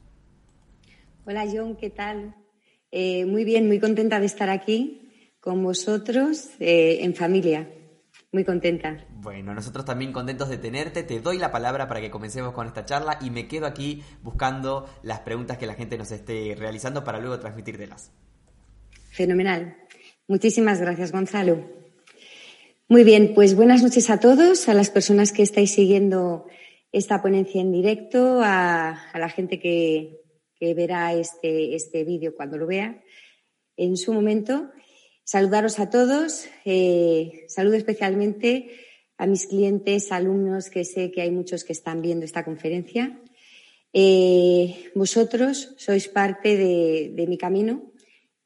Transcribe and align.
Hola, 1.26 1.46
John, 1.52 1.76
¿qué 1.76 1.90
tal? 1.90 2.34
Eh, 2.90 3.24
muy 3.24 3.44
bien, 3.44 3.68
muy 3.68 3.78
contenta 3.78 4.18
de 4.18 4.26
estar 4.26 4.50
aquí 4.50 5.09
con 5.40 5.62
vosotros 5.62 6.50
eh, 6.60 6.98
en 7.00 7.14
familia. 7.14 7.68
Muy 8.32 8.44
contenta. 8.44 9.04
Bueno, 9.10 9.52
nosotros 9.54 9.84
también 9.84 10.12
contentos 10.12 10.48
de 10.48 10.58
tenerte. 10.58 11.02
Te 11.02 11.20
doy 11.20 11.38
la 11.38 11.50
palabra 11.50 11.88
para 11.88 12.00
que 12.00 12.10
comencemos 12.10 12.52
con 12.52 12.68
esta 12.68 12.84
charla 12.84 13.18
y 13.20 13.30
me 13.30 13.48
quedo 13.48 13.66
aquí 13.66 14.04
buscando 14.22 14.88
las 15.02 15.20
preguntas 15.20 15.58
que 15.58 15.66
la 15.66 15.74
gente 15.74 15.98
nos 15.98 16.12
esté 16.12 16.54
realizando 16.56 17.02
para 17.02 17.18
luego 17.18 17.40
transmitírtelas. 17.40 18.12
Fenomenal. 19.10 19.76
Muchísimas 20.28 20.80
gracias, 20.80 21.10
Gonzalo. 21.10 21.66
Muy 22.88 23.02
bien, 23.02 23.32
pues 23.34 23.56
buenas 23.56 23.82
noches 23.82 24.10
a 24.10 24.20
todos, 24.20 24.68
a 24.68 24.74
las 24.74 24.90
personas 24.90 25.32
que 25.32 25.42
estáis 25.42 25.72
siguiendo 25.72 26.46
esta 26.92 27.22
ponencia 27.22 27.60
en 27.60 27.72
directo, 27.72 28.40
a, 28.42 29.10
la 29.14 29.28
gente 29.28 29.58
que, 29.58 30.20
verá 30.60 31.14
este, 31.14 31.74
este 31.74 32.04
vídeo 32.04 32.34
cuando 32.36 32.58
lo 32.58 32.66
vea 32.66 33.02
en 33.76 33.96
su 33.96 34.12
momento. 34.12 34.70
Saludaros 35.30 35.78
a 35.78 35.90
todos. 35.90 36.48
Eh, 36.64 37.44
saludo 37.46 37.76
especialmente 37.76 38.68
a 39.16 39.28
mis 39.28 39.46
clientes, 39.46 40.10
alumnos, 40.10 40.70
que 40.70 40.84
sé 40.84 41.12
que 41.12 41.22
hay 41.22 41.30
muchos 41.30 41.62
que 41.62 41.72
están 41.72 42.02
viendo 42.02 42.24
esta 42.24 42.44
conferencia. 42.44 43.16
Eh, 43.92 44.90
vosotros 44.96 45.76
sois 45.78 46.08
parte 46.08 46.56
de, 46.56 47.26
mi 47.28 47.38
camino 47.38 47.92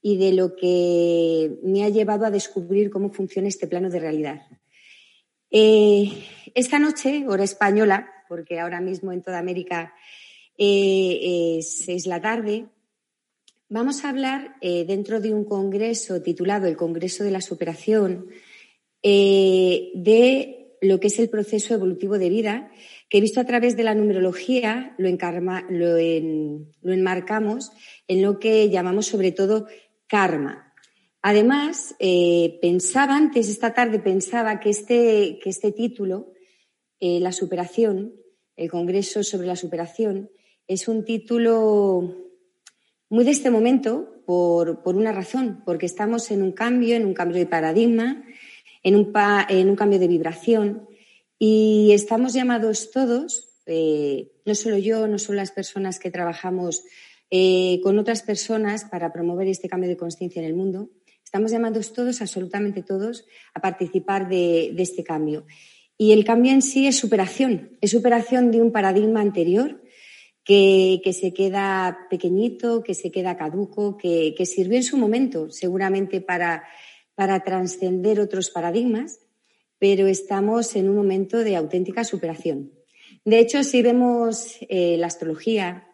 y 0.02 0.18
de 0.18 0.34
lo 0.34 0.56
que 0.56 1.56
me 1.62 1.84
ha 1.84 1.88
llevado 1.88 2.26
a 2.26 2.30
descubrir 2.30 2.90
cómo 2.90 3.08
funciona 3.08 3.48
este 3.48 3.66
plano 3.66 3.88
de 3.88 4.00
realidad. 4.00 4.42
Eh, 5.50 6.12
esta 6.54 6.78
noche, 6.78 7.24
hora 7.26 7.44
española, 7.44 8.12
porque 8.28 8.60
ahora 8.60 8.82
mismo 8.82 9.10
en 9.10 9.22
toda 9.22 9.38
América 9.38 9.94
es 10.58 12.06
la 12.06 12.20
tarde, 12.20 12.66
Vamos 13.70 14.04
a 14.04 14.10
hablar 14.10 14.56
eh, 14.60 14.84
dentro 14.84 15.20
de 15.20 15.32
un 15.32 15.46
congreso 15.46 16.20
titulado 16.20 16.66
el 16.66 16.76
Congreso 16.76 17.24
de 17.24 17.30
la 17.30 17.40
Superación 17.40 18.26
eh, 19.02 19.90
de 19.94 20.76
lo 20.82 21.00
que 21.00 21.06
es 21.06 21.18
el 21.18 21.30
proceso 21.30 21.72
evolutivo 21.72 22.18
de 22.18 22.28
vida, 22.28 22.70
que 23.08 23.22
visto 23.22 23.40
a 23.40 23.46
través 23.46 23.74
de 23.74 23.84
la 23.84 23.94
numerología 23.94 24.94
lo, 24.98 25.08
enmarcamos 26.92 27.72
en 28.06 28.20
lo 28.20 28.38
que 28.38 28.68
llamamos 28.68 29.06
sobre 29.06 29.32
todo 29.32 29.66
karma. 30.08 30.74
Además, 31.22 31.96
eh, 32.00 32.58
pensaba 32.60 33.16
antes, 33.16 33.48
esta 33.48 33.72
tarde 33.72 33.98
pensaba 33.98 34.60
que 34.60 34.68
este, 34.68 35.38
que 35.42 35.48
este 35.48 35.72
título, 35.72 36.34
la 37.00 37.32
superación, 37.32 38.14
el 38.56 38.70
Congreso 38.70 39.22
sobre 39.22 39.46
la 39.46 39.56
superación, 39.56 40.30
es 40.66 40.86
un 40.86 41.04
título 41.04 42.23
muy 43.14 43.24
de 43.24 43.30
este 43.30 43.48
momento 43.48 44.24
por, 44.26 44.80
una 44.86 45.12
razón, 45.12 45.62
porque 45.64 45.86
estamos 45.86 46.32
en 46.32 46.42
un 46.42 46.50
cambio, 46.50 46.96
en 46.96 47.06
un 47.06 47.14
cambio 47.14 47.38
de 47.38 47.46
paradigma, 47.46 48.24
en 48.82 48.96
un, 48.96 49.12
en 49.50 49.70
un 49.70 49.76
cambio 49.76 50.00
de 50.00 50.08
vibración 50.08 50.88
y 51.38 51.92
estamos 51.92 52.32
llamados 52.32 52.90
todos, 52.90 53.50
eh, 53.66 54.32
no 54.44 54.56
solo 54.56 54.78
yo, 54.78 55.06
no 55.06 55.20
solo 55.20 55.36
las 55.36 55.52
personas 55.52 56.00
que 56.00 56.10
trabajamos 56.10 56.82
eh, 57.30 57.78
con 57.84 58.00
otras 58.00 58.22
personas 58.22 58.84
para 58.84 59.12
promover 59.12 59.46
este 59.46 59.68
cambio 59.68 59.88
de 59.88 59.96
conciencia 59.96 60.42
en 60.42 60.48
el 60.48 60.54
mundo, 60.54 60.90
estamos 61.22 61.52
llamados 61.52 61.92
todos, 61.92 62.20
absolutamente 62.20 62.82
todos, 62.82 63.26
a 63.54 63.60
participar 63.60 64.28
de 64.28 64.74
este 64.76 65.04
cambio. 65.04 65.46
Y 65.96 66.10
el 66.10 66.24
cambio 66.24 66.50
en 66.50 66.62
sí 66.62 66.88
es 66.88 66.96
superación, 66.96 67.78
es 67.80 67.92
superación 67.92 68.50
de 68.50 68.60
un 68.60 68.72
paradigma 68.72 69.20
anterior 69.20 69.83
que, 70.44 71.00
se 71.18 71.32
queda 71.32 72.06
pequeñito, 72.10 72.82
que 72.82 72.94
se 72.94 73.10
queda 73.10 73.36
caduco, 73.36 73.96
que, 73.96 74.34
sirvió 74.44 74.76
en 74.76 74.84
su 74.84 74.98
momento 74.98 75.50
seguramente 75.50 76.20
para, 76.20 76.64
para 77.14 77.42
trascender 77.42 78.20
otros 78.20 78.50
paradigmas, 78.50 79.20
pero 79.78 80.06
estamos 80.06 80.76
en 80.76 80.88
un 80.88 80.96
momento 80.96 81.38
de 81.38 81.56
auténtica 81.56 82.04
superación. 82.04 82.72
De 83.24 83.38
hecho, 83.38 83.64
si 83.64 83.82
vemos 83.82 84.58
eh, 84.68 84.96
la 84.98 85.06
astrología, 85.06 85.88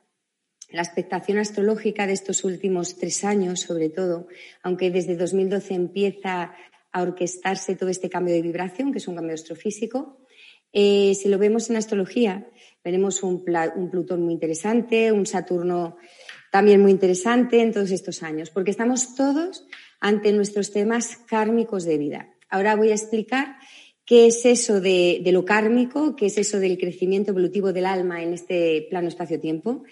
la 0.72 0.82
expectación 0.82 1.38
astrológica 1.38 2.06
de 2.06 2.12
estos 2.12 2.44
últimos 2.44 2.96
tres 2.96 3.24
años, 3.24 3.60
sobre 3.60 3.88
todo, 3.88 4.26
aunque 4.62 4.90
desde 4.90 5.16
2012 5.16 5.74
empieza 5.74 6.54
a 6.92 7.02
orquestarse 7.02 7.76
todo 7.76 7.88
este 7.88 8.10
cambio 8.10 8.34
de 8.34 8.42
vibración, 8.42 8.92
que 8.92 8.98
es 8.98 9.06
un 9.06 9.14
cambio 9.14 9.34
astrofísico, 9.34 10.19
eh, 10.72 11.14
si 11.14 11.28
lo 11.28 11.38
vemos 11.38 11.68
en 11.70 11.76
astrología, 11.76 12.48
veremos 12.84 13.22
un, 13.22 13.44
Plutón 13.44 14.22
muy 14.22 14.32
interesante, 14.32 15.12
un 15.12 15.26
Saturno 15.26 15.96
también 16.50 16.80
muy 16.80 16.90
interesante 16.90 17.60
en 17.60 17.72
todos 17.72 17.90
estos 17.90 18.22
años, 18.22 18.50
porque 18.50 18.70
estamos 18.70 19.14
todos 19.14 19.66
ante 20.00 20.32
nuestros 20.32 20.72
temas 20.72 21.16
kármicos 21.16 21.84
de 21.84 21.98
vida. 21.98 22.34
Ahora 22.48 22.74
voy 22.74 22.90
a 22.90 22.94
explicar 22.94 23.56
qué 24.04 24.26
es 24.26 24.44
eso 24.44 24.80
de, 24.80 25.22
lo 25.26 25.44
kármico, 25.44 26.16
qué 26.16 26.26
es 26.26 26.38
eso 26.38 26.58
del 26.58 26.78
crecimiento 26.78 27.30
evolutivo 27.30 27.72
del 27.72 27.86
alma 27.86 28.22
en 28.22 28.32
este 28.32 28.86
plano 28.90 29.08
espacio-tiempo 29.08 29.84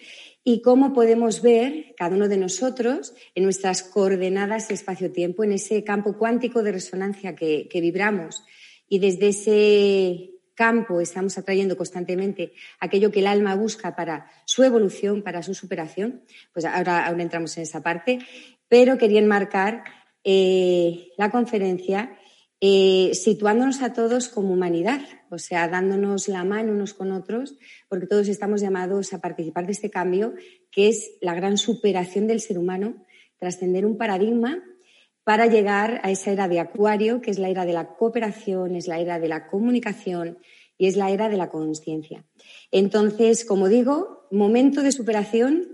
y 0.43 0.62
cómo 0.62 0.93
podemos 0.93 1.43
ver 1.43 1.94
cada 1.97 2.17
uno 2.17 2.29
de 2.29 2.38
nosotros 2.38 3.14
en 3.35 3.44
nuestras 3.44 3.82
coordenadas 3.82 4.70
espacio-tiempo, 4.70 5.44
en 5.44 5.52
ese 5.52 5.85
campo 5.85 6.17
cuántico 6.17 6.62
de 6.62 6.73
resonancia 6.73 7.37
que 7.37 7.69
vibramos 7.81 8.43
y 8.88 8.99
desde 8.99 9.29
ese 9.29 10.38
campo 10.58 11.00
estamos 11.00 11.38
atrayendo 11.38 11.76
constantemente 11.76 12.52
aquello 12.81 13.12
que 13.12 13.20
el 13.20 13.28
alma 13.28 13.55
busca 13.55 13.94
para 13.94 14.26
su 14.44 14.64
evolución, 14.64 15.22
para 15.22 15.44
su 15.44 15.55
superación, 15.55 16.25
pues 16.52 16.64
ahora, 16.64 17.06
ahora 17.06 17.22
entramos 17.22 17.56
en 17.56 17.62
esa 17.62 17.81
parte, 17.81 18.19
pero 18.66 18.99
quería 18.99 19.20
enmarcar 19.20 19.84
eh, 20.25 21.12
la 21.16 21.31
conferencia 21.31 22.19
eh, 22.60 23.12
situándonos 23.14 23.82
a 23.82 23.93
todos 23.93 24.28
como 24.28 24.52
humanidad, 24.52 25.00
o 25.31 25.38
sea, 25.38 25.69
dándonos 25.69 26.26
la 26.26 26.43
mano 26.43 26.72
unos 26.72 26.93
con 26.93 27.12
otros, 27.12 27.54
porque 27.88 28.08
todos 28.08 28.26
estamos 28.26 28.61
llamados 28.61 29.12
a 29.12 29.20
participar 29.20 29.66
de 29.66 29.72
este 29.72 29.90
cambio, 29.90 30.34
que 30.72 30.88
es 30.88 31.12
la 31.20 31.37
gran 31.37 31.56
superación 31.56 32.26
del 32.26 32.40
ser 32.40 32.58
humano, 32.58 33.06
trascender 33.38 33.87
un 33.87 33.96
paradigma 33.96 34.61
para 35.28 35.44
llegar 35.44 36.00
a 36.04 36.10
esa 36.10 36.32
era 36.32 36.48
de 36.48 36.58
Acuario, 36.58 37.20
que 37.20 37.30
es 37.30 37.38
la 37.38 37.50
era 37.50 37.66
de 37.66 37.75
la 37.75 37.96
cooperación, 37.96 38.75
es 38.76 38.88
la 38.88 38.98
era 38.98 39.20
de 39.20 39.28
la 39.28 39.46
comunicación 39.46 40.38
y 40.78 40.86
es 40.86 40.96
la 40.96 41.10
era 41.10 41.28
de 41.28 41.36
la 41.36 41.50
conciencia. 41.50 42.25
Entonces, 42.72 43.44
como 43.44 43.69
digo, 43.69 44.26
momento 44.30 44.82
de 44.82 44.90
superación 44.90 45.69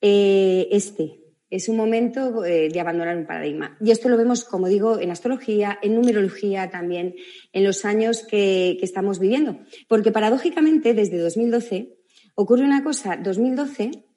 eh, 0.00 0.66
este, 0.72 1.20
es 1.50 1.68
un 1.68 1.76
momento 1.76 2.44
eh, 2.44 2.68
de 2.68 2.80
abandonar 2.80 3.16
un 3.16 3.28
paradigma. 3.28 3.78
Y 3.80 3.92
esto 3.92 4.08
lo 4.08 4.16
vemos, 4.16 4.42
como 4.42 4.66
digo, 4.66 4.98
en 4.98 5.12
astrología, 5.12 5.78
en 5.82 5.94
numerología 5.94 6.68
también, 6.68 7.14
en 7.52 7.62
los 7.62 7.84
años 7.84 8.24
que, 8.24 8.76
estamos 8.82 9.20
viviendo. 9.20 9.60
Porque 9.86 10.10
paradójicamente, 10.10 10.94
desde 10.94 11.18
2012, 11.18 11.96
ocurre 12.34 12.64
una 12.64 12.82
cosa. 12.82 13.16
2012, 13.16 14.09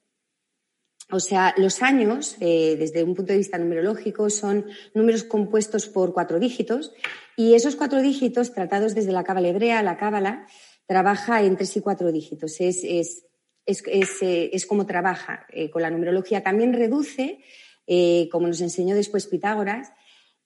o 1.14 1.20
sea, 1.20 1.54
los 1.56 1.80
años, 1.80 2.36
eh, 2.40 2.74
desde 2.76 3.04
un 3.04 3.14
punto 3.14 3.32
de 3.32 3.38
vista 3.38 3.56
numerológico, 3.56 4.28
son 4.30 4.66
números 4.94 5.22
compuestos 5.22 5.86
por 5.86 6.12
cuatro 6.12 6.40
dígitos. 6.40 6.92
Y 7.36 7.54
esos 7.54 7.76
cuatro 7.76 8.02
dígitos, 8.02 8.52
tratados 8.52 8.96
desde 8.96 9.12
la 9.12 9.22
cábala 9.22 9.48
hebrea, 9.48 9.80
la 9.84 9.96
cábala, 9.96 10.48
trabaja 10.86 11.42
en 11.44 11.56
tres 11.56 11.76
y 11.76 11.80
cuatro 11.80 12.10
dígitos. 12.10 12.60
Es, 12.60 12.82
es 12.82 13.26
eh, 13.66 14.50
es, 14.52 14.66
como 14.66 14.86
trabaja 14.86 15.46
eh, 15.50 15.70
con 15.70 15.82
la 15.82 15.90
numerología. 15.90 16.42
También 16.42 16.72
reduce, 16.72 17.38
como 18.32 18.48
nos 18.48 18.60
enseñó 18.60 18.96
después 18.96 19.28
Pitágoras, 19.28 19.92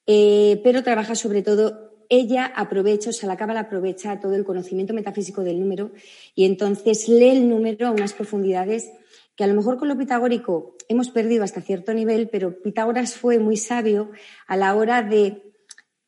pero 0.04 0.82
trabaja 0.82 1.14
sobre 1.14 1.42
todo, 1.42 2.04
ella 2.10 2.44
aprovecha, 2.44 3.10
o 3.10 3.12
sea, 3.12 3.28
la 3.28 3.36
cábala 3.36 3.60
aprovecha 3.60 4.20
todo 4.20 4.34
el 4.34 4.44
conocimiento 4.44 4.92
metafísico 4.92 5.44
del 5.44 5.60
número 5.60 5.92
y 6.34 6.44
entonces 6.46 7.08
lee 7.08 7.30
el 7.30 7.48
número 7.48 7.86
a 7.86 7.90
unas 7.90 8.12
profundidades 8.12 8.90
que 9.38 9.44
a 9.44 9.46
lo 9.46 9.54
mejor 9.54 9.78
con 9.78 9.86
lo 9.86 9.96
pitagórico 9.96 10.74
hemos 10.88 11.10
perdido 11.10 11.44
hasta 11.44 11.60
cierto 11.60 11.94
nivel, 11.94 12.28
pero 12.28 12.60
Pitágoras 12.60 13.14
fue 13.14 13.38
muy 13.38 13.56
sabio 13.56 14.10
a 14.48 14.56
la 14.56 14.74
hora 14.74 15.00
de, 15.02 15.52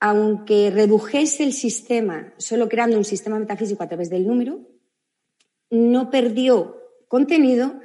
aunque 0.00 0.72
redujese 0.72 1.44
el 1.44 1.52
sistema 1.52 2.34
solo 2.38 2.68
creando 2.68 2.98
un 2.98 3.04
sistema 3.04 3.38
metafísico 3.38 3.84
a 3.84 3.86
través 3.86 4.10
del 4.10 4.26
número, 4.26 4.66
no 5.70 6.10
perdió 6.10 6.82
contenido, 7.06 7.78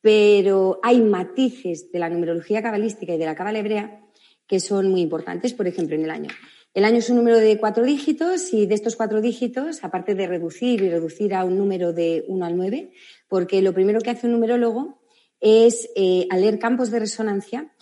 pero 0.00 0.80
hay 0.82 1.02
matices 1.02 1.92
de 1.92 1.98
la 1.98 2.08
numerología 2.08 2.62
cabalística 2.62 3.12
y 3.12 3.18
de 3.18 3.26
la 3.26 3.34
cabala 3.34 3.58
hebrea 3.58 4.02
que 4.46 4.58
son 4.58 4.90
muy 4.90 5.02
importantes, 5.02 5.52
por 5.52 5.66
ejemplo, 5.66 5.96
en 5.96 6.04
el 6.04 6.10
año. 6.10 6.30
El 6.72 6.84
año 6.84 6.98
es 6.98 7.10
un 7.10 7.16
número 7.16 7.38
de 7.38 7.58
cuatro 7.58 7.84
dígitos 7.84 8.54
y 8.54 8.66
de 8.66 8.74
estos 8.74 8.96
cuatro 8.96 9.20
dígitos, 9.20 9.84
aparte 9.84 10.14
de 10.14 10.26
reducir 10.26 10.80
y 10.80 10.88
reducir 10.88 11.34
a 11.34 11.44
un 11.44 11.58
número 11.58 11.92
de 11.92 12.24
uno 12.28 12.46
al 12.46 12.56
nueve, 12.56 12.92
porque 13.28 13.62
lo 13.62 13.72
primero 13.74 14.00
que 14.00 14.10
hace 14.10 14.26
un 14.26 14.32
numerólogo 14.32 14.98
es, 15.40 15.88
eh, 15.94 16.26
al 16.30 16.40
leer 16.40 16.58
campos 16.58 16.90
de 16.90 16.98
resonancia, 16.98 17.72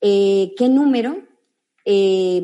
eh, 0.00 0.52
qué 0.56 0.68
número 0.68 1.22
eh, 1.84 2.42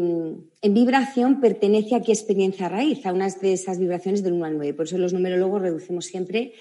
en 0.62 0.74
vibración 0.74 1.40
pertenece 1.40 1.96
a 1.96 2.00
qué 2.00 2.12
experiencia 2.12 2.68
raíz, 2.68 3.04
a 3.04 3.12
unas 3.12 3.40
de 3.40 3.52
esas 3.54 3.78
vibraciones 3.78 4.22
del 4.22 4.34
1 4.34 4.44
al 4.44 4.56
9. 4.56 4.74
Por 4.74 4.86
eso 4.86 4.96
los 4.98 5.12
numerólogos 5.12 5.60
reducimos 5.60 6.06
siempre 6.06 6.54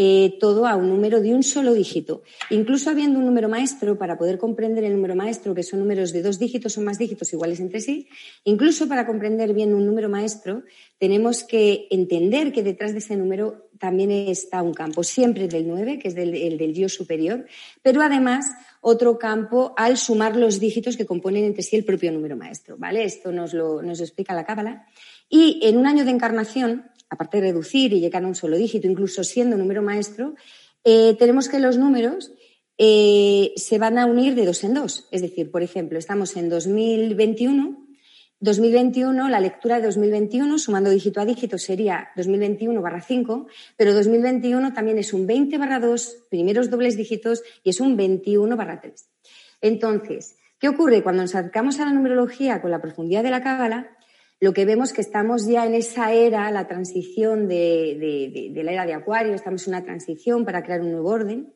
eh, 0.00 0.36
todo 0.38 0.68
a 0.68 0.76
un 0.76 0.88
número 0.88 1.20
de 1.20 1.34
un 1.34 1.42
solo 1.42 1.74
dígito. 1.74 2.22
Incluso 2.50 2.88
habiendo 2.88 3.18
un 3.18 3.26
número 3.26 3.48
maestro, 3.48 3.98
para 3.98 4.16
poder 4.16 4.38
comprender 4.38 4.84
el 4.84 4.92
número 4.92 5.16
maestro, 5.16 5.56
que 5.56 5.64
son 5.64 5.80
números 5.80 6.12
de 6.12 6.22
dos 6.22 6.38
dígitos 6.38 6.78
o 6.78 6.82
más 6.82 6.98
dígitos 6.98 7.32
iguales 7.32 7.58
entre 7.58 7.80
sí, 7.80 8.06
incluso 8.44 8.86
para 8.86 9.04
comprender 9.04 9.52
bien 9.52 9.74
un 9.74 9.84
número 9.84 10.08
maestro, 10.08 10.62
tenemos 11.00 11.42
que 11.42 11.88
entender 11.90 12.52
que 12.52 12.62
detrás 12.62 12.92
de 12.92 12.98
ese 12.98 13.16
número 13.16 13.67
también 13.78 14.10
está 14.10 14.62
un 14.62 14.74
campo, 14.74 15.02
siempre 15.02 15.48
del 15.48 15.66
9, 15.66 15.98
que 15.98 16.08
es 16.08 16.16
el 16.16 16.58
del 16.58 16.74
yo 16.74 16.88
superior, 16.88 17.46
pero 17.82 18.02
además 18.02 18.46
otro 18.80 19.18
campo 19.18 19.74
al 19.76 19.96
sumar 19.96 20.36
los 20.36 20.60
dígitos 20.60 20.96
que 20.96 21.06
componen 21.06 21.44
entre 21.44 21.62
sí 21.62 21.76
el 21.76 21.84
propio 21.84 22.12
número 22.12 22.36
maestro. 22.36 22.76
¿vale? 22.78 23.04
Esto 23.04 23.32
nos 23.32 23.54
lo, 23.54 23.82
nos 23.82 23.98
lo 23.98 24.04
explica 24.04 24.34
la 24.34 24.44
Cábala. 24.44 24.86
Y 25.28 25.60
en 25.62 25.76
un 25.76 25.86
año 25.86 26.04
de 26.04 26.10
encarnación, 26.10 26.90
aparte 27.10 27.40
de 27.40 27.48
reducir 27.48 27.92
y 27.92 28.00
llegar 28.00 28.24
a 28.24 28.28
un 28.28 28.34
solo 28.34 28.56
dígito, 28.56 28.86
incluso 28.86 29.24
siendo 29.24 29.56
número 29.56 29.82
maestro, 29.82 30.34
eh, 30.84 31.16
tenemos 31.18 31.48
que 31.48 31.58
los 31.58 31.76
números 31.76 32.32
eh, 32.78 33.52
se 33.56 33.78
van 33.78 33.98
a 33.98 34.06
unir 34.06 34.34
de 34.34 34.46
dos 34.46 34.62
en 34.64 34.74
dos. 34.74 35.08
Es 35.10 35.22
decir, 35.22 35.50
por 35.50 35.62
ejemplo, 35.62 35.98
estamos 35.98 36.36
en 36.36 36.48
2021. 36.48 37.87
2021, 38.40 39.28
la 39.28 39.40
lectura 39.40 39.80
de 39.80 39.86
2021, 39.86 40.58
sumando 40.58 40.90
dígito 40.90 41.20
a 41.20 41.24
dígito, 41.24 41.58
sería 41.58 42.10
2021 42.14 42.80
barra 42.80 43.00
5, 43.00 43.48
pero 43.76 43.92
2021 43.94 44.72
también 44.72 44.98
es 44.98 45.12
un 45.12 45.26
20 45.26 45.58
barra 45.58 45.80
2, 45.80 46.26
primeros 46.30 46.70
dobles 46.70 46.96
dígitos, 46.96 47.42
y 47.64 47.70
es 47.70 47.80
un 47.80 47.96
21 47.96 48.56
barra 48.56 48.80
3. 48.80 49.08
Entonces, 49.60 50.36
¿qué 50.60 50.68
ocurre? 50.68 51.02
Cuando 51.02 51.22
nos 51.22 51.34
acercamos 51.34 51.80
a 51.80 51.86
la 51.86 51.92
numerología 51.92 52.62
con 52.62 52.70
la 52.70 52.80
profundidad 52.80 53.24
de 53.24 53.30
la 53.30 53.42
cábala, 53.42 53.90
lo 54.40 54.52
que 54.52 54.64
vemos 54.64 54.92
que 54.92 55.00
estamos 55.00 55.46
ya 55.46 55.66
en 55.66 55.74
esa 55.74 56.12
era, 56.12 56.48
la 56.52 56.68
transición 56.68 57.48
de, 57.48 58.52
la 58.54 58.72
era 58.72 58.86
de 58.86 58.94
Acuario, 58.94 59.34
estamos 59.34 59.66
en 59.66 59.74
una 59.74 59.82
transición 59.82 60.44
para 60.44 60.62
crear 60.62 60.80
un 60.80 60.92
nuevo 60.92 61.10
orden. 61.10 61.52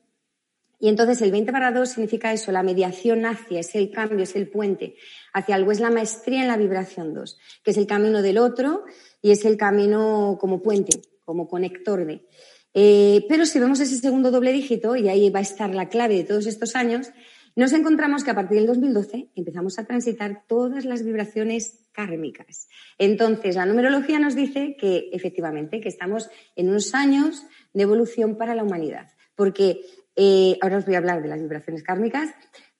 Y 0.83 0.89
entonces 0.89 1.23
el 1.23 1.31
20 1.31 1.53
para 1.53 1.71
2 1.71 1.89
significa 1.89 2.33
eso, 2.33 2.51
la 2.51 2.65
mediación 2.65 3.25
hacia, 3.25 3.61
es 3.61 3.73
el 3.77 3.93
cambio, 3.93 4.25
es 4.25 4.35
el 4.35 4.49
puente 4.49 4.97
hacia 5.33 5.55
algo, 5.55 5.71
es 5.71 5.79
la 5.79 5.93
maestría 5.93 6.43
en 6.43 6.49
la 6.49 6.57
vibración 6.57 7.15
2, 7.15 7.39
que 7.63 7.71
es 7.71 7.77
el 7.77 7.87
camino 7.87 8.21
del 8.21 8.37
otro 8.37 8.83
y 9.23 9.31
es 9.31 9.45
el 9.45 9.57
camino 9.57 10.39
como 10.41 10.61
puente, 10.61 11.01
como 11.25 11.47
conector 11.47 12.05
de. 12.05 12.27
Eh, 12.75 13.25
pero 13.29 13.47
si 13.47 13.61
vemos 13.61 13.79
ese 13.79 13.95
segundo 13.95 14.33
doble 14.33 14.51
dígito, 14.51 14.97
y 14.97 15.09
ahí 15.09 15.31
va 15.31 15.39
a 15.39 15.43
estar 15.43 15.73
la 15.73 15.89
clave 15.89 16.17
de 16.17 16.25
todos 16.25 16.47
estos 16.47 16.75
años, 16.75 17.13
nos 17.55 17.73
encontramos 17.75 18.25
que 18.25 18.33
a 18.33 18.35
partir 18.35 18.59
del 18.59 18.67
2012 18.67 19.29
empezamos 19.37 19.79
a 19.79 19.85
transitar 19.85 20.43
todas 20.49 20.85
las 20.85 21.05
vibraciones 21.05 21.87
kármicas. 21.93 22.67
Entonces, 22.99 23.55
la 23.55 23.67
numerología 23.67 24.19
nos 24.19 24.35
dice 24.35 24.77
que 24.77 25.11
efectivamente 25.13 25.81
que 25.81 25.89
estamos 25.89 26.29
en 26.57 26.71
unos 26.71 26.93
años 26.93 27.45
de 27.73 27.85
evolución 27.85 28.37
para 28.37 28.57
la 28.57 28.65
humanidad, 28.65 29.13
porque 29.37 29.83
eh, 30.17 30.59
ahora 30.61 30.79
os 30.79 30.87
voy 30.87 30.95
a 30.95 30.99
hablar 30.99 31.23
de 31.23 31.29
las 31.29 31.41
vibraciones 31.41 31.83
kármicas, 31.83 32.31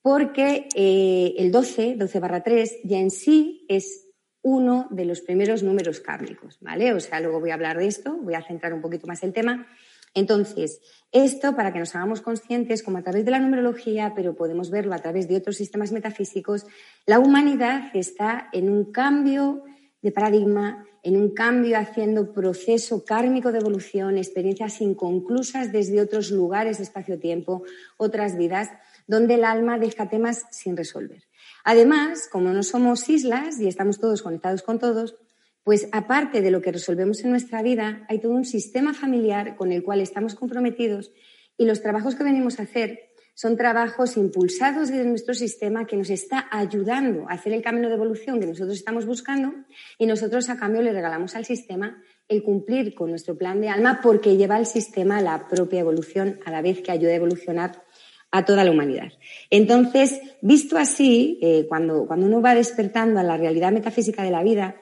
porque 0.03 0.69
eh, 0.75 1.35
el 1.39 1.53
12, 1.53 1.97
12 1.97 2.21
barra 2.21 2.43
3, 2.43 2.81
ya 2.85 2.99
en 2.99 3.11
sí 3.11 3.65
es 3.69 4.09
uno 4.43 4.89
de 4.91 5.05
los 5.05 5.21
primeros 5.21 5.63
números 5.63 6.01
kármicos, 6.01 6.59
¿vale? 6.61 6.93
O 6.93 7.01
sea, 7.01 7.21
luego 7.21 7.41
voy 7.41 7.51
a 7.51 7.55
hablar 7.55 7.79
de 7.79 7.87
esto, 7.87 8.17
voy 8.21 8.35
a 8.35 8.43
centrar 8.43 8.75
un 8.75 8.81
poquito 8.81 9.07
más 9.07 9.23
el 9.23 9.33
tema. 9.33 9.69
Entonces, 10.15 10.81
esto 11.13 11.57
para 11.57 11.73
que 11.73 11.79
nos 11.79 11.95
hagamos 11.95 12.21
conscientes, 12.21 12.83
como 12.83 12.99
a 12.99 13.03
través 13.03 13.25
de 13.25 13.31
la 13.31 13.39
numerología, 13.39 14.13
pero 14.15 14.35
podemos 14.35 14.71
verlo 14.71 14.95
a 14.95 14.99
través 14.99 15.29
de 15.29 15.37
otros 15.37 15.57
sistemas 15.57 15.93
metafísicos, 15.93 16.67
la 17.07 17.19
humanidad 17.19 17.91
está 17.95 18.49
en 18.53 18.69
un 18.69 18.93
cambio 18.93 19.65
de 20.03 20.13
paradigma, 20.13 20.85
en 21.03 21.17
un 21.17 21.31
cambio 21.31 21.79
haciendo 21.79 22.33
proceso 22.33 23.05
kármico 23.05 23.51
de 23.51 23.59
evolución, 23.59 24.19
experiencias 24.19 24.81
inconclusas 24.81 25.73
desde 25.73 26.01
otros 26.01 26.31
lugares, 26.31 26.81
espacio-tiempo, 26.81 27.63
otras 27.97 28.37
vidas, 28.37 28.69
donde 29.07 29.35
el 29.35 29.45
alma 29.45 29.79
deja 29.79 30.09
temas 30.09 30.45
sin 30.51 30.77
resolver. 30.77 31.25
Además, 31.65 32.29
como 32.31 32.51
no 32.51 32.63
somos 32.63 33.09
islas 33.09 33.61
y 33.61 33.69
estamos 33.69 33.99
todos 33.99 34.23
conectados 34.23 34.63
con 34.63 34.79
todos, 34.79 35.17
pues 35.65 35.89
aparte 35.93 36.41
de 36.41 36.51
lo 36.51 36.61
que 36.61 36.73
resolvemos 36.73 37.23
en 37.23 37.31
nuestra 37.31 37.63
vida, 37.63 38.05
hay 38.09 38.19
todo 38.19 38.33
un 38.33 38.45
sistema 38.45 38.95
familiar 38.95 39.57
con 39.57 39.71
el 39.71 39.83
cual 39.83 40.01
estamos 40.01 40.35
comprometidos 40.35 41.13
y 41.57 41.67
los 41.67 41.83
trabajos 41.83 42.17
que 42.17 42.25
venimos 42.25 42.59
a 42.59 42.65
hacer 42.65 43.12
son 43.35 43.57
trabajos 43.57 44.17
impulsados 44.17 44.89
desde 44.89 45.05
nuestro 45.05 45.35
sistema 45.35 45.87
que 45.87 45.97
nos 45.97 46.11
está 46.11 46.49
ayudando 46.51 47.29
a 47.29 47.33
hacer 47.33 47.53
el 47.53 47.63
camino 47.63 47.89
de 47.89 47.95
evolución 47.95 48.41
que 48.41 48.47
nosotros 48.47 48.77
estamos 48.77 49.07
buscando 49.07 49.53
y 49.99 50.07
nosotros 50.07 50.49
a 50.49 50.57
cambio 50.57 50.83
le 50.83 50.93
regalamos 50.93 51.35
al 51.35 51.45
sistema 51.45 52.03
el 52.29 52.43
cumplir 52.43 52.95
con 52.95 53.11
nuestro 53.11 53.37
plan 53.37 53.61
de 53.61 53.69
alma 53.69 54.01
porque 54.03 54.37
lleva 54.37 54.57
al 54.57 54.67
sistema 54.67 55.21
la 55.21 55.49
propia 55.49 55.81
evolución 55.81 56.41
a 56.45 56.51
la 56.51 56.63
vez 56.63 56.83
que 56.83 56.93
ayuda 56.93 57.13
a 57.13 57.17
evolucionar 57.17 57.83
a 58.31 58.45
toda 58.45 58.65
la 58.65 58.71
humanidad. 58.71 59.13
Entonces, 59.51 60.21
visto 60.41 60.79
así, 60.79 61.39
eh, 61.43 61.67
cuando, 61.69 62.07
cuando 62.07 62.27
uno 62.27 62.41
va 62.41 62.55
despertando 62.55 63.21
a 63.21 63.23
la 63.23 63.37
realidad 63.37 63.73
metafísica 63.73 64.23
de 64.23 64.31
la 64.31 64.43
vida, 64.43 64.77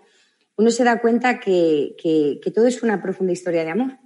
uno 0.61 0.71
se 0.71 0.85
da 0.85 1.01
cuenta 1.01 1.41
que, 1.41 1.97
todo 2.55 2.67
es 2.67 2.83
una 2.83 3.01
profunda 3.03 3.33
historia 3.33 3.65
de 3.65 3.71
amor 3.71 3.99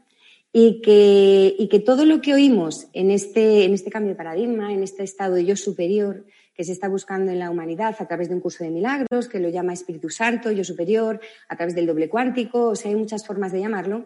y 0.56 0.80
que, 0.82 1.66
que 1.68 1.80
todo 1.80 2.04
lo 2.04 2.20
que 2.20 2.32
oímos 2.32 2.86
en 2.92 3.10
este, 3.10 3.64
en 3.64 3.74
este 3.74 3.90
cambio 3.90 4.10
de 4.10 4.16
paradigma, 4.16 4.72
en 4.72 4.84
este 4.84 5.02
estado 5.02 5.34
de 5.34 5.44
yo 5.44 5.56
superior 5.56 6.24
que 6.54 6.62
se 6.62 6.70
está 6.70 6.88
buscando 6.88 7.32
en 7.32 7.40
la 7.40 7.50
humanidad 7.50 7.96
a 7.98 8.06
través 8.06 8.28
de 8.28 8.36
un 8.36 8.40
curso 8.40 8.62
de 8.62 8.70
milagros, 8.70 9.28
que 9.28 9.40
lo 9.40 9.48
llama 9.48 9.72
Espíritu 9.72 10.10
Santo, 10.10 10.52
yo 10.52 10.62
superior, 10.62 11.18
a 11.48 11.56
través 11.56 11.74
del 11.74 11.86
doble 11.86 12.08
cuántico, 12.08 12.68
o 12.68 12.76
sea, 12.76 12.92
hay 12.92 12.96
muchas 12.96 13.26
formas 13.26 13.50
de 13.50 13.62
llamarlo, 13.62 14.04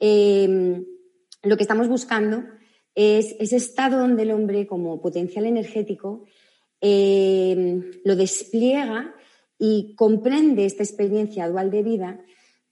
eh, 0.00 0.82
lo 1.42 1.56
que 1.58 1.62
estamos 1.62 1.86
buscando 1.86 2.44
es 2.94 3.36
ese 3.38 3.56
estado 3.56 3.98
donde 3.98 4.22
el 4.22 4.30
hombre, 4.30 4.66
como 4.66 5.02
potencial 5.02 5.44
energético, 5.44 6.24
eh, 6.80 7.82
lo 8.06 8.16
despliega 8.16 9.14
y 9.58 9.94
comprende 9.96 10.64
esta 10.64 10.82
experiencia 10.82 11.46
dual 11.46 11.70
de 11.70 11.82
vida 11.82 12.24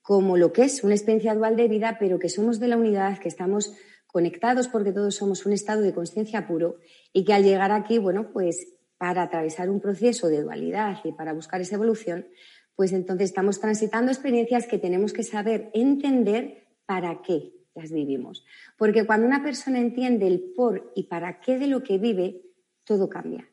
como 0.03 0.37
lo 0.37 0.53
que 0.53 0.65
es 0.65 0.85
una 0.85 0.95
experiencia 0.95 1.35
dual 1.35 1.57
de 1.57 1.69
vida, 1.69 1.97
pero 1.99 2.19
que 2.19 2.29
somos 2.29 2.59
de 2.61 2.69
la 2.69 2.77
unidad, 2.77 3.19
que 3.19 3.29
estamos 3.29 3.73
conectados 4.07 4.69
porque 4.69 4.93
todos 4.93 5.15
somos 5.15 5.47
un 5.47 5.53
estado 5.53 5.81
de 5.81 5.95
conciencia 5.95 6.47
puro 6.47 6.77
y 7.13 7.25
que 7.25 7.33
al 7.33 7.45
llegar 7.45 7.73
aquí, 7.73 7.99
bueno, 7.99 8.31
pues 8.33 8.75
para 8.99 9.23
atravesar 9.23 9.71
un 9.71 9.81
proceso 9.81 10.29
de 10.29 10.43
dualidad 10.43 10.99
y 11.05 11.13
para 11.13 11.33
buscar 11.33 11.61
esa 11.61 11.77
evolución, 11.77 12.27
pues 12.77 12.93
entonces 12.93 13.31
estamos 13.31 13.59
transitando 13.59 14.13
experiencias 14.13 14.67
que 14.67 14.79
tenemos 14.79 15.13
que 15.13 15.23
saber 15.23 15.71
entender 15.73 16.69
para 16.87 17.23
qué 17.23 17.53
las 17.75 17.91
vivimos. 17.91 18.45
Porque 18.77 19.07
cuando 19.07 19.27
una 19.27 19.43
persona 19.43 19.79
entiende 19.79 20.27
el 20.27 20.53
por 20.55 20.93
y 20.95 21.05
para 21.05 21.41
qué 21.41 21.59
de 21.59 21.67
lo 21.67 21.83
que 21.83 21.99
vive, 21.99 22.43
todo 22.85 23.09
cambia. 23.09 23.49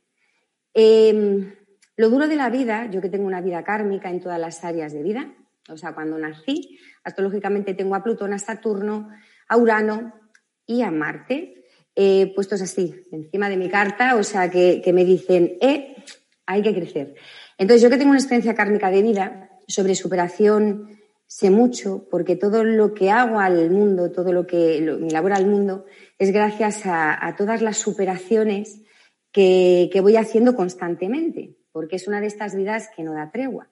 Em, 0.73 1.53
lo 1.95 2.09
duro 2.09 2.27
de 2.27 2.35
la 2.35 2.49
vida, 2.49 2.89
yo 2.91 3.01
que 3.01 3.09
tengo 3.09 3.27
una 3.27 3.41
vida 3.41 3.63
kármica 3.63 4.09
en 4.09 4.19
todas 4.19 4.39
las 4.39 4.63
áreas 4.63 4.93
de 4.93 5.03
vida, 5.03 5.33
o 5.67 5.77
sea, 5.77 5.93
cuando 5.93 6.17
nací, 6.17 6.79
astrológicamente 7.03 7.73
tengo 7.73 7.95
a 7.95 8.03
Plutón, 8.03 8.33
a 8.33 8.39
Saturno, 8.39 9.09
a 9.47 9.57
Urano 9.57 10.13
y 10.65 10.81
a 10.81 10.91
Marte, 10.91 11.65
eh, 11.95 12.31
puestos 12.33 12.61
así, 12.61 12.95
encima 13.11 13.49
de 13.49 13.57
mi 13.57 13.69
carta, 13.69 14.15
o 14.15 14.23
sea, 14.23 14.49
que, 14.49 14.81
me 14.93 15.03
dicen, 15.03 15.57
eh, 15.61 15.95
hay 16.45 16.61
que 16.61 16.73
crecer. 16.73 17.15
Entonces, 17.57 17.81
yo 17.81 17.89
que 17.89 17.97
tengo 17.97 18.11
una 18.11 18.19
experiencia 18.19 18.55
kármica 18.55 18.89
de 18.89 19.01
vida 19.01 19.49
sobre 19.67 19.95
superación, 19.95 20.97
sé 21.27 21.49
mucho, 21.49 22.07
porque 22.09 22.35
todo 22.35 22.63
lo 22.63 22.93
que 22.93 23.11
hago 23.11 23.39
al 23.39 23.69
mundo, 23.69 24.11
todo 24.11 24.31
lo 24.31 24.47
que 24.47 24.81
mi 24.99 25.09
labor 25.09 25.33
al 25.33 25.45
mundo, 25.45 25.85
es 26.17 26.31
gracias 26.31 26.83
a, 26.85 27.35
todas 27.37 27.61
las 27.61 27.77
superaciones 27.77 28.81
que 29.31 29.99
voy 30.01 30.15
haciendo 30.15 30.55
constantemente, 30.55 31.57
porque 31.71 31.97
es 31.97 32.07
una 32.07 32.21
de 32.21 32.27
estas 32.27 32.55
vidas 32.55 32.89
que 32.95 33.03
no 33.03 33.13
da 33.13 33.31
tregua. 33.31 33.67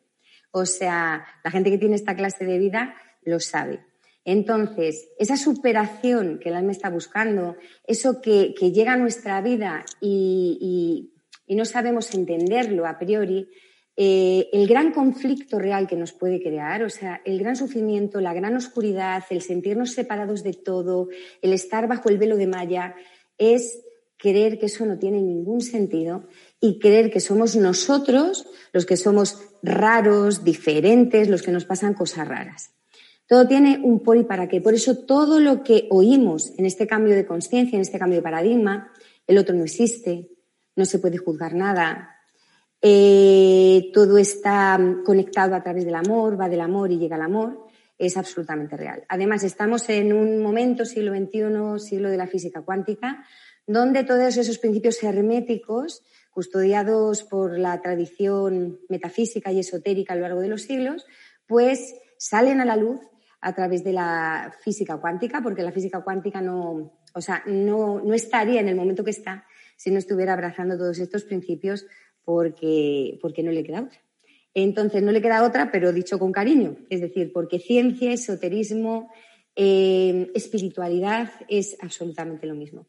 O 0.57 0.65
sea, 0.65 1.25
la 1.43 1.51
gente 1.51 1.69
que 1.69 1.77
tiene 1.77 1.95
esta 1.95 2.15
clase 2.15 2.45
de 2.45 2.57
vida 2.57 2.95
lo 3.23 3.39
sabe. 3.39 3.79
Entonces, 4.25 5.09
esa 5.19 5.37
superación 5.37 6.39
que 6.39 6.49
el 6.49 6.55
alma 6.55 6.71
está 6.71 6.89
buscando, 6.89 7.55
eso 7.85 8.19
que, 8.21 8.53
llega 8.73 8.93
a 8.93 8.97
nuestra 8.97 9.39
vida 9.41 9.85
y, 10.01 11.13
no 11.47 11.63
sabemos 11.63 12.13
entenderlo 12.13 12.85
a 12.85 12.97
priori, 12.97 13.47
eh, 13.95 14.49
el 14.51 14.67
gran 14.67 14.91
conflicto 14.91 15.59
real 15.59 15.87
que 15.87 15.95
nos 15.95 16.11
puede 16.11 16.41
crear, 16.41 16.83
o 16.83 16.89
sea, 16.89 17.21
el 17.23 17.39
gran 17.39 17.55
sufrimiento, 17.55 18.19
la 18.19 18.33
gran 18.33 18.55
oscuridad, 18.55 19.23
el 19.29 19.41
sentirnos 19.41 19.93
separados 19.93 20.43
de 20.43 20.53
todo, 20.53 21.07
el 21.41 21.53
estar 21.53 21.87
bajo 21.87 22.09
el 22.09 22.17
velo 22.17 22.35
de 22.35 22.47
malla, 22.47 22.95
es 23.37 23.81
creer 24.17 24.59
que 24.59 24.65
eso 24.65 24.85
no 24.85 24.97
tiene 24.97 25.21
ningún 25.21 25.61
sentido 25.61 26.27
y 26.59 26.79
creer 26.79 27.11
que 27.11 27.19
somos 27.19 27.55
nosotros 27.55 28.47
los 28.73 28.85
que 28.85 28.97
somos 28.97 29.39
raros, 29.63 30.43
diferentes, 30.43 31.29
los 31.29 31.41
que 31.41 31.51
nos 31.51 31.65
pasan 31.65 31.93
cosas 31.93 32.27
raras. 32.27 32.71
Todo 33.27 33.47
tiene 33.47 33.79
un 33.83 34.01
por 34.01 34.17
y 34.17 34.23
para 34.23 34.47
qué. 34.47 34.61
Por 34.61 34.73
eso 34.73 35.05
todo 35.05 35.39
lo 35.39 35.63
que 35.63 35.87
oímos 35.89 36.53
en 36.57 36.65
este 36.65 36.87
cambio 36.87 37.15
de 37.15 37.25
conciencia, 37.25 37.75
en 37.75 37.81
este 37.81 37.99
cambio 37.99 38.19
de 38.19 38.23
paradigma, 38.23 38.91
el 39.27 39.37
otro 39.37 39.55
no 39.55 39.65
existe, 39.65 40.29
no 40.75 40.85
se 40.85 40.99
puede 40.99 41.17
juzgar 41.17 41.53
nada, 41.53 42.17
eh, 42.81 43.89
todo 43.93 44.17
está 44.17 44.79
conectado 45.03 45.55
a 45.55 45.63
través 45.63 45.83
del 45.83 45.95
amor, 45.95 46.39
va 46.39 46.47
del 46.47 46.61
amor 46.61 46.91
y 46.91 46.97
llega 46.97 47.15
al 47.15 47.23
amor, 47.23 47.65
es 47.97 48.15
absolutamente 48.15 48.77
real. 48.77 49.03
Además, 49.09 49.43
estamos 49.43 49.89
en 49.89 50.13
un 50.13 50.41
momento, 50.41 50.85
siglo 50.85 51.13
XXI, 51.13 51.79
siglo 51.83 52.09
de 52.09 52.17
la 52.17 52.27
física 52.27 52.61
cuántica, 52.61 53.25
donde 53.65 54.03
todos 54.03 54.37
esos 54.37 54.59
principios 54.59 55.01
herméticos 55.03 56.03
custodiados 56.38 57.24
por 57.24 57.58
la 57.58 57.82
tradición 57.82 58.79
metafísica 58.89 59.51
y 59.51 59.58
esotérica 59.58 60.13
a 60.13 60.17
lo 60.17 60.22
largo 60.22 60.41
de 60.41 60.50
los 60.50 60.62
siglos, 60.62 61.03
pues 61.48 61.96
salen 62.20 62.62
a 62.62 62.65
la 62.65 62.75
luz 62.75 63.00
a 63.41 63.56
través 63.56 63.84
de 63.84 63.91
la 63.91 64.53
física 64.63 64.98
cuántica, 64.98 65.41
porque 65.41 65.63
la 65.63 65.72
física 65.72 66.03
cuántica 66.03 66.39
no, 66.39 66.94
o 67.12 67.22
sea, 67.22 67.41
no, 67.48 68.01
no 68.01 68.13
estaría 68.13 68.60
en 68.60 68.70
el 68.70 68.75
momento 68.75 69.03
que 69.03 69.10
está 69.10 69.48
si 69.77 69.89
no 69.89 69.98
estuviera 69.98 70.34
abrazando 70.34 70.77
todos 70.77 71.00
estos 71.00 71.24
principios 71.24 71.88
porque, 72.24 73.17
porque 73.20 73.41
no 73.41 73.50
le 73.50 73.63
queda 73.63 73.82
otra. 73.82 74.00
Entonces, 74.53 75.01
no 75.01 75.12
le 75.12 75.24
queda 75.24 75.44
otra, 75.44 75.72
pero 75.72 75.91
dicho 75.91 76.20
con 76.20 76.32
cariño, 76.32 76.77
es 76.91 77.01
decir, 77.01 77.32
porque 77.34 77.58
ciencia, 77.58 78.13
esoterismo, 78.13 79.12
eh, 79.56 80.29
espiritualidad 80.36 81.32
es 81.50 81.77
absolutamente 81.82 82.46
lo 82.46 82.53
mismo. 82.53 82.86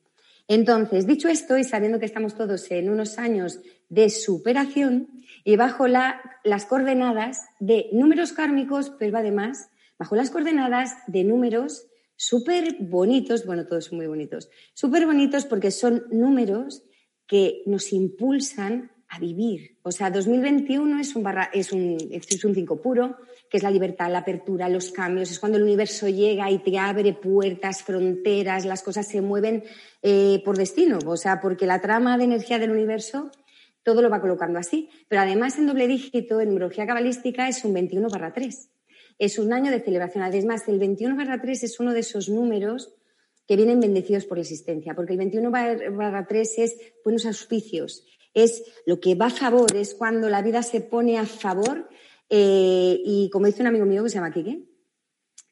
Entonces, 0.49 1.07
dicho 1.07 1.29
esto 1.29 1.59
y 1.59 1.65
sabiendo 1.65 2.01
que 2.01 2.07
estamos 2.07 2.35
todos 2.35 2.71
en 2.71 2.89
unos 2.89 3.19
años 3.19 3.61
de 3.91 4.09
superación 4.09 5.09
y 5.45 5.57
bajo 5.57 5.87
las 5.87 6.65
coordenadas 6.67 7.47
de 7.61 7.91
números 7.93 8.33
kármicos, 8.33 8.91
pero 8.99 9.19
además 9.19 9.71
bajo 9.99 10.17
las 10.17 10.31
coordenadas 10.31 10.97
de 11.07 11.25
números 11.25 11.87
súper 12.17 12.77
bonitos, 12.81 13.45
bueno, 13.45 13.67
todos 13.67 13.87
son 13.87 13.99
muy 13.99 14.07
bonitos, 14.07 14.49
súper 14.73 15.05
bonitos 15.05 15.45
porque 15.45 15.71
son 15.71 16.05
números 16.11 16.83
que 17.27 17.63
nos 17.67 17.93
impulsan 17.93 18.91
a 19.09 19.19
vivir. 19.19 19.79
O 19.83 19.91
sea, 19.91 20.11
2021 20.11 21.01
es 21.01 21.17
un, 21.17 21.23
barra, 21.23 21.51
es 21.53 21.73
un, 21.73 21.97
es 22.11 22.45
un 22.45 22.55
cinco 22.55 22.81
puro, 22.81 23.17
que 23.49 23.57
es 23.57 23.63
la 23.63 23.71
libertad, 23.71 24.11
la 24.11 24.19
apertura, 24.19 24.69
los 24.69 24.91
cambios. 24.91 25.31
Es 25.31 25.39
cuando 25.39 25.59
el 25.59 25.65
universo 25.65 26.09
llega 26.09 26.51
y 26.51 26.59
te 26.59 26.79
abre 26.79 27.15
puertas, 27.15 27.83
fronteras, 27.83 28.65
las 28.67 28.83
cosas 28.83 29.07
se 29.07 29.23
mueven 29.23 29.65
eh, 30.03 30.43
por 30.45 30.57
destino. 30.59 30.99
O 31.07 31.17
sea, 31.17 31.41
porque 31.41 31.67
la 31.67 31.81
trama 31.81 32.19
de 32.19 32.25
energía 32.25 32.59
del 32.59 32.71
universo 32.71 33.31
todo 33.83 34.03
lo 34.03 34.11
va 34.11 34.21
colocando 34.21 34.59
así. 34.59 34.91
Pero 35.09 35.23
además 35.23 35.59
en 35.59 35.67
doble 35.67 35.87
dígito, 35.87 36.41
en 36.41 36.49
numerología 36.49 36.87
cabalística, 36.87 37.49
es 37.49 37.65
un 37.65 37.73
21 37.73 38.09
barra 38.11 38.33
3. 38.35 38.71
Es 39.19 39.39
un 39.39 39.53
año 39.53 39.71
de 39.71 39.81
celebración. 39.81 40.23
Además, 40.23 40.69
el 40.69 40.79
21 40.79 41.17
barra 41.17 41.41
3 41.41 41.65
es 41.65 41.81
uno 41.81 41.95
de 41.95 42.01
esos 42.01 42.29
números 42.29 42.95
que 43.47 43.57
vienen 43.57 43.81
bendecidos 43.81 44.27
por 44.27 44.37
la 44.37 44.43
existencia, 44.43 44.95
porque 44.95 45.13
el 45.13 45.19
21 45.19 45.51
barra 45.51 46.27
3 46.27 46.59
es 46.59 46.77
buenos 47.03 47.25
auspicios, 47.25 48.05
es 48.35 48.65
lo 48.87 49.01
que 49.01 49.15
va 49.15 49.27
a 49.27 49.31
favor, 49.31 49.75
es 49.77 49.95
cuando 49.95 50.29
la 50.29 50.43
vida 50.43 50.63
se 50.63 50.81
pone 50.81 51.19
a 51.19 51.27
favor. 51.27 51.89
Eh, 52.31 53.01
y 53.05 53.31
como 53.31 53.47
dice 53.47 53.63
un 53.63 53.69
amigo 53.69 53.87
mío 53.87 54.05
que 54.05 54.11
se 54.11 54.17
llama 54.17 54.33
Kike, 54.33 54.65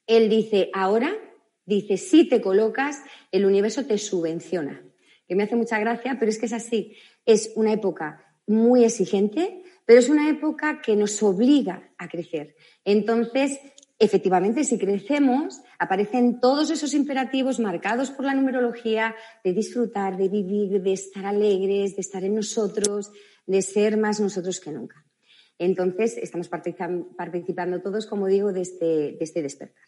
él 0.07 0.29
dice, 0.29 0.71
ahora, 0.73 1.17
dice, 1.65 1.97
si 1.97 2.29
te 2.29 2.41
colocas, 2.41 3.03
el 3.33 3.45
universo 3.45 3.85
te 3.87 3.99
subvenciona. 3.99 4.83
Que 5.27 5.35
me 5.35 5.43
hace 5.43 5.57
mucha 5.57 5.79
gracia, 5.79 6.17
pero 6.19 6.31
es 6.31 6.39
que 6.39 6.47
es 6.47 6.53
así. 6.53 6.97
Es 7.25 7.53
una 7.57 7.73
época 7.73 8.25
muy 8.47 8.85
exigente, 8.85 9.65
pero 9.85 9.99
es 9.99 10.09
una 10.09 10.29
época 10.29 10.81
que 10.81 10.95
nos 10.95 11.23
obliga 11.23 11.91
a 11.99 12.09
crecer. 12.09 12.57
Entonces, 12.85 13.59
efectivamente, 13.99 14.65
si 14.65 14.79
crecemos, 14.79 15.61
aparecen 15.79 16.41
todos 16.41 16.71
esos 16.71 16.95
imperativos 16.95 17.59
marcados 17.61 18.11
por 18.11 18.25
la 18.25 18.35
numerología 18.35 19.15
de 19.43 19.53
disfrutar, 19.53 20.17
de 20.17 20.29
vivir, 20.29 20.83
de 20.83 20.93
estar 20.93 21.27
alegres, 21.27 21.97
de 21.97 22.01
estar 22.01 22.25
en 22.25 22.35
nosotros, 22.35 23.11
de 23.47 23.63
ser 23.63 23.97
más 23.97 24.21
nosotros 24.21 24.61
que 24.61 24.73
nunca. 24.73 25.05
Entonces, 25.59 26.19
estamos 26.19 26.49
participando 26.49 27.81
todos, 27.81 28.07
como 28.07 28.27
digo, 28.27 28.53
de 28.53 28.61
este, 28.61 29.23
este 29.23 29.43
despertar. 29.43 29.85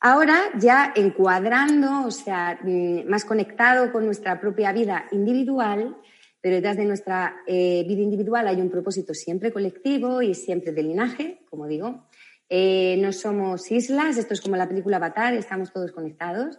Ahora, 0.00 0.38
ya 0.60 0.92
encuadrando, 0.94 2.06
o 2.06 2.10
sea, 2.10 2.60
mm, 2.62 3.08
más 3.08 3.24
conectado 3.24 3.90
con 3.90 4.04
nuestra 4.04 4.40
propia 4.40 4.72
vida 4.72 5.06
individual, 5.10 5.96
pero 6.40 6.56
detrás 6.56 6.76
de 6.76 6.84
nuestra 6.84 7.42
eh, 7.46 7.84
vida 7.88 8.02
individual 8.02 8.46
hay 8.46 8.60
un 8.60 8.70
propósito 8.70 9.12
siempre 9.12 9.52
colectivo 9.52 10.22
y 10.22 10.34
siempre 10.34 10.72
de 10.72 10.82
linaje, 10.82 11.40
como 11.50 11.66
digo, 11.66 12.07
eh, 12.48 12.96
no 12.98 13.12
somos 13.12 13.70
islas, 13.70 14.16
esto 14.16 14.34
es 14.34 14.40
como 14.40 14.56
la 14.56 14.68
película 14.68 14.96
Avatar, 14.96 15.34
estamos 15.34 15.72
todos 15.72 15.92
conectados. 15.92 16.58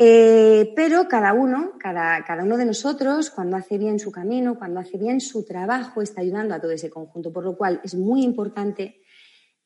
Eh, 0.00 0.72
pero 0.76 1.08
cada 1.08 1.32
uno, 1.32 1.72
cada, 1.78 2.24
uno 2.42 2.56
de 2.56 2.64
nosotros, 2.64 3.30
cuando 3.30 3.56
hace 3.56 3.78
bien 3.78 3.98
su 3.98 4.12
camino, 4.12 4.56
cuando 4.56 4.78
hace 4.78 4.96
bien 4.96 5.20
su 5.20 5.44
trabajo, 5.44 6.00
está 6.00 6.20
ayudando 6.20 6.54
a 6.54 6.60
todo 6.60 6.70
ese 6.70 6.88
conjunto. 6.88 7.32
Por 7.32 7.44
lo 7.44 7.56
cual 7.56 7.80
es 7.82 7.94
muy 7.96 8.22
importante 8.22 9.02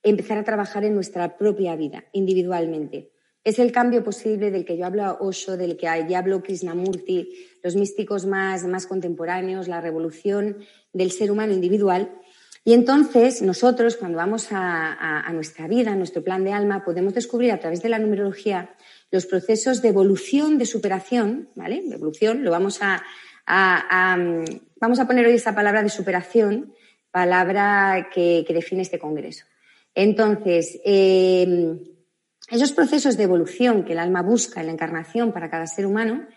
empezar 0.03 0.39
a 0.39 0.45
trabajar 0.45 0.85
en 0.85 0.95
nuestra 0.95 1.37
propia 1.37 1.77
vida, 1.77 2.05
individualmente. 2.13 3.13
Es 3.45 3.59
el 3.59 3.73
cambio 3.73 4.03
posible 4.03 4.51
del 4.51 4.65
que 4.65 4.77
yo 4.77 4.87
hablo 4.87 5.19
Osho, 5.21 5.57
del 5.57 5.77
que 5.77 5.87
ya 6.09 6.19
hablo 6.19 6.43
Krishnamurti, 6.43 7.29
los 7.63 7.77
místicos 7.77 8.25
más 8.25 8.87
contemporáneos, 8.87 9.69
la 9.69 9.81
revolución 9.81 10.59
del 10.93 11.11
ser 11.11 11.31
humano 11.31 11.53
individual 11.53 12.22
y 12.65 12.75
entonces 12.75 13.43
nosotros, 13.43 13.97
cuando 13.97 14.19
vamos 14.19 14.49
a, 14.53 15.29
nuestra 15.33 15.67
vida, 15.67 15.93
a 15.93 15.97
nuestro 15.97 16.23
plan 16.23 16.45
de 16.45 16.53
alma, 16.53 16.85
podemos 16.85 17.13
descubrir 17.13 17.51
a 17.51 17.59
través 17.59 17.83
de 17.83 17.89
la 17.89 17.99
numerología 17.99 18.75
los 19.11 19.27
procesos 19.27 19.83
de 19.83 19.89
evolución, 19.89 20.59
de 20.59 20.67
superación, 20.67 21.49
¿vale? 21.57 21.83
De 21.83 21.97
evolución, 21.97 22.45
lo 22.45 22.53
vamos 22.53 22.79
a, 22.81 23.03
vamos 24.81 25.01
a 25.01 25.07
poner 25.07 25.27
hoy 25.27 25.35
esta 25.35 25.55
palabra 25.55 25.83
de 25.83 25.89
superación, 25.89 26.73
palabra 27.11 28.11
que, 28.15 28.45
define 28.49 28.83
este 28.83 29.01
congreso. 29.01 29.45
Entonces, 29.95 30.81
eh, 30.85 31.79
esos 32.49 32.73
procesos 32.73 33.17
de 33.17 33.25
evolución 33.25 33.85
que 33.85 33.93
el 33.93 33.99
alma 33.99 34.23
busca 34.23 34.61
en 34.61 34.67
la 34.67 34.73
encarnación 34.73 35.33
para 35.33 35.51
cada 35.51 35.67
ser 35.67 35.85
humano 35.85 36.29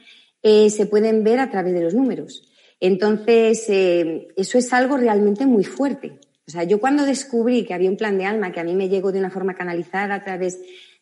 eh, 0.42 0.72
se 0.72 0.88
pueden 0.88 1.24
ver 1.24 1.40
a 1.40 1.52
través 1.52 1.74
de 1.74 1.82
los 1.82 1.94
números. 1.94 2.55
Entonces, 2.80 3.66
eh, 3.70 4.28
eso 4.36 4.58
es 4.58 4.72
algo 4.74 4.98
realmente 4.98 5.46
muy 5.46 5.64
fuerte. 5.64 6.20
O 6.48 6.52
sea, 6.52 6.64
yo 6.64 6.80
cuando 6.80 7.06
descubrí 7.06 7.66
que 7.66 7.74
había 7.74 7.90
un 7.90 7.98
plan 7.98 8.18
de 8.18 8.26
alma 8.26 8.52
que 8.52 8.60
a 8.60 8.64
mí 8.64 8.76
me 8.76 8.90
llegó 8.90 9.12
de 9.12 9.20
una 9.20 9.32
forma 9.32 9.56
canalizada 9.56 10.16
a 10.16 10.24
través 10.24 10.60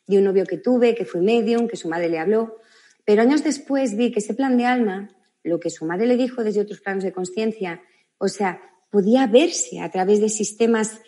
de 0.07 0.17
un 0.17 0.23
novio 0.23 0.45
que 0.45 0.57
tuve, 0.57 0.95
que 0.95 1.05
fue 1.05 1.21
medium, 1.21 1.67
que 1.67 1.75
su 1.75 1.89
madre 1.89 2.09
le 2.09 2.19
habló, 2.19 2.57
pero 3.05 3.21
años 3.21 3.43
después 3.43 3.97
vi 3.97 4.11
que 4.11 4.19
ese 4.19 4.33
plan 4.33 4.57
de 4.57 4.65
alma, 4.65 5.09
lo 5.43 5.59
que 5.59 5.69
su 5.69 5.85
madre 5.85 6.07
le 6.07 6.15
dijo 6.15 6.43
desde 6.43 6.61
otros 6.61 6.79
planos 6.79 7.03
de 7.03 7.11
conciencia, 7.11 7.81
o 8.17 8.27
sea, 8.29 8.61
podía 8.89 9.27
verse 9.27 9.81
a 9.81 9.91
través 9.91 10.21
de 10.21 10.29
sistemas 10.29 11.01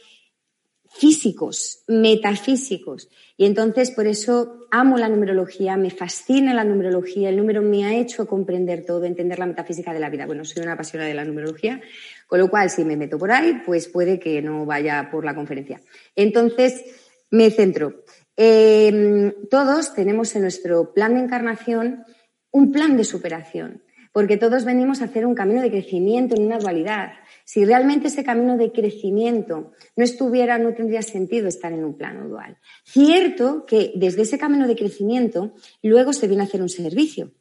físicos, 0.97 1.83
metafísicos. 1.87 3.09
Y 3.37 3.45
entonces 3.45 3.91
por 3.91 4.07
eso 4.07 4.67
amo 4.71 4.97
la 4.97 5.09
numerología, 5.09 5.75
me 5.75 5.89
fascina 5.89 6.53
la 6.53 6.63
numerología, 6.63 7.29
el 7.29 7.37
número 7.37 7.61
me 7.61 7.85
ha 7.85 7.95
hecho 7.95 8.25
comprender 8.25 8.85
todo, 8.85 9.03
entender 9.03 9.37
la 9.37 9.45
metafísica 9.45 9.93
de 9.93 9.99
la 9.99 10.09
vida. 10.09 10.25
Bueno, 10.25 10.45
soy 10.45 10.63
una 10.63 10.73
apasionada 10.73 11.09
de 11.09 11.15
la 11.15 11.25
numerología, 11.25 11.81
con 12.27 12.39
lo 12.39 12.49
cual 12.49 12.69
si 12.69 12.85
me 12.85 12.95
meto 12.95 13.17
por 13.17 13.31
ahí, 13.31 13.61
pues 13.65 13.89
puede 13.89 14.19
que 14.19 14.41
no 14.41 14.65
vaya 14.65 15.09
por 15.11 15.25
la 15.25 15.35
conferencia. 15.35 15.81
Entonces, 16.15 16.85
me 17.29 17.51
centro. 17.51 18.03
Em, 18.37 19.33
todos 19.49 19.93
tenemos 19.93 20.33
en 20.35 20.43
nuestro 20.43 20.93
plan 20.93 21.15
de 21.15 21.21
encarnación 21.21 22.05
un 22.51 22.71
plan 22.71 22.95
de 22.95 23.03
superación, 23.03 23.83
porque 24.13 24.37
todos 24.37 24.63
venimos 24.63 25.01
a 25.01 25.05
hacer 25.05 25.25
un 25.25 25.35
camino 25.35 25.61
de 25.61 25.71
crecimiento 25.71 26.35
en 26.35 26.45
una 26.45 26.57
dualidad. 26.57 27.11
Si 27.45 27.63
realmente 27.63 28.07
ese 28.07 28.23
camino 28.23 28.57
de 28.57 28.71
crecimiento 28.71 29.71
no 29.95 30.03
estuviera, 30.03 30.57
no 30.57 30.73
tendría 30.73 31.03
sentido 31.03 31.47
estar 31.47 31.71
en 31.71 31.85
un 31.85 31.95
plano 31.95 32.27
dual. 32.27 32.57
Cierto 32.83 33.65
que 33.67 33.93
desde 33.95 34.23
ese 34.23 34.39
camino 34.39 34.67
de 34.67 34.75
crecimiento 34.75 35.53
luego 35.83 36.11
se 36.11 36.27
viene 36.27 36.41
a 36.41 36.47
hacer 36.47 36.63
un 36.63 36.69
servicio. 36.69 37.31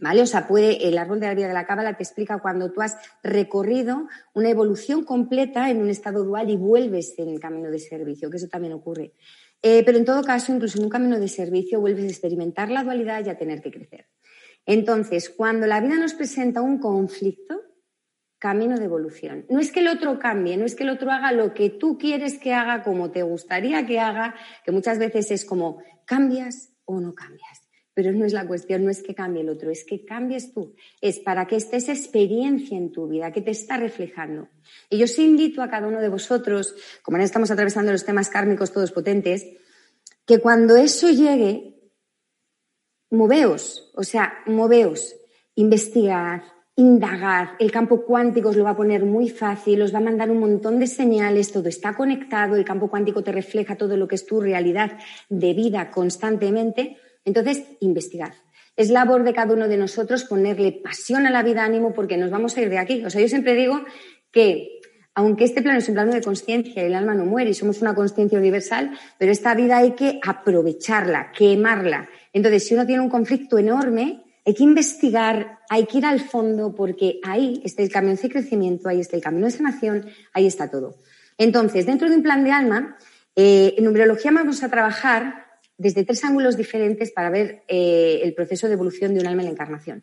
¿Vale? 0.00 0.22
O 0.22 0.26
sea, 0.26 0.46
puede, 0.46 0.88
el 0.88 0.96
árbol 0.96 1.20
de 1.20 1.26
la 1.26 1.34
vida 1.34 1.48
de 1.48 1.54
la 1.54 1.66
cábala 1.66 1.96
te 1.96 2.04
explica 2.04 2.38
cuando 2.38 2.70
tú 2.70 2.80
has 2.80 2.96
recorrido 3.22 4.06
una 4.32 4.48
evolución 4.48 5.04
completa 5.04 5.70
en 5.70 5.82
un 5.82 5.90
estado 5.90 6.24
dual 6.24 6.48
y 6.50 6.56
vuelves 6.56 7.18
en 7.18 7.28
el 7.28 7.40
camino 7.40 7.70
de 7.70 7.80
servicio, 7.80 8.30
que 8.30 8.36
eso 8.36 8.48
también 8.48 8.72
ocurre. 8.72 9.12
Eh, 9.60 9.82
pero 9.84 9.98
en 9.98 10.04
todo 10.04 10.22
caso, 10.22 10.52
incluso 10.52 10.78
en 10.78 10.84
un 10.84 10.90
camino 10.90 11.18
de 11.18 11.28
servicio, 11.28 11.80
vuelves 11.80 12.04
a 12.04 12.08
experimentar 12.08 12.70
la 12.70 12.84
dualidad 12.84 13.26
y 13.26 13.28
a 13.28 13.36
tener 13.36 13.60
que 13.60 13.72
crecer. 13.72 14.06
Entonces, 14.64 15.30
cuando 15.30 15.66
la 15.66 15.80
vida 15.80 15.96
nos 15.96 16.14
presenta 16.14 16.62
un 16.62 16.78
conflicto, 16.78 17.60
camino 18.38 18.78
de 18.78 18.84
evolución. 18.84 19.44
No 19.48 19.60
es 19.60 19.72
que 19.72 19.80
el 19.80 19.88
otro 19.88 20.18
cambie, 20.18 20.56
no 20.56 20.64
es 20.64 20.74
que 20.74 20.84
el 20.84 20.90
otro 20.90 21.10
haga 21.10 21.32
lo 21.32 21.54
que 21.54 21.70
tú 21.70 21.98
quieres 21.98 22.38
que 22.38 22.54
haga, 22.54 22.82
como 22.82 23.10
te 23.10 23.22
gustaría 23.22 23.84
que 23.86 23.98
haga, 23.98 24.34
que 24.64 24.72
muchas 24.72 24.98
veces 24.98 25.30
es 25.30 25.44
como, 25.44 25.82
¿cambias 26.04 26.70
o 26.84 27.00
no 27.00 27.14
cambias? 27.14 27.62
Pero 27.94 28.12
no 28.12 28.24
es 28.24 28.32
la 28.32 28.46
cuestión, 28.46 28.84
no 28.84 28.90
es 28.90 29.02
que 29.02 29.14
cambie 29.14 29.42
el 29.42 29.48
otro, 29.48 29.72
es 29.72 29.84
que 29.84 30.04
cambies 30.04 30.52
tú. 30.52 30.76
Es 31.00 31.18
para 31.18 31.46
que 31.48 31.56
esté 31.56 31.78
esa 31.78 31.92
experiencia 31.92 32.78
en 32.78 32.92
tu 32.92 33.08
vida, 33.08 33.32
que 33.32 33.42
te 33.42 33.50
está 33.50 33.76
reflejando. 33.76 34.48
Y 34.88 34.98
yo 34.98 35.08
sí 35.08 35.24
invito 35.24 35.62
a 35.62 35.68
cada 35.68 35.88
uno 35.88 36.00
de 36.00 36.08
vosotros, 36.08 36.76
como 37.02 37.16
ahora 37.16 37.24
estamos 37.24 37.50
atravesando 37.50 37.90
los 37.90 38.04
temas 38.04 38.28
kármicos 38.28 38.72
todos 38.72 38.92
potentes, 38.92 39.48
que 40.24 40.38
cuando 40.38 40.76
eso 40.76 41.10
llegue, 41.10 41.74
moveos, 43.10 43.90
o 43.96 44.04
sea, 44.04 44.44
moveos, 44.46 45.16
investigad, 45.56 46.42
indagad. 46.78 47.48
El 47.58 47.72
campo 47.72 48.04
cuántico 48.04 48.50
os 48.50 48.56
lo 48.56 48.62
va 48.62 48.70
a 48.70 48.76
poner 48.76 49.04
muy 49.04 49.28
fácil, 49.28 49.82
os 49.82 49.92
va 49.92 49.98
a 49.98 50.02
mandar 50.02 50.30
un 50.30 50.38
montón 50.38 50.78
de 50.78 50.86
señales, 50.86 51.50
todo 51.50 51.68
está 51.68 51.96
conectado, 51.96 52.54
el 52.54 52.64
campo 52.64 52.88
cuántico 52.88 53.24
te 53.24 53.32
refleja 53.32 53.74
todo 53.74 53.96
lo 53.96 54.06
que 54.06 54.14
es 54.14 54.24
tu 54.24 54.40
realidad 54.40 54.92
de 55.28 55.54
vida 55.54 55.90
constantemente. 55.90 56.96
Entonces, 57.24 57.64
investigad. 57.80 58.32
Es 58.76 58.90
labor 58.90 59.24
de 59.24 59.32
cada 59.32 59.54
uno 59.54 59.66
de 59.66 59.76
nosotros 59.76 60.22
ponerle 60.22 60.70
pasión 60.70 61.26
a 61.26 61.30
la 61.30 61.42
vida, 61.42 61.64
ánimo, 61.64 61.92
porque 61.92 62.16
nos 62.16 62.30
vamos 62.30 62.56
a 62.56 62.62
ir 62.62 62.70
de 62.70 62.78
aquí. 62.78 63.04
O 63.04 63.10
sea, 63.10 63.20
yo 63.20 63.28
siempre 63.28 63.56
digo 63.56 63.80
que 64.30 64.78
aunque 65.16 65.42
este 65.42 65.62
plano 65.62 65.80
es 65.80 65.88
un 65.88 65.96
plano 65.96 66.12
de 66.12 66.22
conciencia 66.22 66.80
y 66.80 66.86
el 66.86 66.94
alma 66.94 67.12
no 67.12 67.24
muere 67.24 67.50
y 67.50 67.54
somos 67.54 67.82
una 67.82 67.96
conciencia 67.96 68.38
universal, 68.38 68.92
pero 69.18 69.32
esta 69.32 69.52
vida 69.56 69.78
hay 69.78 69.96
que 69.96 70.20
aprovecharla, 70.24 71.32
quemarla. 71.36 72.08
Entonces, 72.32 72.68
si 72.68 72.74
uno 72.74 72.86
tiene 72.86 73.02
un 73.02 73.10
conflicto 73.10 73.58
enorme, 73.58 74.27
hay 74.48 74.54
que 74.54 74.64
investigar, 74.64 75.58
hay 75.68 75.84
que 75.84 75.98
ir 75.98 76.06
al 76.06 76.20
fondo, 76.20 76.74
porque 76.74 77.20
ahí 77.22 77.60
está 77.66 77.82
el 77.82 77.90
camino 77.90 78.16
de 78.16 78.30
crecimiento, 78.30 78.88
ahí 78.88 78.98
está 78.98 79.14
el 79.14 79.20
camino 79.20 79.44
de 79.44 79.52
sanación, 79.52 80.06
ahí 80.32 80.46
está 80.46 80.70
todo. 80.70 80.96
Entonces, 81.36 81.84
dentro 81.84 82.08
de 82.08 82.16
un 82.16 82.22
plan 82.22 82.42
de 82.44 82.50
alma, 82.50 82.96
eh, 83.36 83.74
en 83.76 83.84
numerología 83.84 84.30
vamos 84.32 84.62
a 84.62 84.70
trabajar 84.70 85.44
desde 85.76 86.02
tres 86.02 86.24
ángulos 86.24 86.56
diferentes 86.56 87.12
para 87.12 87.28
ver 87.28 87.62
eh, 87.68 88.20
el 88.22 88.32
proceso 88.32 88.68
de 88.68 88.72
evolución 88.72 89.12
de 89.12 89.20
un 89.20 89.26
alma 89.26 89.42
en 89.42 89.48
la 89.48 89.52
encarnación. 89.52 90.02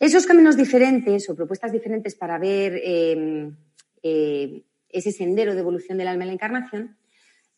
Esos 0.00 0.26
caminos 0.26 0.56
diferentes 0.56 1.30
o 1.30 1.36
propuestas 1.36 1.70
diferentes 1.70 2.16
para 2.16 2.38
ver 2.38 2.80
em, 2.82 3.54
eh, 4.02 4.64
ese 4.88 5.12
sendero 5.12 5.54
de 5.54 5.60
evolución 5.60 5.96
del 5.96 6.08
alma 6.08 6.24
en 6.24 6.28
la 6.30 6.34
encarnación, 6.34 6.96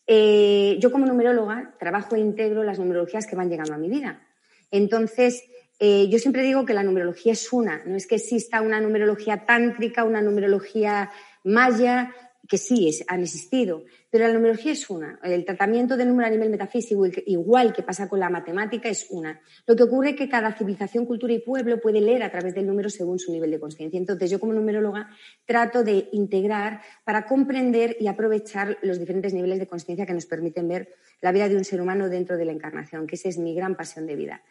yo 0.07 0.92
como 0.92 1.07
numeróloga 1.07 1.74
trabajo 1.79 2.16
e 2.16 2.20
integro 2.20 2.64
las 2.64 2.79
numerologías 2.79 3.26
que 3.26 3.37
van 3.37 3.48
llegando 3.48 3.72
a 3.72 3.79
mi 3.79 3.88
vida. 3.88 4.26
Entonces, 4.70 5.42
eh, 5.78 6.08
yo 6.08 6.18
siempre 6.18 6.42
digo 6.42 6.64
que 6.64 6.74
la 6.74 6.82
numerología 6.82 7.32
es 7.32 7.52
una, 7.52 7.82
no 7.84 7.96
es 7.96 8.06
que 8.06 8.16
exista 8.16 8.62
una 8.62 8.80
numerología 8.80 9.44
tántrica, 9.44 10.04
una 10.04 10.20
numerología 10.20 11.10
maya, 11.44 12.12
que 12.48 12.56
sí, 12.56 12.90
han 13.06 13.22
existido, 13.22 13.84
pero 14.10 14.26
la 14.26 14.32
numerología 14.32 14.72
es 14.72 14.88
una. 14.88 15.18
El 15.22 15.44
tratamiento 15.44 15.98
del 15.98 16.08
número 16.08 16.28
a 16.28 16.30
nivel 16.30 16.48
metafísico, 16.48 17.06
igual 17.26 17.74
que 17.74 17.82
pasa 17.82 18.08
con 18.08 18.20
la 18.20 18.30
matemática, 18.30 18.88
es 18.88 19.06
una. 19.10 19.38
Lo 19.66 19.76
que 19.76 19.82
ocurre 19.82 20.10
es 20.10 20.16
que 20.16 20.30
cada 20.30 20.52
civilización, 20.54 21.04
cultura 21.04 21.34
y 21.34 21.40
pueblo 21.40 21.78
puede 21.78 22.00
leer 22.00 22.22
a 22.22 22.30
través 22.30 22.54
del 22.54 22.66
número 22.66 22.88
según 22.88 23.18
su 23.18 23.32
nivel 23.32 23.50
de 23.50 23.60
conciencia. 23.60 23.98
Entonces, 23.98 24.30
yo 24.30 24.40
como 24.40 24.54
numeróloga 24.54 25.10
trato 25.44 25.84
de 25.84 26.08
integrar 26.12 26.80
para 27.04 27.26
comprender 27.26 27.98
y 28.00 28.06
aprovechar 28.06 28.78
los 28.80 28.98
diferentes 28.98 29.34
niveles 29.34 29.58
de 29.58 29.66
conciencia 29.66 30.06
que 30.06 30.14
nos 30.14 30.24
permiten 30.24 30.68
ver 30.68 30.88
la 31.20 31.32
vida 31.32 31.50
de 31.50 31.56
un 31.56 31.64
ser 31.64 31.82
humano 31.82 32.08
dentro 32.08 32.38
de 32.38 32.46
la 32.46 32.52
encarnación, 32.52 33.06
que 33.06 33.16
esa 33.16 33.28
es 33.28 33.36
mi 33.36 33.54
gran 33.54 33.76
pasión 33.76 34.06
de 34.06 34.16
vida. 34.16 34.42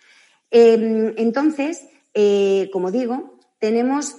Em, 0.51 1.13
entonces, 1.17 1.87
eh, 2.13 2.69
como 2.71 2.91
digo, 2.91 3.39
tenemos 3.59 4.15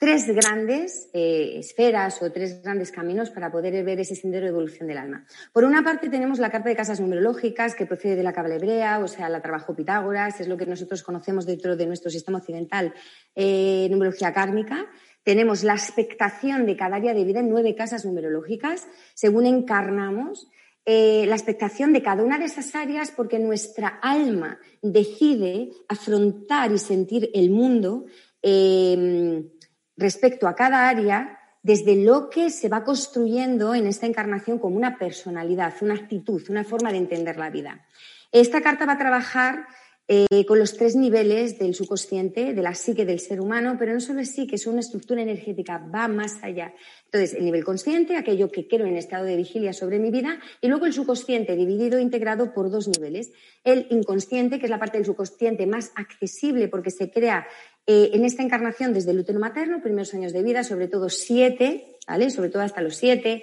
tres 0.00 0.26
grandes 0.28 1.10
eh, 1.12 1.58
esferas 1.58 2.22
o 2.22 2.32
tres 2.32 2.62
grandes 2.62 2.90
caminos 2.90 3.28
para 3.28 3.52
poder 3.52 3.84
ver 3.84 4.00
ese 4.00 4.16
sendero 4.16 4.46
de 4.46 4.50
evolución 4.50 4.88
del 4.88 4.96
alma. 4.96 5.26
Por 5.52 5.64
una 5.64 5.84
parte 5.84 6.08
tenemos 6.08 6.38
la 6.38 6.50
carta 6.50 6.70
de 6.70 6.74
casas 6.74 7.00
numerológicas 7.00 7.74
que 7.74 7.84
procede 7.84 8.16
de 8.16 8.22
la 8.22 8.32
cabala 8.32 8.54
hebrea, 8.54 8.98
o 9.00 9.08
sea, 9.08 9.28
la 9.28 9.42
trabajo 9.42 9.76
Pitágoras, 9.76 10.40
es 10.40 10.48
lo 10.48 10.56
que 10.56 10.64
nosotros 10.64 11.02
conocemos 11.02 11.44
dentro 11.44 11.76
de 11.76 11.84
nuestro 11.84 12.10
sistema 12.10 12.38
occidental, 12.38 12.94
eh, 13.34 13.88
numerología 13.90 14.32
kármica. 14.32 14.86
Tenemos 15.22 15.64
la 15.64 15.74
expectación 15.74 16.64
de 16.64 16.76
cada 16.76 16.96
área 16.96 17.12
de 17.12 17.24
vida 17.24 17.40
en 17.40 17.50
nueve 17.50 17.74
casas 17.74 18.06
numerológicas, 18.06 18.88
según 19.12 19.44
encarnamos 19.44 20.48
eh, 20.92 21.24
la 21.28 21.36
expectación 21.36 21.92
de 21.92 22.02
cada 22.02 22.24
una 22.24 22.36
de 22.36 22.46
esas 22.46 22.74
áreas 22.74 23.12
porque 23.12 23.38
nuestra 23.38 24.00
alma 24.02 24.58
decide 24.82 25.70
afrontar 25.86 26.72
y 26.72 26.78
sentir 26.78 27.30
el 27.32 27.50
mundo 27.50 28.06
em, 28.42 29.48
respecto 29.96 30.48
a 30.48 30.56
cada 30.56 30.88
área 30.88 31.38
desde 31.62 31.94
lo 31.94 32.28
que 32.28 32.50
se 32.50 32.68
va 32.68 32.82
construyendo 32.82 33.72
en 33.72 33.86
esta 33.86 34.06
encarnación 34.06 34.58
como 34.58 34.74
una 34.74 34.98
personalidad, 34.98 35.74
una 35.80 35.94
actitud, 35.94 36.42
una 36.48 36.64
forma 36.64 36.90
de 36.90 36.98
entender 36.98 37.36
la 37.36 37.50
vida. 37.50 37.86
Esta 38.32 38.60
carta 38.60 38.84
va 38.84 38.94
a 38.94 38.98
trabajar 38.98 39.68
eh, 40.12 40.44
con 40.44 40.58
los 40.58 40.76
tres 40.76 40.96
niveles 40.96 41.60
del 41.60 41.72
subconsciente, 41.72 42.52
de 42.52 42.62
la 42.62 42.74
psique 42.74 43.06
del 43.06 43.20
ser 43.20 43.40
humano, 43.40 43.76
pero 43.78 43.94
no 43.94 44.00
solo 44.00 44.18
es 44.18 44.32
psique, 44.32 44.56
es 44.56 44.66
una 44.66 44.80
estructura 44.80 45.22
energética, 45.22 45.78
va 45.78 46.08
más 46.08 46.42
allá. 46.42 46.74
Entonces, 47.04 47.34
el 47.34 47.44
nivel 47.44 47.62
consciente, 47.62 48.16
aquello 48.16 48.50
que 48.50 48.66
quiero 48.66 48.86
en 48.86 48.96
estado 48.96 49.24
de 49.24 49.36
vigilia 49.36 49.72
sobre 49.72 50.00
mi 50.00 50.10
vida, 50.10 50.40
y 50.60 50.66
luego 50.66 50.86
el 50.86 50.92
subconsciente, 50.92 51.54
dividido 51.54 51.96
e 51.96 52.02
integrado 52.02 52.52
por 52.52 52.72
dos 52.72 52.88
niveles. 52.88 53.30
El 53.62 53.86
inconsciente, 53.90 54.58
que 54.58 54.64
es 54.64 54.70
la 54.70 54.80
parte 54.80 54.98
del 54.98 55.06
subconsciente 55.06 55.64
más 55.68 55.92
accesible 55.94 56.66
porque 56.66 56.90
se 56.90 57.12
crea 57.12 57.46
eh, 57.86 58.10
en 58.12 58.24
esta 58.24 58.42
encarnación 58.42 58.92
desde 58.92 59.12
el 59.12 59.20
útero 59.20 59.38
materno, 59.38 59.80
primeros 59.80 60.12
años 60.12 60.32
de 60.32 60.42
vida, 60.42 60.64
sobre 60.64 60.88
todo 60.88 61.08
siete, 61.08 61.98
¿vale? 62.08 62.30
Sobre 62.30 62.48
todo 62.48 62.64
hasta 62.64 62.82
los 62.82 62.96
siete 62.96 63.42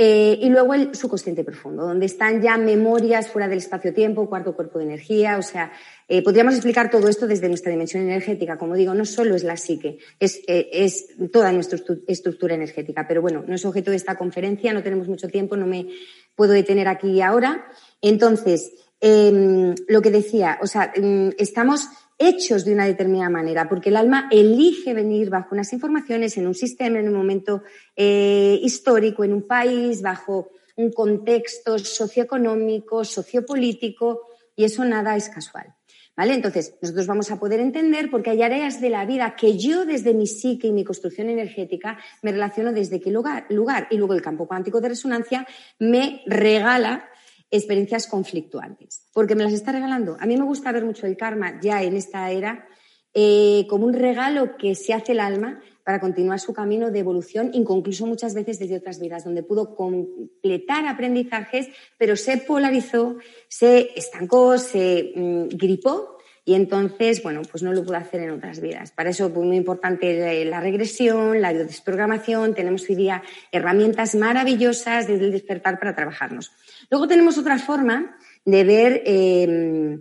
eh, 0.00 0.38
y 0.40 0.48
luego 0.48 0.74
el 0.74 0.94
subconsciente 0.94 1.42
profundo, 1.42 1.84
donde 1.84 2.06
están 2.06 2.40
ya 2.40 2.56
memorias 2.56 3.26
fuera 3.26 3.48
del 3.48 3.58
espacio-tiempo, 3.58 4.28
cuarto 4.28 4.54
cuerpo 4.54 4.78
de 4.78 4.84
energía. 4.84 5.38
O 5.38 5.42
sea, 5.42 5.72
eh, 6.06 6.22
podríamos 6.22 6.54
explicar 6.54 6.88
todo 6.88 7.08
esto 7.08 7.26
desde 7.26 7.48
nuestra 7.48 7.72
dimensión 7.72 8.04
energética. 8.04 8.56
Como 8.58 8.76
digo, 8.76 8.94
no 8.94 9.04
solo 9.04 9.34
es 9.34 9.42
la 9.42 9.56
psique, 9.56 9.98
es, 10.20 10.40
eh, 10.46 10.68
es 10.72 11.08
toda 11.32 11.50
nuestra 11.50 11.80
estructura 12.06 12.54
energética. 12.54 13.08
Pero 13.08 13.20
bueno, 13.22 13.42
no 13.44 13.56
es 13.56 13.64
objeto 13.64 13.90
de 13.90 13.96
esta 13.96 14.14
conferencia, 14.14 14.72
no 14.72 14.84
tenemos 14.84 15.08
mucho 15.08 15.26
tiempo, 15.26 15.56
no 15.56 15.66
me 15.66 15.88
puedo 16.36 16.52
detener 16.52 16.86
aquí 16.86 17.10
y 17.10 17.20
ahora. 17.20 17.66
Entonces, 18.00 18.70
em, 19.00 19.74
lo 19.88 20.00
que 20.00 20.12
decía, 20.12 20.60
o 20.62 20.68
sea, 20.68 20.92
em, 20.94 21.32
estamos 21.38 21.88
hechos 22.18 22.64
de 22.64 22.72
una 22.72 22.86
determinada 22.86 23.30
manera, 23.30 23.68
porque 23.68 23.90
el 23.90 23.96
alma 23.96 24.28
elige 24.30 24.92
venir 24.92 25.30
bajo 25.30 25.54
unas 25.54 25.72
informaciones 25.72 26.36
en 26.36 26.46
un 26.46 26.54
sistema, 26.54 26.98
en 26.98 27.08
un 27.08 27.14
momento 27.14 27.62
eh, 27.94 28.58
histórico, 28.62 29.22
en 29.24 29.32
un 29.32 29.46
país, 29.46 30.02
bajo 30.02 30.50
un 30.76 30.92
contexto 30.92 31.78
socioeconómico, 31.78 33.04
sociopolítico, 33.04 34.22
y 34.56 34.64
eso 34.64 34.84
nada 34.84 35.16
es 35.16 35.28
casual. 35.28 35.74
¿Vale? 36.16 36.34
Entonces, 36.34 36.74
nosotros 36.82 37.06
vamos 37.06 37.30
a 37.30 37.38
poder 37.38 37.60
entender 37.60 38.10
porque 38.10 38.30
hay 38.30 38.42
áreas 38.42 38.80
de 38.80 38.90
la 38.90 39.06
vida 39.06 39.36
que 39.36 39.56
yo 39.56 39.84
desde 39.84 40.14
mi 40.14 40.26
psique 40.26 40.66
y 40.66 40.72
mi 40.72 40.82
construcción 40.82 41.28
energética 41.28 41.96
me 42.22 42.32
relaciono 42.32 42.72
desde 42.72 43.00
qué 43.00 43.12
lugar, 43.12 43.46
lugar. 43.50 43.86
Y 43.92 43.98
luego 43.98 44.14
el 44.14 44.22
campo 44.22 44.48
cuántico 44.48 44.80
de 44.80 44.88
resonancia 44.88 45.46
me 45.78 46.22
regala 46.26 47.08
experiencias 47.50 48.06
conflictuantes. 48.06 49.06
Porque 49.12 49.34
me 49.34 49.44
las 49.44 49.52
está 49.52 49.72
regalando. 49.72 50.16
A 50.20 50.26
mí 50.26 50.36
me 50.36 50.44
gusta 50.44 50.72
ver 50.72 50.84
mucho 50.84 51.06
el 51.06 51.16
karma 51.16 51.60
ya 51.60 51.82
en 51.82 51.96
esta 51.96 52.30
era 52.30 52.66
eh, 53.14 53.66
como 53.68 53.86
un 53.86 53.94
regalo 53.94 54.56
que 54.56 54.74
se 54.74 54.92
hace 54.92 55.12
el 55.12 55.20
alma 55.20 55.60
para 55.82 56.00
continuar 56.00 56.38
su 56.38 56.52
camino 56.52 56.90
de 56.90 56.98
evolución, 56.98 57.50
inconcluso 57.54 58.06
muchas 58.06 58.34
veces 58.34 58.58
desde 58.58 58.76
otras 58.76 59.00
vidas, 59.00 59.24
donde 59.24 59.42
pudo 59.42 59.74
completar 59.74 60.86
aprendizajes, 60.86 61.68
pero 61.96 62.14
se 62.14 62.36
polarizó, 62.36 63.16
se 63.48 63.88
estancó, 63.96 64.58
se 64.58 65.12
mm, 65.16 65.48
gripó 65.56 66.17
y 66.48 66.54
entonces, 66.54 67.22
bueno, 67.22 67.42
pues 67.42 67.62
no 67.62 67.74
lo 67.74 67.84
pudo 67.84 67.98
hacer 67.98 68.22
en 68.22 68.30
otras 68.30 68.62
vidas. 68.62 68.90
Para 68.90 69.10
eso, 69.10 69.30
pues 69.30 69.46
muy 69.46 69.58
importante 69.58 70.46
la 70.46 70.60
regresión, 70.60 71.42
la 71.42 71.52
desprogramación. 71.52 72.54
Tenemos 72.54 72.88
hoy 72.88 72.96
día 72.96 73.22
herramientas 73.52 74.14
maravillosas 74.14 75.06
desde 75.06 75.26
el 75.26 75.32
despertar 75.32 75.78
para 75.78 75.94
trabajarnos. 75.94 76.50
Luego 76.88 77.06
tenemos 77.06 77.36
otra 77.36 77.58
forma 77.58 78.16
de 78.46 78.64
ver 78.64 79.02
eh, 79.04 79.98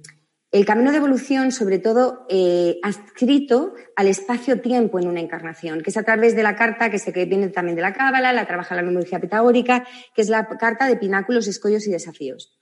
el 0.54 0.66
camino 0.66 0.92
de 0.92 0.98
evolución, 1.00 1.52
sobre 1.52 1.80
todo, 1.80 2.26
eh, 2.30 2.80
adscrito 2.82 3.74
al 3.98 4.08
espacio-tiempo 4.08 5.00
en 5.00 5.10
una 5.10 5.20
encarnación, 5.20 5.82
que 5.82 5.90
es 5.90 5.98
a 5.98 6.04
través 6.04 6.34
de 6.34 6.44
la 6.44 6.56
carta 6.56 6.90
que 6.90 6.98
se 6.98 7.12
viene 7.26 7.50
también 7.50 7.76
de 7.76 7.82
la 7.82 7.92
Cábala, 7.92 8.32
la 8.32 8.48
trabaja 8.48 8.74
la 8.74 8.84
numerología 8.84 9.20
pitagórica, 9.20 9.86
que 10.16 10.22
es 10.22 10.30
la 10.30 10.48
carta 10.48 10.88
de 10.88 10.96
pináculos, 10.96 11.46
escollos 11.50 11.86
y 11.88 11.92
desafíos. 11.92 12.58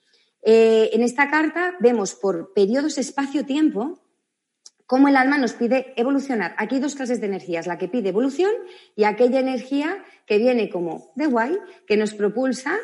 Eh, 0.46 0.92
en 0.94 1.02
esta 1.02 1.30
carta 1.30 1.76
vemos 1.80 2.14
por 2.14 2.54
periodos 2.54 3.00
espacio-tiempo 3.00 4.00
cómo 4.86 5.08
el 5.08 5.18
alma 5.18 5.40
nos 5.40 5.54
pide 5.54 5.94
evolucionar. 5.98 6.54
Aquí 6.60 6.76
hay 6.76 6.82
dos 6.82 6.96
clases 6.96 7.20
de 7.20 7.26
energías, 7.26 7.66
la 7.66 7.80
que 7.80 7.88
pide 7.88 8.10
evolución 8.10 8.52
y 8.96 9.06
aquella 9.06 9.40
energía 9.40 10.06
que 10.28 10.38
viene 10.38 10.70
como 10.70 11.12
de 11.16 11.26
guay, 11.26 11.58
que 11.88 11.98
nos 11.98 12.14
propulsa 12.14 12.78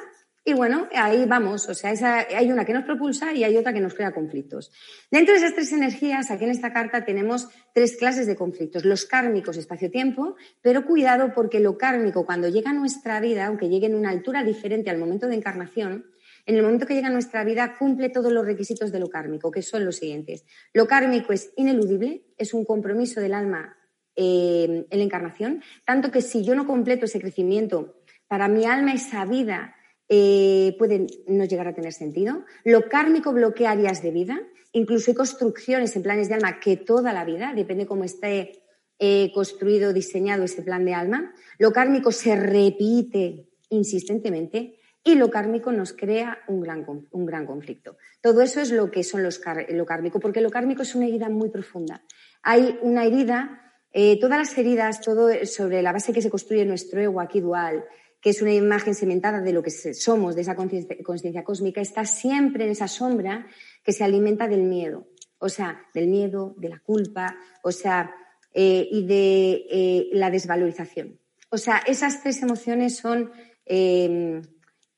y 0.44 0.54
bueno, 0.54 0.88
ahí 0.96 1.26
vamos, 1.26 1.70
o 1.70 1.76
sea, 1.76 1.94
hay 2.36 2.52
una 2.52 2.66
que 2.66 2.74
nos 2.74 2.84
propulsa 2.84 3.32
y 3.32 3.44
hay 3.44 3.56
otra 3.58 3.74
que 3.74 3.80
nos 3.80 3.94
crea 3.94 4.12
conflictos. 4.12 4.72
Dentro 5.12 5.34
de 5.34 5.40
esas 5.40 5.54
tres 5.54 5.72
energías, 5.72 6.32
aquí 6.32 6.46
en 6.46 6.50
esta 6.50 6.74
carta 6.74 7.06
tenemos 7.06 7.48
tres 7.76 7.96
clases 7.96 8.26
de 8.26 8.36
conflictos. 8.36 8.84
Los 8.84 9.06
kármicos, 9.06 9.58
espacio-tiempo, 9.58 10.36
pero 10.64 10.84
cuidado 10.84 11.32
porque 11.36 11.60
lo 11.60 11.78
kármico, 11.78 12.26
cuando 12.26 12.50
llega 12.50 12.72
a 12.72 12.74
nuestra 12.74 13.20
vida, 13.20 13.46
aunque 13.46 13.70
llegue 13.70 13.86
en 13.86 13.94
una 13.94 14.10
altura 14.10 14.44
diferente 14.44 14.90
al 14.90 14.98
momento 14.98 15.28
de 15.28 15.36
encarnación, 15.36 16.11
en 16.46 16.56
el 16.56 16.64
momento 16.64 16.86
que 16.86 16.94
llega 16.94 17.08
a 17.08 17.12
nuestra 17.12 17.44
vida 17.44 17.76
cumple 17.78 18.10
todos 18.10 18.32
los 18.32 18.46
requisitos 18.46 18.92
de 18.92 19.00
lo 19.00 19.10
kármico, 19.10 19.52
que 19.52 19.62
son 19.62 19.86
los 19.86 19.98
siguientes. 19.98 20.46
Lo 20.74 20.88
kármico 20.88 21.34
es 21.34 21.52
ineludible, 21.56 22.24
es 22.38 22.54
un 22.54 22.66
compromiso 22.66 23.22
del 23.22 23.34
alma 23.34 23.78
eh, 24.16 24.86
en 24.90 24.98
la 25.00 25.04
encarnación, 25.04 25.64
tanto 25.86 26.12
que 26.12 26.22
si 26.22 26.44
yo 26.44 26.56
no 26.56 26.68
completo 26.68 27.06
ese 27.06 27.20
crecimiento, 27.20 28.02
para 28.28 28.48
mi 28.48 28.66
alma 28.66 28.94
esa 28.94 29.26
vida 29.26 29.76
eh, 30.08 30.76
pueden 30.78 31.08
no 31.28 31.46
llegar 31.46 31.68
a 31.68 31.74
tener 31.74 31.94
sentido. 31.94 32.44
Lo 32.66 32.90
kármico 32.90 33.32
bloquea 33.32 33.72
áreas 33.72 34.02
de 34.02 34.12
vida. 34.12 34.42
Incluso 34.74 35.12
hay 35.12 35.16
construcciones 35.16 35.96
en 35.96 36.04
planes 36.04 36.28
de 36.28 36.36
alma 36.36 36.60
que 36.60 36.76
toda 36.76 37.14
la 37.14 37.24
vida, 37.24 37.54
depende 37.56 37.86
cómo 37.86 38.04
esté 38.04 38.64
eh, 39.00 39.32
construido, 39.34 39.94
diseñado 39.94 40.44
ese 40.44 40.64
plan 40.64 40.84
de 40.84 40.94
alma. 40.94 41.34
Lo 41.58 41.72
kármico 41.72 42.12
se 42.12 42.36
repite 42.36 43.48
insistentemente 43.70 44.81
y 45.04 45.16
lo 45.16 45.32
kármico 45.32 45.72
nos 45.72 45.94
crea 45.94 46.40
un 46.48 46.62
gran, 46.62 46.86
un 47.12 47.26
gran 47.26 47.46
conflicto. 47.46 47.98
Todo 48.22 48.42
eso 48.42 48.62
es 48.62 48.72
lo 48.72 48.92
que 48.92 49.04
son 49.04 49.24
los 49.24 49.42
lo 49.70 49.86
kármico, 49.86 50.20
porque 50.20 50.42
lo 50.42 50.50
kármico 50.50 50.84
es 50.84 50.94
una 50.94 51.08
herida 51.08 51.30
muy 51.30 51.50
profunda. 51.50 52.04
Hay 52.44 52.78
una 52.82 53.06
herida, 53.06 53.74
eh, 53.92 54.20
todas 54.20 54.38
las 54.38 54.58
heridas, 54.58 55.02
todo 55.02 55.30
sobre 55.46 55.82
la 55.82 55.92
base 55.92 56.14
que 56.14 56.22
se 56.22 56.30
construye 56.30 56.66
nuestro 56.66 57.02
ego 57.02 57.20
aquí 57.20 57.40
dual, 57.40 57.84
que 58.22 58.30
es 58.30 58.42
una 58.44 58.54
imagen 58.54 58.94
cementada 58.94 59.42
de 59.42 59.52
lo 59.52 59.64
que 59.64 59.72
somos, 59.72 60.36
de 60.36 60.42
esa 60.42 60.56
conciencia 60.56 61.44
cósmica, 61.44 61.82
está 61.82 62.06
siempre 62.06 62.66
en 62.66 62.72
esa 62.72 62.88
sombra 62.88 63.48
que 63.84 63.94
se 63.94 64.04
alimenta 64.04 64.48
del 64.48 64.62
miedo, 64.62 65.08
o 65.40 65.50
sea, 65.50 65.88
del 65.96 66.08
miedo, 66.08 66.54
de 66.58 66.70
la 66.70 66.80
culpa, 66.80 67.36
o 67.64 67.72
sea, 67.72 68.14
eh, 68.54 68.88
y 68.92 69.08
de 69.08 69.66
eh, 69.72 70.10
la 70.14 70.30
desvalorización. 70.30 71.20
O 71.50 71.58
sea, 71.58 71.82
esas 71.88 72.22
tres 72.22 72.44
emociones 72.44 72.98
son 72.98 73.32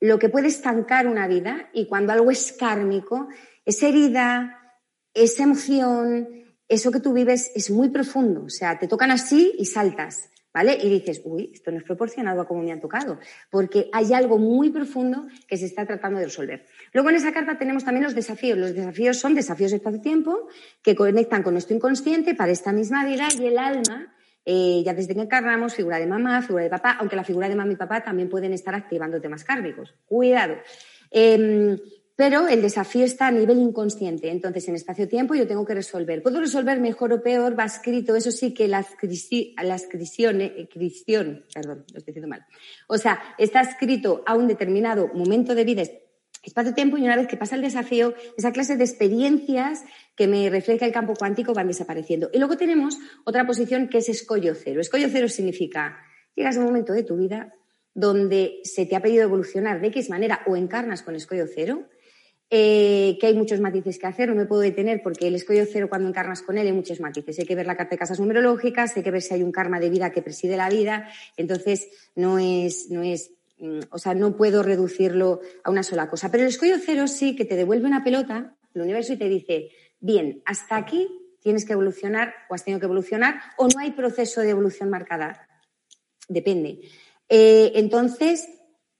lo 0.04 0.18
que 0.18 0.28
puede 0.28 0.48
estancar 0.48 1.06
una 1.06 1.26
vida 1.26 1.70
y 1.72 1.86
cuando 1.86 2.12
algo 2.12 2.30
es 2.30 2.52
kármico, 2.52 3.28
esa 3.64 3.88
herida, 3.88 4.60
esa 5.14 5.44
emoción, 5.44 6.28
eso 6.68 6.90
que 6.90 7.00
tú 7.00 7.14
vives 7.14 7.50
es 7.54 7.70
muy 7.70 7.88
profundo, 7.88 8.44
o 8.44 8.50
sea, 8.50 8.78
te 8.78 8.86
tocan 8.86 9.10
así 9.10 9.54
y 9.58 9.64
saltas. 9.64 10.28
¿vale? 10.52 10.78
Y 10.80 10.88
dices, 10.88 11.20
uy, 11.24 11.50
esto 11.52 11.72
no 11.72 11.78
es 11.78 11.82
proporcionado 11.82 12.42
a 12.42 12.46
cómo 12.46 12.62
me 12.62 12.70
han 12.70 12.80
tocado, 12.80 13.18
porque 13.50 13.88
hay 13.92 14.12
algo 14.12 14.38
muy 14.38 14.70
profundo 14.70 15.26
que 15.48 15.56
se 15.56 15.64
está 15.64 15.84
tratando 15.84 16.20
de 16.20 16.26
resolver. 16.26 16.66
Luego 16.92 17.10
en 17.10 17.16
esa 17.16 17.32
carta 17.32 17.58
tenemos 17.58 17.82
también 17.82 18.04
los 18.04 18.14
desafíos. 18.14 18.56
Los 18.56 18.72
desafíos 18.72 19.18
son 19.18 19.34
desafíos 19.34 19.72
de 19.72 19.78
espacio-tiempo 19.78 20.46
que 20.80 20.94
conectan 20.94 21.42
con 21.42 21.54
nuestro 21.54 21.74
inconsciente 21.74 22.36
para 22.36 22.52
esta 22.52 22.72
misma 22.72 23.04
vida 23.04 23.26
y 23.36 23.46
el 23.46 23.58
alma. 23.58 24.14
Eh, 24.46 24.82
ya 24.84 24.92
desde 24.92 25.14
que 25.14 25.22
encarnamos, 25.22 25.74
figura 25.74 25.98
de 25.98 26.06
mamá, 26.06 26.42
figura 26.42 26.64
de 26.64 26.70
papá, 26.70 26.96
aunque 27.00 27.16
la 27.16 27.24
figura 27.24 27.48
de 27.48 27.56
mamá 27.56 27.72
y 27.72 27.76
papá 27.76 28.02
también 28.02 28.28
pueden 28.28 28.52
estar 28.52 28.74
activando 28.74 29.20
temas 29.20 29.44
kármicos. 29.44 29.94
Cuidado. 30.06 30.56
Em, 31.10 31.78
pero 32.16 32.46
el 32.46 32.62
desafío 32.62 33.04
está 33.04 33.26
a 33.26 33.32
nivel 33.32 33.58
inconsciente. 33.58 34.30
Entonces, 34.30 34.68
en 34.68 34.76
espacio-tiempo 34.76 35.34
yo 35.34 35.48
tengo 35.48 35.64
que 35.64 35.74
resolver. 35.74 36.22
Puedo 36.22 36.40
resolver 36.40 36.78
mejor 36.78 37.12
o 37.12 37.22
peor, 37.22 37.58
va 37.58 37.64
escrito, 37.64 38.14
eso 38.14 38.30
sí 38.30 38.54
que 38.54 38.68
la 38.68 38.78
adscripción, 38.78 40.40
eh, 40.40 40.68
perdón, 41.54 41.84
lo 41.92 41.98
estoy 41.98 42.12
diciendo 42.12 42.28
mal. 42.28 42.46
O 42.86 42.98
sea, 42.98 43.20
está 43.36 43.62
escrito 43.62 44.22
a 44.26 44.36
un 44.36 44.46
determinado 44.46 45.08
momento 45.12 45.54
de 45.54 45.64
vida, 45.64 45.82
espacio-tiempo, 46.44 46.98
y 46.98 47.04
una 47.04 47.16
vez 47.16 47.26
que 47.26 47.36
pasa 47.36 47.56
el 47.56 47.62
desafío, 47.62 48.14
esa 48.36 48.52
clase 48.52 48.76
de 48.76 48.84
experiencias 48.84 49.84
que 50.16 50.26
me 50.26 50.48
refleja 50.50 50.86
el 50.86 50.92
campo 50.92 51.14
cuántico 51.14 51.54
van 51.54 51.68
desapareciendo. 51.68 52.30
Y 52.32 52.38
luego 52.38 52.56
tenemos 52.56 52.98
otra 53.24 53.46
posición 53.46 53.88
que 53.88 53.98
es 53.98 54.08
escollo 54.08 54.54
cero. 54.54 54.80
Escollo 54.80 55.08
cero 55.10 55.28
significa, 55.28 55.98
llegas 56.34 56.56
a 56.56 56.60
un 56.60 56.66
momento 56.66 56.92
de 56.92 57.02
tu 57.02 57.16
vida 57.16 57.54
donde 57.94 58.60
se 58.64 58.86
te 58.86 58.96
ha 58.96 59.00
pedido 59.00 59.22
evolucionar 59.22 59.80
de 59.80 59.88
X 59.88 60.10
manera 60.10 60.42
o 60.46 60.56
encarnas 60.56 61.02
con 61.02 61.14
escollo 61.14 61.46
cero, 61.46 61.88
eh, 62.50 63.16
que 63.20 63.26
hay 63.26 63.34
muchos 63.34 63.60
matices 63.60 63.98
que 63.98 64.06
hacer, 64.06 64.28
no 64.28 64.34
me 64.34 64.46
puedo 64.46 64.60
detener 64.60 65.00
porque 65.02 65.26
el 65.26 65.34
escollo 65.34 65.64
cero 65.64 65.88
cuando 65.88 66.08
encarnas 66.08 66.42
con 66.42 66.58
él 66.58 66.66
hay 66.66 66.72
muchos 66.72 67.00
matices. 67.00 67.38
Hay 67.38 67.46
que 67.46 67.54
ver 67.54 67.66
la 67.66 67.76
carta 67.76 67.92
de 67.92 67.98
casas 67.98 68.20
numerológicas, 68.20 68.96
hay 68.96 69.02
que 69.02 69.10
ver 69.10 69.22
si 69.22 69.34
hay 69.34 69.42
un 69.42 69.52
karma 69.52 69.80
de 69.80 69.90
vida 69.90 70.10
que 70.10 70.22
preside 70.22 70.56
la 70.56 70.68
vida, 70.68 71.08
entonces 71.36 71.88
no 72.14 72.38
es, 72.38 72.90
no 72.90 73.02
es, 73.02 73.32
o 73.90 73.98
sea, 73.98 74.14
no 74.14 74.36
puedo 74.36 74.62
reducirlo 74.62 75.40
a 75.62 75.70
una 75.70 75.82
sola 75.82 76.10
cosa. 76.10 76.30
Pero 76.30 76.42
el 76.42 76.48
escollo 76.48 76.76
cero 76.84 77.06
sí 77.06 77.36
que 77.36 77.44
te 77.44 77.56
devuelve 77.56 77.86
una 77.86 78.04
pelota, 78.04 78.56
el 78.74 78.82
universo, 78.82 79.12
y 79.12 79.16
te 79.16 79.28
dice, 79.28 79.70
bien, 80.00 80.42
hasta 80.44 80.76
aquí 80.76 81.08
tienes 81.40 81.64
que 81.64 81.74
evolucionar 81.74 82.34
o 82.48 82.54
has 82.54 82.64
tenido 82.64 82.80
que 82.80 82.86
evolucionar 82.86 83.40
o 83.58 83.68
no 83.68 83.78
hay 83.78 83.92
proceso 83.92 84.40
de 84.40 84.50
evolución 84.50 84.90
marcada. 84.90 85.48
Depende. 86.28 86.80
Eh, 87.28 87.72
entonces, 87.74 88.48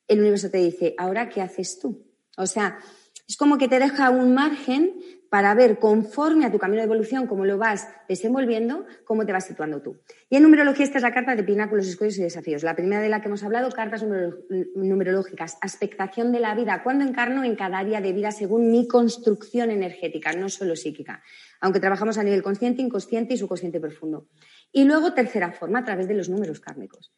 el 0.09 0.21
universo 0.21 0.51
te 0.51 0.59
dice, 0.59 0.95
¿ahora 0.99 1.29
qué 1.29 1.41
haces 1.41 1.79
tú? 1.79 2.07
O 2.37 2.47
sea, 2.47 2.79
es 3.27 3.37
como 3.37 3.59
que 3.59 3.69
te 3.69 3.79
deja 3.79 4.11
un 4.11 4.35
margen 4.35 5.01
para 5.35 5.53
ver 5.53 5.81
conforme 5.81 6.47
a 6.47 6.53
tu 6.53 6.61
camino 6.61 6.81
de 6.81 6.85
evolución, 6.85 7.27
cómo 7.27 7.45
lo 7.45 7.59
vas 7.59 7.89
desenvolviendo, 8.09 8.87
cómo 9.05 9.27
te 9.27 9.33
vas 9.33 9.45
situando 9.45 9.83
tú. 9.83 9.99
Y 10.31 10.37
en 10.37 10.45
numerología 10.45 10.85
esta 10.85 10.99
es 10.99 11.03
la 11.03 11.13
carta 11.13 11.35
de 11.35 11.43
pináculos, 11.43 11.89
escollos 11.89 12.17
y 12.19 12.23
desafíos. 12.23 12.63
La 12.63 12.77
primera 12.77 13.03
de 13.03 13.09
la 13.09 13.21
que 13.21 13.27
hemos 13.27 13.43
hablado, 13.43 13.69
cartas 13.71 14.05
numerológicas, 14.77 15.59
aspectación 15.61 16.31
de 16.31 16.39
la 16.39 16.55
vida, 16.55 16.85
cuando 16.85 17.05
encarno 17.05 17.43
en 17.43 17.57
cada 17.57 17.79
área 17.79 18.01
de 18.01 18.13
vida 18.13 18.31
según 18.31 18.71
mi 18.71 18.87
construcción 18.87 19.73
energética, 19.73 20.33
no 20.35 20.49
solo 20.49 20.77
psíquica, 20.77 21.21
aunque 21.61 21.81
trabajamos 21.81 22.17
a 22.17 22.23
nivel 22.23 22.45
consciente, 22.45 22.81
inconsciente 22.81 23.35
y 23.35 23.37
subconsciente 23.37 23.81
profundo. 23.81 24.29
Y 24.71 24.85
luego, 24.85 25.15
tercera 25.15 25.51
forma, 25.51 25.81
a 25.81 25.85
través 25.85 26.07
de 26.07 26.15
los 26.15 26.29
números 26.29 26.61
kármicos. 26.61 27.13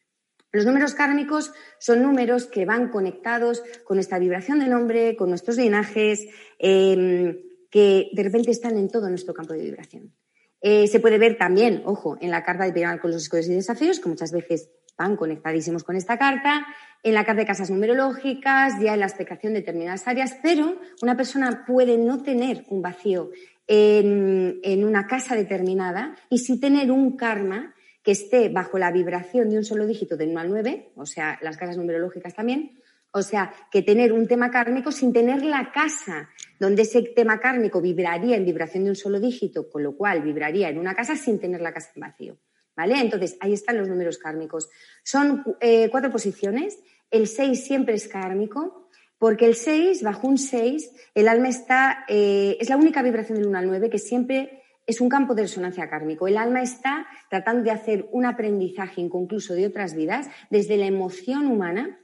Los 0.51 0.65
números 0.65 0.95
kármicos 0.95 1.53
son 1.77 2.01
números 2.01 2.47
que 2.47 2.65
van 2.65 2.89
conectados 2.89 3.61
con 3.83 3.99
esta 3.99 4.17
vibración 4.17 4.57
de 4.57 4.69
nombre, 4.69 5.15
con 5.15 5.29
nuestros 5.29 5.57
linajes, 5.57 6.25
em, 6.57 7.37
que 7.69 8.09
de 8.13 8.23
repente 8.23 8.51
están 8.51 8.77
en 8.77 8.89
todo 8.89 9.09
nuestro 9.09 9.33
campo 9.33 9.53
de 9.53 9.63
vibración. 9.63 10.13
Eh, 10.61 10.87
se 10.87 10.99
puede 10.99 11.17
ver 11.17 11.37
también, 11.37 11.83
ojo, 11.85 12.17
en 12.19 12.31
la 12.31 12.43
carta 12.43 12.65
de 12.65 12.73
Piramidal 12.73 12.99
con 12.99 13.11
los 13.11 13.23
escudos 13.23 13.47
y 13.47 13.53
desafíos, 13.53 13.99
que 13.99 14.09
muchas 14.09 14.31
veces 14.31 14.69
van 14.97 15.15
conectadísimos 15.15 15.83
con 15.83 15.95
esta 15.95 16.17
carta, 16.17 16.65
en 17.03 17.13
la 17.13 17.23
carta 17.23 17.41
de 17.41 17.47
casas 17.47 17.69
numerológicas, 17.69 18.81
ya 18.81 18.95
en 18.95 19.01
la 19.01 19.05
explicación 19.05 19.53
de 19.53 19.59
determinadas 19.59 20.07
áreas, 20.07 20.35
pero 20.41 20.79
una 21.01 21.15
persona 21.15 21.63
puede 21.67 21.97
no 21.97 22.23
tener 22.23 22.65
un 22.69 22.81
vacío 22.81 23.29
en, 23.67 24.59
en 24.63 24.83
una 24.83 25.05
casa 25.05 25.35
determinada 25.35 26.15
y 26.29 26.39
sí 26.39 26.59
tener 26.59 26.89
un 26.91 27.15
karma 27.15 27.75
que 28.01 28.11
esté 28.11 28.49
bajo 28.49 28.79
la 28.79 28.91
vibración 28.91 29.49
de 29.49 29.57
un 29.57 29.65
solo 29.65 29.85
dígito 29.85 30.17
del 30.17 30.29
1 30.29 30.39
al 30.39 30.49
9, 30.49 30.93
o 30.95 31.05
sea, 31.05 31.37
las 31.41 31.57
casas 31.57 31.77
numerológicas 31.77 32.33
también, 32.33 32.79
o 33.11 33.21
sea, 33.21 33.53
que 33.71 33.81
tener 33.81 34.13
un 34.13 34.27
tema 34.27 34.49
kármico 34.49 34.91
sin 34.91 35.13
tener 35.13 35.43
la 35.43 35.71
casa 35.71 36.29
donde 36.59 36.83
ese 36.83 37.01
tema 37.01 37.39
kármico 37.39 37.81
vibraría 37.81 38.35
en 38.35 38.45
vibración 38.45 38.83
de 38.85 38.91
un 38.91 38.95
solo 38.95 39.19
dígito, 39.19 39.69
con 39.69 39.83
lo 39.83 39.95
cual 39.95 40.21
vibraría 40.21 40.69
en 40.69 40.77
una 40.77 40.95
casa 40.95 41.15
sin 41.15 41.39
tener 41.39 41.61
la 41.61 41.73
casa 41.73 41.91
en 41.95 42.01
vacío. 42.01 42.37
¿Vale? 42.75 42.99
Entonces, 42.99 43.37
ahí 43.39 43.53
están 43.53 43.77
los 43.77 43.87
números 43.87 44.19
kármicos. 44.19 44.69
Son 45.03 45.43
eh, 45.61 45.89
cuatro 45.89 46.11
posiciones. 46.11 46.77
El 47.09 47.27
6 47.27 47.65
siempre 47.65 47.95
es 47.95 48.07
kármico, 48.07 48.89
porque 49.17 49.45
el 49.45 49.55
6, 49.55 50.03
bajo 50.03 50.27
un 50.27 50.37
6, 50.37 50.91
el 51.15 51.27
alma 51.27 51.49
está, 51.49 52.05
eh, 52.07 52.55
es 52.59 52.69
la 52.69 52.77
única 52.77 53.01
vibración 53.01 53.39
del 53.39 53.47
1 53.47 53.57
al 53.57 53.67
9 53.67 53.89
que 53.89 53.97
siempre 53.97 54.61
es 54.87 55.01
un 55.01 55.09
campo 55.09 55.35
de 55.35 55.43
resonancia 55.43 55.89
kármico. 55.89 56.27
El 56.27 56.37
alma 56.37 56.61
está 56.61 57.07
tratando 57.29 57.63
de 57.63 57.71
hacer 57.71 58.07
un 58.11 58.25
aprendizaje 58.25 59.01
inconcluso 59.01 59.53
de 59.53 59.67
otras 59.67 59.95
vidas 59.95 60.27
desde 60.49 60.77
la 60.77 60.85
emoción 60.85 61.47
humana 61.47 61.99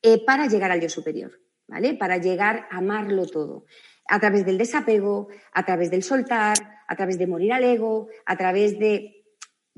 eh, 0.00 0.24
para 0.24 0.46
llegar 0.46 0.70
al 0.70 0.80
yo 0.80 0.88
superior, 0.88 1.40
¿vale? 1.68 1.94
Para 1.94 2.16
llegar 2.16 2.66
a 2.70 2.78
amarlo 2.78 3.26
todo. 3.26 3.64
A 4.08 4.18
través 4.18 4.44
del 4.44 4.58
desapego, 4.58 5.28
a 5.52 5.64
través 5.64 5.90
del 5.90 6.02
soltar, 6.02 6.56
a 6.88 6.96
través 6.96 7.18
de 7.18 7.26
morir 7.26 7.52
al 7.52 7.62
ego, 7.62 8.08
a 8.24 8.36
través 8.36 8.78
de 8.78 9.18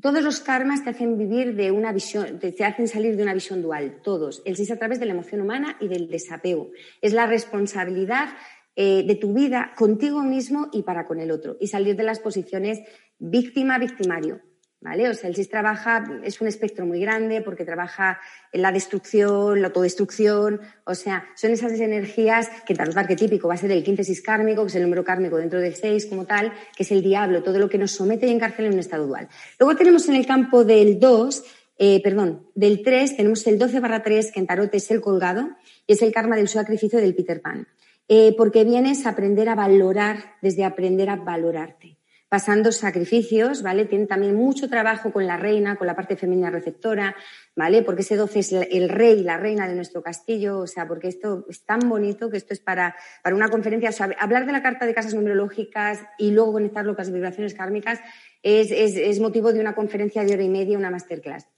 todos 0.00 0.22
los 0.22 0.40
karmas 0.40 0.82
te 0.82 0.90
hacen 0.90 1.18
vivir 1.18 1.54
de 1.54 1.70
una 1.70 1.92
visión, 1.92 2.38
te 2.38 2.64
hacen 2.64 2.88
salir 2.88 3.16
de 3.16 3.22
una 3.22 3.34
visión 3.34 3.60
dual, 3.60 4.00
todos. 4.02 4.40
El 4.46 4.56
6 4.56 4.70
a 4.70 4.76
través 4.76 4.98
de 4.98 5.06
la 5.06 5.12
emoción 5.12 5.42
humana 5.42 5.76
y 5.78 5.88
del 5.88 6.08
desapego. 6.08 6.70
Es 7.02 7.12
la 7.12 7.26
responsabilidad 7.26 8.30
eh, 8.76 9.04
de 9.06 9.14
tu 9.16 9.34
vida 9.34 9.72
contigo 9.76 10.22
mismo 10.22 10.68
y 10.72 10.84
para 10.84 11.04
con 11.04 11.20
el 11.20 11.30
otro. 11.30 11.56
Y 11.60 11.66
salir 11.66 11.96
de 11.96 12.04
las 12.04 12.20
posiciones 12.20 12.80
víctima-victimario. 13.18 14.40
¿Vale? 14.82 15.10
O 15.10 15.14
sea, 15.14 15.28
el 15.28 15.36
SIS 15.36 15.50
trabaja, 15.50 16.10
es 16.24 16.40
un 16.40 16.48
espectro 16.48 16.86
muy 16.86 17.00
grande 17.00 17.42
porque 17.42 17.66
trabaja 17.66 18.18
en 18.50 18.62
la 18.62 18.72
destrucción, 18.72 19.60
la 19.60 19.66
autodestrucción, 19.66 20.58
o 20.84 20.94
sea, 20.94 21.26
son 21.36 21.50
esas 21.50 21.72
energías 21.72 22.48
que 22.64 22.72
en 22.72 22.78
tarot 22.78 22.96
arquetípico 22.96 23.46
va 23.46 23.54
a 23.54 23.58
ser 23.58 23.70
el 23.72 23.84
15 23.84 24.04
sis 24.04 24.22
kármico, 24.22 24.62
que 24.62 24.68
es 24.68 24.74
el 24.76 24.84
número 24.84 25.04
kármico 25.04 25.36
dentro 25.36 25.60
del 25.60 25.74
6 25.74 26.06
como 26.06 26.24
tal, 26.24 26.54
que 26.74 26.84
es 26.84 26.92
el 26.92 27.02
diablo, 27.02 27.42
todo 27.42 27.58
lo 27.58 27.68
que 27.68 27.76
nos 27.76 27.90
somete 27.90 28.26
y 28.26 28.30
encarcela 28.30 28.68
en 28.68 28.74
un 28.74 28.80
estado 28.80 29.06
dual. 29.06 29.28
Luego 29.58 29.76
tenemos 29.76 30.08
en 30.08 30.14
el 30.14 30.24
campo 30.24 30.64
del 30.64 30.98
2, 30.98 31.44
eh, 31.76 32.00
perdón, 32.02 32.46
del 32.54 32.82
3, 32.82 33.18
tenemos 33.18 33.46
el 33.46 33.58
12 33.58 33.80
barra 33.80 34.02
3, 34.02 34.32
que 34.32 34.40
en 34.40 34.46
tarot 34.46 34.74
es 34.74 34.90
el 34.90 35.02
colgado, 35.02 35.50
y 35.86 35.92
es 35.92 36.00
el 36.00 36.10
karma 36.10 36.36
del 36.36 36.48
sacrificio 36.48 37.00
del 37.00 37.14
Peter 37.14 37.42
Pan. 37.42 37.68
Eh, 38.08 38.34
porque 38.34 38.64
vienes 38.64 39.04
a 39.04 39.10
aprender 39.10 39.50
a 39.50 39.54
valorar, 39.54 40.36
desde 40.40 40.64
aprender 40.64 41.10
a 41.10 41.16
valorarte 41.16 41.99
pasando 42.30 42.70
sacrificios, 42.70 43.60
¿vale? 43.62 43.86
Tiene 43.86 44.06
también 44.06 44.36
mucho 44.36 44.68
trabajo 44.68 45.12
con 45.12 45.26
la 45.26 45.36
reina, 45.36 45.74
con 45.74 45.88
la 45.88 45.96
parte 45.96 46.16
femenina 46.16 46.48
receptora, 46.48 47.16
¿vale? 47.56 47.82
Porque 47.82 48.02
ese 48.02 48.14
12 48.14 48.38
es 48.38 48.52
el 48.52 48.88
rey, 48.88 49.24
la 49.24 49.36
reina 49.36 49.66
de 49.66 49.74
nuestro 49.74 50.00
castillo, 50.00 50.60
o 50.60 50.66
sea, 50.68 50.86
porque 50.86 51.08
esto 51.08 51.44
es 51.50 51.64
tan 51.66 51.80
bonito 51.88 52.30
que 52.30 52.36
esto 52.36 52.54
es 52.54 52.60
para, 52.60 52.94
para 53.24 53.34
una 53.34 53.48
conferencia, 53.48 53.90
o 53.90 53.92
sea, 53.92 54.14
hablar 54.20 54.46
de 54.46 54.52
la 54.52 54.62
carta 54.62 54.86
de 54.86 54.94
casas 54.94 55.12
numerológicas 55.12 55.98
y 56.18 56.30
luego 56.30 56.52
conectarlo 56.52 56.94
con 56.94 57.04
las 57.04 57.12
vibraciones 57.12 57.52
kármicas 57.52 57.98
es, 58.44 58.70
es, 58.70 58.94
es 58.96 59.18
motivo 59.18 59.52
de 59.52 59.58
una 59.58 59.74
conferencia 59.74 60.24
de 60.24 60.32
hora 60.32 60.44
y 60.44 60.48
media, 60.48 60.78
una 60.78 60.92
masterclass. 60.92 61.48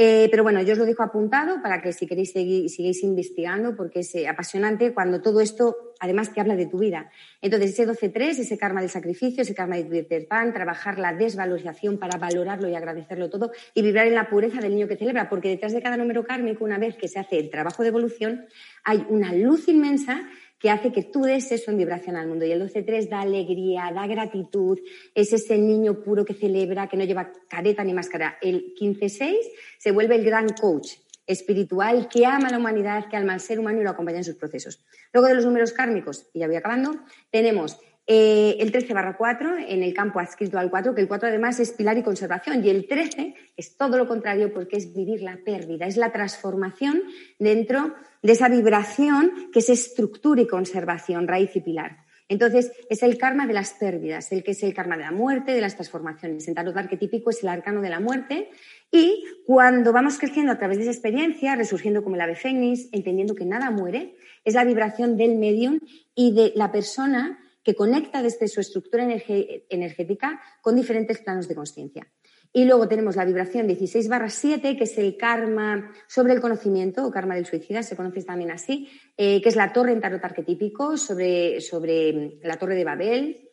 Eh, 0.00 0.28
pero 0.30 0.44
bueno, 0.44 0.62
yo 0.62 0.74
os 0.74 0.78
lo 0.78 0.84
dejo 0.84 1.02
apuntado 1.02 1.60
para 1.60 1.82
que 1.82 1.92
si 1.92 2.06
queréis 2.06 2.30
seguir, 2.30 2.70
sigáis 2.70 3.02
investigando, 3.02 3.74
porque 3.74 4.00
es 4.00 4.14
eh, 4.14 4.28
apasionante 4.28 4.94
cuando 4.94 5.20
todo 5.20 5.40
esto 5.40 5.94
además 5.98 6.32
te 6.32 6.40
habla 6.40 6.54
de 6.54 6.66
tu 6.66 6.78
vida. 6.78 7.10
Entonces, 7.42 7.72
ese 7.72 7.84
12.3, 7.84 8.38
ese 8.38 8.56
karma 8.56 8.80
del 8.80 8.90
sacrificio, 8.90 9.42
ese 9.42 9.56
karma 9.56 9.74
de 9.74 9.84
Peter 9.86 10.28
Pan, 10.28 10.52
trabajar 10.52 11.00
la 11.00 11.14
desvalorización 11.14 11.98
para 11.98 12.16
valorarlo 12.16 12.68
y 12.68 12.76
agradecerlo 12.76 13.28
todo 13.28 13.50
y 13.74 13.82
vibrar 13.82 14.06
en 14.06 14.14
la 14.14 14.30
pureza 14.30 14.60
del 14.60 14.76
niño 14.76 14.86
que 14.86 14.96
celebra, 14.96 15.28
porque 15.28 15.48
detrás 15.48 15.72
de 15.72 15.82
cada 15.82 15.96
número 15.96 16.24
kármico, 16.24 16.64
una 16.64 16.78
vez 16.78 16.94
que 16.96 17.08
se 17.08 17.18
hace 17.18 17.40
el 17.40 17.50
trabajo 17.50 17.82
de 17.82 17.88
evolución, 17.88 18.46
hay 18.84 19.04
una 19.08 19.32
luz 19.32 19.66
inmensa 19.66 20.28
que 20.58 20.70
hace 20.70 20.92
que 20.92 21.04
tú 21.04 21.22
des 21.22 21.50
eso 21.52 21.70
en 21.70 21.78
vibración 21.78 22.16
al 22.16 22.26
mundo. 22.26 22.44
Y 22.44 22.52
el 22.52 22.62
12.3 22.62 23.08
da 23.08 23.20
alegría, 23.20 23.92
da 23.94 24.06
gratitud, 24.06 24.78
es 25.14 25.32
ese 25.32 25.58
niño 25.58 26.02
puro 26.02 26.24
que 26.24 26.34
celebra, 26.34 26.88
que 26.88 26.96
no 26.96 27.04
lleva 27.04 27.32
careta 27.48 27.84
ni 27.84 27.94
máscara. 27.94 28.38
El 28.40 28.74
15.6 28.74 29.36
se 29.78 29.90
vuelve 29.90 30.16
el 30.16 30.24
gran 30.24 30.48
coach 30.48 30.94
espiritual 31.26 32.08
que 32.08 32.24
ama 32.24 32.48
a 32.48 32.50
la 32.50 32.58
humanidad, 32.58 33.08
que 33.08 33.16
ama 33.16 33.34
al 33.34 33.40
ser 33.40 33.60
humano 33.60 33.80
y 33.80 33.84
lo 33.84 33.90
acompaña 33.90 34.18
en 34.18 34.24
sus 34.24 34.36
procesos. 34.36 34.82
Luego 35.12 35.28
de 35.28 35.34
los 35.34 35.44
números 35.44 35.72
kármicos, 35.72 36.26
y 36.32 36.40
ya 36.40 36.46
voy 36.46 36.56
acabando, 36.56 36.96
tenemos 37.30 37.78
eh, 38.10 38.56
el 38.58 38.72
13 38.72 38.94
barra 38.94 39.18
4 39.18 39.58
en 39.68 39.82
el 39.82 39.92
campo 39.92 40.18
adscrito 40.18 40.58
al 40.58 40.70
4, 40.70 40.94
que 40.94 41.02
el 41.02 41.08
4 41.08 41.28
además 41.28 41.60
es 41.60 41.72
pilar 41.72 41.98
y 41.98 42.02
conservación, 42.02 42.64
y 42.64 42.70
el 42.70 42.88
13 42.88 43.34
es 43.54 43.76
todo 43.76 43.98
lo 43.98 44.08
contrario 44.08 44.50
porque 44.50 44.78
es 44.78 44.94
vivir 44.94 45.20
la 45.20 45.36
pérdida, 45.44 45.86
es 45.86 45.98
la 45.98 46.10
transformación 46.10 47.02
dentro 47.38 47.94
de 48.22 48.32
esa 48.32 48.48
vibración 48.48 49.50
que 49.52 49.58
es 49.58 49.68
estructura 49.68 50.40
y 50.40 50.46
conservación, 50.46 51.28
raíz 51.28 51.54
y 51.54 51.60
pilar. 51.60 51.98
Entonces, 52.30 52.72
es 52.88 53.02
el 53.02 53.18
karma 53.18 53.46
de 53.46 53.52
las 53.52 53.74
pérdidas, 53.74 54.32
el 54.32 54.42
que 54.42 54.52
es 54.52 54.62
el 54.62 54.72
karma 54.72 54.96
de 54.96 55.02
la 55.02 55.12
muerte, 55.12 55.52
de 55.52 55.60
las 55.60 55.74
transformaciones. 55.74 56.48
En 56.48 56.54
tarot 56.54 56.76
arquetípico 56.76 57.28
es 57.28 57.42
el 57.42 57.50
arcano 57.50 57.82
de 57.82 57.90
la 57.90 58.00
muerte. 58.00 58.50
Y 58.90 59.24
cuando 59.46 59.92
vamos 59.92 60.18
creciendo 60.18 60.52
a 60.52 60.58
través 60.58 60.78
de 60.78 60.84
esa 60.84 60.92
experiencia, 60.92 61.56
resurgiendo 61.56 62.02
como 62.02 62.16
el 62.16 62.22
ave 62.22 62.36
fénix, 62.36 62.88
entendiendo 62.92 63.34
que 63.34 63.44
nada 63.44 63.70
muere, 63.70 64.14
es 64.44 64.54
la 64.54 64.64
vibración 64.64 65.18
del 65.18 65.36
medium 65.36 65.80
y 66.14 66.34
de 66.34 66.52
la 66.54 66.72
persona 66.72 67.38
que 67.68 67.74
conecta 67.74 68.22
desde 68.22 68.48
su 68.48 68.60
estructura 68.60 69.04
energética 69.04 70.40
con 70.62 70.74
diferentes 70.74 71.18
planos 71.18 71.48
de 71.48 71.54
conciencia. 71.54 72.08
Y 72.50 72.64
luego 72.64 72.88
tenemos 72.88 73.14
la 73.14 73.26
vibración 73.26 73.66
16 73.66 74.08
barra 74.08 74.30
7, 74.30 74.74
que 74.74 74.84
es 74.84 74.96
el 74.96 75.18
karma 75.18 75.92
sobre 76.06 76.32
el 76.32 76.40
conocimiento, 76.40 77.04
o 77.04 77.10
karma 77.10 77.34
del 77.34 77.44
suicida, 77.44 77.82
se 77.82 77.94
conoce 77.94 78.22
también 78.22 78.52
así, 78.52 78.88
eh, 79.18 79.42
que 79.42 79.50
es 79.50 79.56
la 79.56 79.74
torre 79.74 79.92
en 79.92 80.00
tarot 80.00 80.24
arquetípico, 80.24 80.96
sobre, 80.96 81.60
sobre 81.60 82.38
la 82.42 82.56
torre 82.56 82.74
de 82.74 82.84
Babel, 82.84 83.50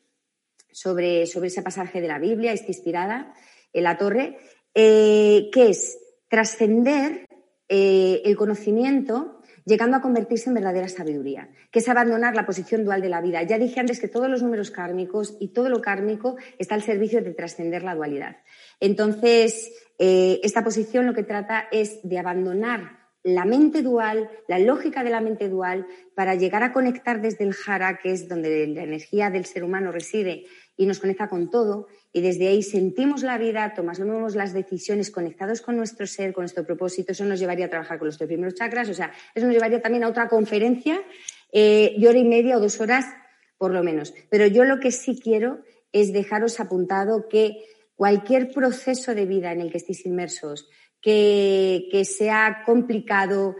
sobre, 0.72 1.26
sobre 1.26 1.50
ese 1.50 1.62
pasaje 1.62 2.00
de 2.00 2.08
la 2.08 2.18
Biblia, 2.18 2.54
está 2.54 2.68
inspirada 2.68 3.34
en 3.74 3.84
la 3.84 3.98
torre, 3.98 4.38
eh, 4.74 5.50
que 5.52 5.72
es 5.72 6.00
trascender 6.30 7.28
eh, 7.68 8.22
el 8.24 8.38
conocimiento 8.38 9.35
llegando 9.66 9.98
a 9.98 10.02
convertirse 10.02 10.50
en 10.50 10.56
verdadera 10.56 10.88
sabiduría, 10.88 11.50
que 11.72 11.80
es 11.80 11.90
abandonar 11.90 12.36
la 12.36 12.46
posición 12.46 12.86
dual 12.86 13.02
de 13.02 13.10
la 13.10 13.22
vida. 13.22 13.44
Ya 13.44 13.58
dije 13.58 13.80
antes 13.80 14.00
que 14.00 14.08
todos 14.08 14.30
los 14.30 14.44
números 14.44 14.72
kármicos 14.72 15.36
y 15.40 15.50
todo 15.50 15.70
lo 15.70 15.82
kármico 15.82 16.38
está 16.60 16.76
al 16.76 16.84
servicio 16.84 17.22
de 17.22 17.34
trascender 17.34 17.84
la 17.84 17.96
dualidad. 17.96 18.38
Entonces, 18.80 19.72
eh, 19.98 20.40
esta 20.44 20.64
posición 20.64 21.06
lo 21.06 21.14
que 21.14 21.24
trata 21.24 21.68
es 21.72 22.00
de 22.04 22.20
abandonar 22.20 23.06
la 23.24 23.44
mente 23.44 23.82
dual, 23.82 24.30
la 24.48 24.60
lógica 24.60 25.04
de 25.04 25.10
la 25.10 25.20
mente 25.20 25.50
dual, 25.50 25.88
para 26.14 26.36
llegar 26.36 26.62
a 26.62 26.72
conectar 26.72 27.22
desde 27.22 27.44
el 27.44 27.54
jara, 27.54 27.98
que 27.98 28.12
es 28.12 28.30
donde 28.30 28.68
la 28.68 28.84
energía 28.84 29.32
del 29.32 29.46
ser 29.46 29.64
humano 29.64 29.92
reside 29.92 30.46
y 30.78 30.86
nos 30.86 31.00
conecta 31.00 31.30
con 31.30 31.50
todo, 31.50 31.88
y 32.12 32.22
desde 32.22 32.48
ahí 32.48 32.64
sentimos 32.64 33.24
la 33.24 33.38
vida, 33.38 33.74
tomamos 33.76 34.36
las 34.36 34.54
decisiones 34.54 35.12
conectados 35.12 35.62
con 35.62 35.78
nuestro 35.78 36.06
ser, 36.08 36.34
con 36.34 36.44
nuestro 36.44 36.66
propósito. 36.66 37.12
Eso 37.12 37.26
nos 37.26 37.40
llevaría 37.40 37.66
a 37.66 37.70
trabajar 37.70 37.98
con 37.98 38.08
los 38.08 38.18
tres 38.18 38.28
primeros 38.28 38.56
chakras, 38.56 38.90
o 38.90 38.94
sea, 38.94 39.12
eso 39.34 39.46
nos 39.46 39.54
llevaría 39.54 39.82
también 39.82 40.04
a 40.04 40.10
otra 40.10 40.28
conferencia 40.28 41.02
eh, 41.52 41.96
de 41.98 42.08
hora 42.08 42.18
y 42.18 42.26
media 42.26 42.58
o 42.58 42.60
dos 42.60 42.80
horas, 42.82 43.06
por 43.58 43.72
lo 43.72 43.84
menos. 43.84 44.14
Pero 44.30 44.48
yo 44.48 44.66
lo 44.66 44.80
que 44.80 44.92
sí 44.92 45.20
quiero 45.22 45.60
es 45.92 46.12
dejaros 46.12 46.60
apuntado 46.60 47.30
que 47.30 47.64
cualquier 47.96 48.52
proceso 48.52 49.16
de 49.16 49.26
vida 49.26 49.54
en 49.54 49.62
el 49.62 49.72
que 49.72 49.78
estéis 49.78 50.06
inmersos, 50.06 50.70
que, 51.02 51.88
que 51.92 52.04
sea 52.04 52.64
complicado, 52.66 53.56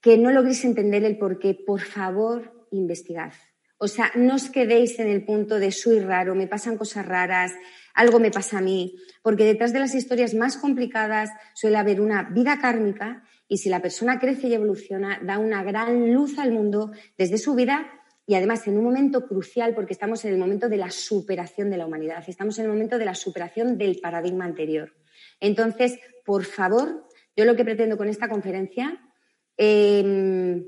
que 0.00 0.18
no 0.18 0.30
logréis 0.30 0.64
entender 0.64 1.04
el 1.04 1.16
por 1.16 1.38
qué, 1.38 1.54
por 1.54 1.80
favor, 1.80 2.66
investigad. 2.70 3.32
O 3.78 3.86
sea, 3.86 4.10
no 4.16 4.34
os 4.34 4.50
quedéis 4.50 4.98
en 4.98 5.08
el 5.08 5.24
punto 5.24 5.58
de 5.58 5.70
soy 5.70 6.00
raro, 6.00 6.34
me 6.34 6.48
pasan 6.48 6.76
cosas 6.76 7.06
raras, 7.06 7.52
algo 7.94 8.18
me 8.18 8.32
pasa 8.32 8.58
a 8.58 8.60
mí, 8.60 8.96
porque 9.22 9.44
detrás 9.44 9.72
de 9.72 9.78
las 9.78 9.94
historias 9.94 10.34
más 10.34 10.56
complicadas 10.56 11.30
suele 11.54 11.78
haber 11.78 12.00
una 12.00 12.24
vida 12.24 12.58
kármica 12.58 13.22
y 13.46 13.58
si 13.58 13.68
la 13.68 13.80
persona 13.80 14.18
crece 14.18 14.48
y 14.48 14.54
evoluciona, 14.54 15.20
da 15.22 15.38
una 15.38 15.62
gran 15.62 16.12
luz 16.12 16.38
al 16.38 16.50
mundo 16.50 16.90
desde 17.16 17.38
su 17.38 17.54
vida 17.54 17.88
y 18.26 18.34
además 18.34 18.66
en 18.66 18.76
un 18.76 18.84
momento 18.84 19.26
crucial 19.26 19.74
porque 19.74 19.94
estamos 19.94 20.24
en 20.24 20.32
el 20.32 20.38
momento 20.38 20.68
de 20.68 20.76
la 20.76 20.90
superación 20.90 21.70
de 21.70 21.78
la 21.78 21.86
humanidad, 21.86 22.22
estamos 22.26 22.58
en 22.58 22.66
el 22.66 22.72
momento 22.72 22.98
de 22.98 23.04
la 23.04 23.14
superación 23.14 23.78
del 23.78 24.00
paradigma 24.00 24.44
anterior. 24.44 24.92
Entonces, 25.40 25.98
por 26.24 26.44
favor, 26.44 27.08
yo 27.36 27.44
lo 27.44 27.54
que 27.54 27.64
pretendo 27.64 27.96
con 27.96 28.08
esta 28.08 28.28
conferencia, 28.28 29.00
eh, 29.56 30.64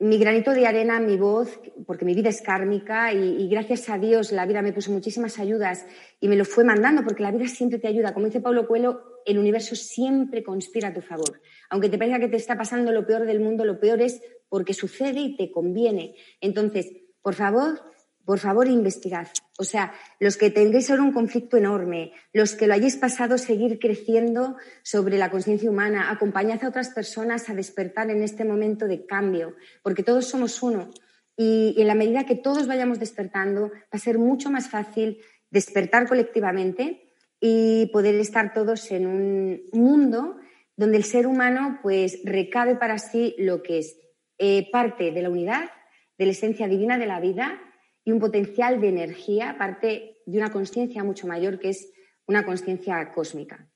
mi 0.00 0.16
granito 0.16 0.52
de 0.52 0.66
arena, 0.66 0.98
mi 0.98 1.18
voz, 1.18 1.60
porque 1.86 2.06
mi 2.06 2.14
vida 2.14 2.30
es 2.30 2.40
kármica 2.40 3.12
y, 3.12 3.46
gracias 3.50 3.90
a 3.90 3.98
Dios 3.98 4.32
la 4.32 4.46
vida 4.46 4.62
me 4.62 4.72
puso 4.72 4.90
muchísimas 4.90 5.38
ayudas 5.38 5.86
y 6.20 6.28
me 6.28 6.36
lo 6.36 6.46
fue 6.46 6.64
mandando 6.64 7.04
porque 7.04 7.22
la 7.22 7.30
vida 7.30 7.46
siempre 7.46 7.78
te 7.78 7.86
ayuda. 7.86 8.14
Como 8.14 8.24
dice 8.24 8.40
Pablo 8.40 8.66
Coelho, 8.66 9.20
el 9.26 9.38
universo 9.38 9.76
siempre 9.76 10.42
conspira 10.42 10.88
a 10.88 10.94
tu 10.94 11.02
favor. 11.02 11.42
Aunque 11.68 11.90
te 11.90 11.98
parezca 11.98 12.18
que 12.18 12.28
te 12.28 12.38
está 12.38 12.56
pasando 12.56 12.92
lo 12.92 13.06
peor 13.06 13.26
del 13.26 13.40
mundo, 13.40 13.66
lo 13.66 13.78
peor 13.78 14.00
es 14.00 14.22
porque 14.48 14.72
sucede 14.72 15.20
y 15.20 15.36
te 15.36 15.52
conviene. 15.52 16.14
Entonces, 16.40 16.90
por 17.20 17.34
favor, 17.34 17.78
por 18.24 18.38
favor, 18.38 18.68
investigad. 18.68 19.28
O 19.58 19.64
sea, 19.64 19.92
los 20.18 20.36
que 20.36 20.50
tengáis 20.50 20.90
ahora 20.90 21.02
un 21.02 21.12
conflicto 21.12 21.56
enorme, 21.56 22.12
los 22.32 22.54
que 22.54 22.66
lo 22.66 22.74
hayáis 22.74 22.96
pasado, 22.96 23.38
seguir 23.38 23.78
creciendo 23.78 24.56
sobre 24.82 25.18
la 25.18 25.30
conciencia 25.30 25.70
humana, 25.70 26.10
acompañad 26.10 26.62
a 26.64 26.68
otras 26.68 26.90
personas 26.90 27.48
a 27.48 27.54
despertar 27.54 28.10
en 28.10 28.22
este 28.22 28.44
momento 28.44 28.86
de 28.86 29.06
cambio, 29.06 29.56
porque 29.82 30.02
todos 30.02 30.26
somos 30.26 30.62
uno. 30.62 30.90
y, 31.36 31.74
en 31.78 31.86
la 31.86 31.94
medida 31.94 32.26
que 32.26 32.36
todos 32.36 32.66
vayamos 32.66 32.98
despertando, 32.98 33.70
va 33.70 33.92
a 33.92 33.98
ser 33.98 34.18
mucho 34.18 34.50
más 34.50 34.68
fácil 34.68 35.18
despertar 35.50 36.06
colectivamente 36.06 37.14
y 37.40 37.86
poder 37.92 38.14
estar 38.16 38.52
todos 38.52 38.90
en 38.90 39.06
un 39.06 39.62
mundo 39.72 40.36
donde 40.76 40.98
el 40.98 41.04
ser 41.04 41.26
humano 41.26 41.78
pues 41.82 42.20
recabe 42.24 42.76
para 42.76 42.98
sí 42.98 43.34
lo 43.38 43.62
que 43.62 43.78
es 43.78 43.96
eh, 44.38 44.70
parte 44.70 45.10
de 45.10 45.22
la 45.22 45.30
unidad, 45.30 45.70
de 46.18 46.26
la 46.26 46.32
esencia 46.32 46.68
divina 46.68 46.98
de 46.98 47.06
la 47.06 47.20
vida 47.20 47.60
y 48.04 48.12
un 48.12 48.20
potencial 48.20 48.80
de 48.80 48.88
energía, 48.88 49.56
parte 49.58 50.18
de 50.26 50.38
una 50.38 50.50
conciencia 50.50 51.04
mucho 51.04 51.26
mayor 51.26 51.58
que 51.58 51.70
es 51.70 51.92
una 52.26 52.44
conciencia 52.44 53.12
cósmica. 53.12 53.68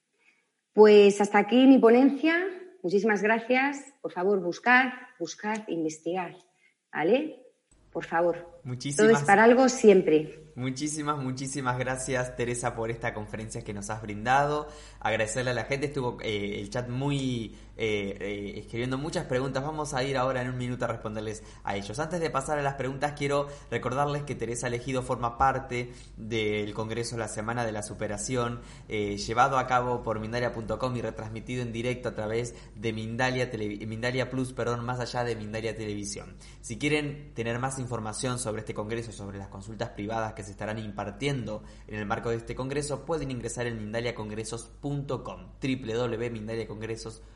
Pues 0.73 1.21
hasta 1.21 1.39
aquí 1.39 1.67
mi 1.67 1.79
ponencia. 1.79 2.35
Muchísimas 2.83 3.23
gracias. 3.23 3.95
Por 4.01 4.13
favor, 4.13 4.41
buscad, 4.41 4.87
buscad, 5.19 5.67
investigad. 5.69 6.33
¿Vale? 6.93 7.45
Por 7.93 8.05
favor. 8.05 8.61
Muchísimas. 8.65 9.09
Todo 9.09 9.19
es 9.19 9.25
para 9.25 9.45
algo 9.45 9.69
siempre. 9.69 10.45
Muchísimas, 10.57 11.19
muchísimas 11.19 11.79
gracias 11.79 12.37
Teresa 12.37 12.77
por 12.77 12.91
esta 12.91 13.13
conferencia 13.13 13.63
que 13.63 13.73
nos 13.73 13.91
has 13.91 14.03
brindado. 14.03 14.69
Agradecerle 15.01 15.51
a 15.51 15.55
la 15.55 15.65
gente, 15.65 15.87
estuvo 15.87 16.19
eh, 16.23 16.61
el 16.61 16.71
chat 16.71 16.89
muy 16.89 17.57
eh, 17.77 18.17
eh, 18.21 18.55
escribiendo 18.59 18.99
muchas 18.99 19.27
preguntas. 19.27 19.63
Vamos 19.63 19.95
a 19.95 20.03
ir 20.05 20.17
ahora 20.17 20.43
en 20.43 20.49
un 20.49 20.59
minuto 20.59 20.85
a 20.85 20.89
responderles 20.89 21.43
a 21.65 21.77
ellos. 21.77 21.99
Antes 21.99 22.21
de 22.21 22.31
pasar 22.31 22.59
a 22.59 22.63
las 22.63 22.75
preguntas, 22.75 23.15
quiero 23.17 23.49
recordarles 23.71 24.23
que 24.23 24.35
Teresa 24.35 24.69
Elegido 24.69 25.03
forma 25.03 25.39
parte 25.39 25.93
del 26.17 26.73
Congreso 26.75 27.17
La 27.17 27.29
Semana 27.29 27.65
de 27.65 27.73
la 27.73 27.83
Superación, 27.83 28.61
llevado 28.89 29.59
a 29.59 29.67
cabo 29.67 30.03
por 30.03 30.21
Mindalia.com 30.21 30.97
y 30.97 31.03
retransmitido 31.03 31.63
en 31.63 31.73
directo 31.73 32.09
a 32.09 32.15
través 32.15 32.55
de 32.75 32.93
Mindalia, 32.93 33.51
Mindalia 33.87 34.31
Plus, 34.31 34.53
perdón, 34.53 34.85
más 34.85 35.01
allá 35.01 35.25
de 35.25 35.37
Mindalia 35.37 35.77
Televisión. 35.77 36.37
Si 36.61 36.79
quieren 36.79 37.33
tener 37.35 37.59
más 37.59 37.79
información 37.79 38.39
sobre 38.39 38.61
este 38.61 38.75
congreso, 38.75 39.13
sobre 39.13 39.39
las 39.39 39.49
consultas 39.49 39.91
privadas 39.91 40.35
que 40.35 40.43
se 40.43 40.51
estarán 40.53 40.79
impartiendo 40.79 41.63
en 41.89 41.99
el 41.99 42.07
marco 42.07 42.31
de 42.31 42.37
este 42.37 42.55
congreso, 42.55 43.05
pueden 43.05 43.31
ingresar 43.31 43.67
en 43.67 43.79
mindaliacongresos.com, 43.79 45.09
www.mindaliacongresos.com. 45.61 47.35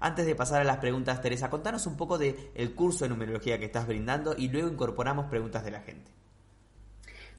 Antes 0.00 0.26
de 0.26 0.34
pasar 0.34 0.60
a 0.60 0.64
las 0.64 0.78
preguntas, 0.78 1.20
Teresa, 1.20 1.50
contanos 1.50 1.86
un 1.86 1.96
poco 1.96 2.18
del 2.18 2.34
el 2.54 2.74
curso 2.74 3.04
de 3.04 3.10
numerología 3.10 3.58
que 3.58 3.66
estás 3.66 3.86
brindando 3.86 4.34
y 4.36 4.48
luego 4.48 4.68
incorporamos 4.68 5.26
preguntas 5.26 5.64
de 5.64 5.70
la 5.70 5.80
gente. 5.80 6.10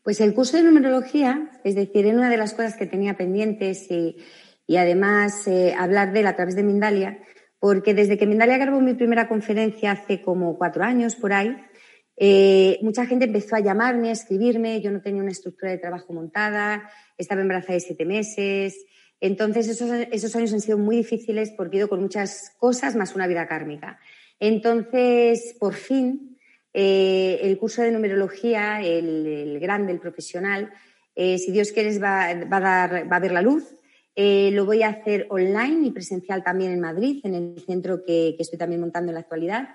Pues 0.04 0.22
el 0.22 0.34
curso 0.34 0.58
de 0.58 0.64
numerología, 0.64 1.50
es 1.64 1.76
decir, 1.76 2.06
era 2.06 2.18
una 2.18 2.30
de 2.30 2.38
las 2.38 2.54
cosas 2.54 2.76
que 2.76 2.86
tenía 2.86 3.16
pendientes 3.16 3.90
y, 3.90 4.18
además 4.78 5.48
eh, 5.48 5.74
hablar 5.78 6.14
de 6.14 6.22
él 6.22 6.28
a 6.28 6.36
través 6.36 6.56
de 6.56 6.64
Mindalia, 6.64 7.20
porque 7.60 7.94
desde 7.94 8.18
que 8.18 8.28
Mindalia 8.28 8.58
grabó 8.58 8.82
mi 8.82 8.94
primera 8.94 9.28
conferencia 9.28 9.92
hace 9.92 10.22
como 10.22 10.58
cuatro 10.58 10.84
años 10.84 11.16
por 11.16 11.32
ahí, 11.32 11.56
eh, 12.18 12.80
mucha 12.82 13.06
gente 13.06 13.26
empezó 13.26 13.56
a 13.56 13.62
llamarme, 13.62 14.10
a 14.10 14.14
escribirme, 14.14 14.82
yo 14.82 14.92
no 14.92 15.02
tenía 15.02 15.22
una 15.22 15.32
estructura 15.32 15.72
de 15.72 15.78
trabajo 15.78 16.14
montada, 16.14 16.90
estaba 17.18 17.42
embarazada 17.42 17.74
de 17.74 17.80
siete 17.80 18.06
meses. 18.06 18.86
Entonces, 19.24 19.70
esos, 19.70 20.36
años 20.36 20.52
han 20.52 20.60
sido 20.60 20.78
muy 20.78 20.98
difíciles 20.98 21.54
porque 21.56 21.78
he 21.78 21.80
ido 21.80 21.88
con 21.88 22.02
muchas 22.02 22.52
cosas 22.58 22.98
más 22.98 23.16
una 23.16 23.26
vida 23.26 23.48
kármica. 23.48 23.98
Entonces, 24.38 25.56
por 25.62 25.76
fin, 25.76 26.38
eh, 26.74 27.40
el 27.42 27.58
curso 27.58 27.82
de 27.82 27.94
numerología, 27.94 28.82
el, 28.82 29.60
grande, 29.62 29.94
el 29.94 30.02
profesional, 30.02 30.74
eh, 31.16 31.38
si 31.38 31.54
Dios 31.54 31.72
quiere, 31.72 31.98
va, 32.00 32.34
va 32.52 32.84
a 32.84 33.20
ver 33.22 33.32
la 33.32 33.42
luz. 33.42 33.64
lo 34.18 34.66
voy 34.66 34.84
a 34.84 34.90
hacer 34.90 35.26
online 35.30 35.88
y 35.88 35.92
presencial 35.92 36.44
también 36.44 36.74
en 36.74 36.82
Madrid, 36.82 37.22
en 37.24 37.36
el 37.36 37.64
centro 37.66 38.04
que 38.04 38.36
estoy 38.38 38.60
también 38.60 38.82
montando 38.82 39.12
en 39.12 39.14
la 39.14 39.22
actualidad. 39.22 39.70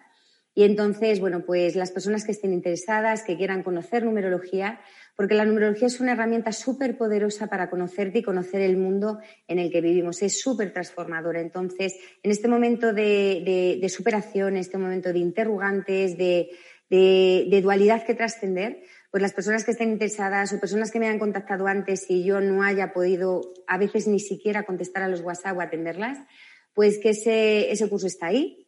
Y 0.55 0.65
entonces, 0.65 1.21
bueno, 1.21 1.47
pues 1.47 1.75
las 1.75 1.91
personas 1.91 2.27
que 2.27 2.33
estén 2.33 2.53
interesadas, 2.53 3.23
que 3.23 3.39
quieran 3.39 3.63
conocer 3.63 4.05
numerología, 4.05 4.81
porque 5.19 5.35
la 5.35 5.45
numerología 5.45 5.89
es 5.89 5.99
una 5.99 6.13
herramienta 6.13 6.53
súper 6.53 6.97
poderosa 6.97 7.49
para 7.49 7.69
conocerte 7.71 8.21
y 8.21 8.23
conocer 8.23 8.61
el 8.61 8.77
mundo 8.77 9.19
en 9.49 9.59
el 9.59 9.69
que 9.69 9.81
vivimos. 9.81 10.23
Es 10.23 10.41
súper 10.41 10.73
transformadora. 10.73 11.41
Entonces, 11.41 11.97
en 12.23 12.31
este 12.31 12.47
momento 12.47 12.93
de, 12.93 13.85
superación, 13.93 14.51
en 14.51 14.59
este 14.59 14.79
momento 14.79 15.13
de 15.13 15.19
interrogantes, 15.19 16.17
de, 16.17 16.51
dualidad 17.61 18.07
que 18.07 18.15
trascender, 18.15 18.85
pues 19.11 19.21
las 19.21 19.33
personas 19.33 19.65
que 19.65 19.73
estén 19.73 19.91
interesadas 19.91 20.53
o 20.53 20.61
personas 20.61 20.93
que 20.93 21.01
me 21.01 21.09
han 21.09 21.19
contactado 21.19 21.67
antes 21.67 22.09
y 22.09 22.23
yo 22.23 22.41
no 22.41 22.63
haya 22.63 22.93
podido 22.93 23.41
a 23.67 23.77
veces 23.77 24.07
ni 24.07 24.21
siquiera 24.21 24.67
contestar 24.67 25.03
a 25.03 25.09
los 25.09 25.23
WhatsApp 25.23 25.57
o 25.57 25.61
atenderlas, 25.61 26.21
pues 26.75 27.01
que 27.03 27.11
ese 27.73 27.89
curso 27.89 28.07
está 28.07 28.27
ahí 28.27 28.68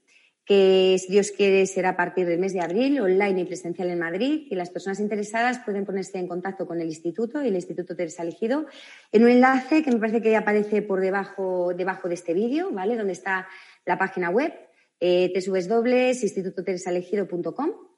que 0.50 0.98
si 0.98 1.06
Dios 1.12 1.30
quiere 1.30 1.64
será 1.64 1.90
a 1.90 1.96
partir 1.96 2.26
del 2.26 2.40
mes 2.40 2.52
de 2.52 2.60
abril, 2.60 3.00
online 3.00 3.42
y 3.42 3.44
presencial 3.44 3.88
en 3.88 4.00
Madrid, 4.00 4.48
y 4.50 4.56
las 4.56 4.68
personas 4.68 4.98
interesadas 4.98 5.60
pueden 5.64 5.86
ponerse 5.86 6.18
en 6.18 6.26
contacto 6.26 6.66
con 6.66 6.80
el 6.80 6.88
instituto 6.88 7.40
y 7.40 7.46
el 7.46 7.54
Instituto 7.54 7.94
Teresa 7.94 8.24
Elegido 8.24 8.66
en 9.12 9.22
un 9.22 9.30
enlace 9.30 9.84
que 9.84 9.92
me 9.92 10.00
parece 10.00 10.20
que 10.20 10.34
aparece 10.34 10.82
por 10.82 11.00
debajo, 11.00 11.72
debajo 11.72 12.08
de 12.08 12.14
este 12.14 12.34
vídeo, 12.34 12.72
¿vale? 12.72 12.96
Donde 12.96 13.12
está 13.12 13.46
la 13.86 13.96
página 13.96 14.30
web, 14.30 14.52
eh, 14.98 15.32
www.institutoteresalegido.com 15.32 17.89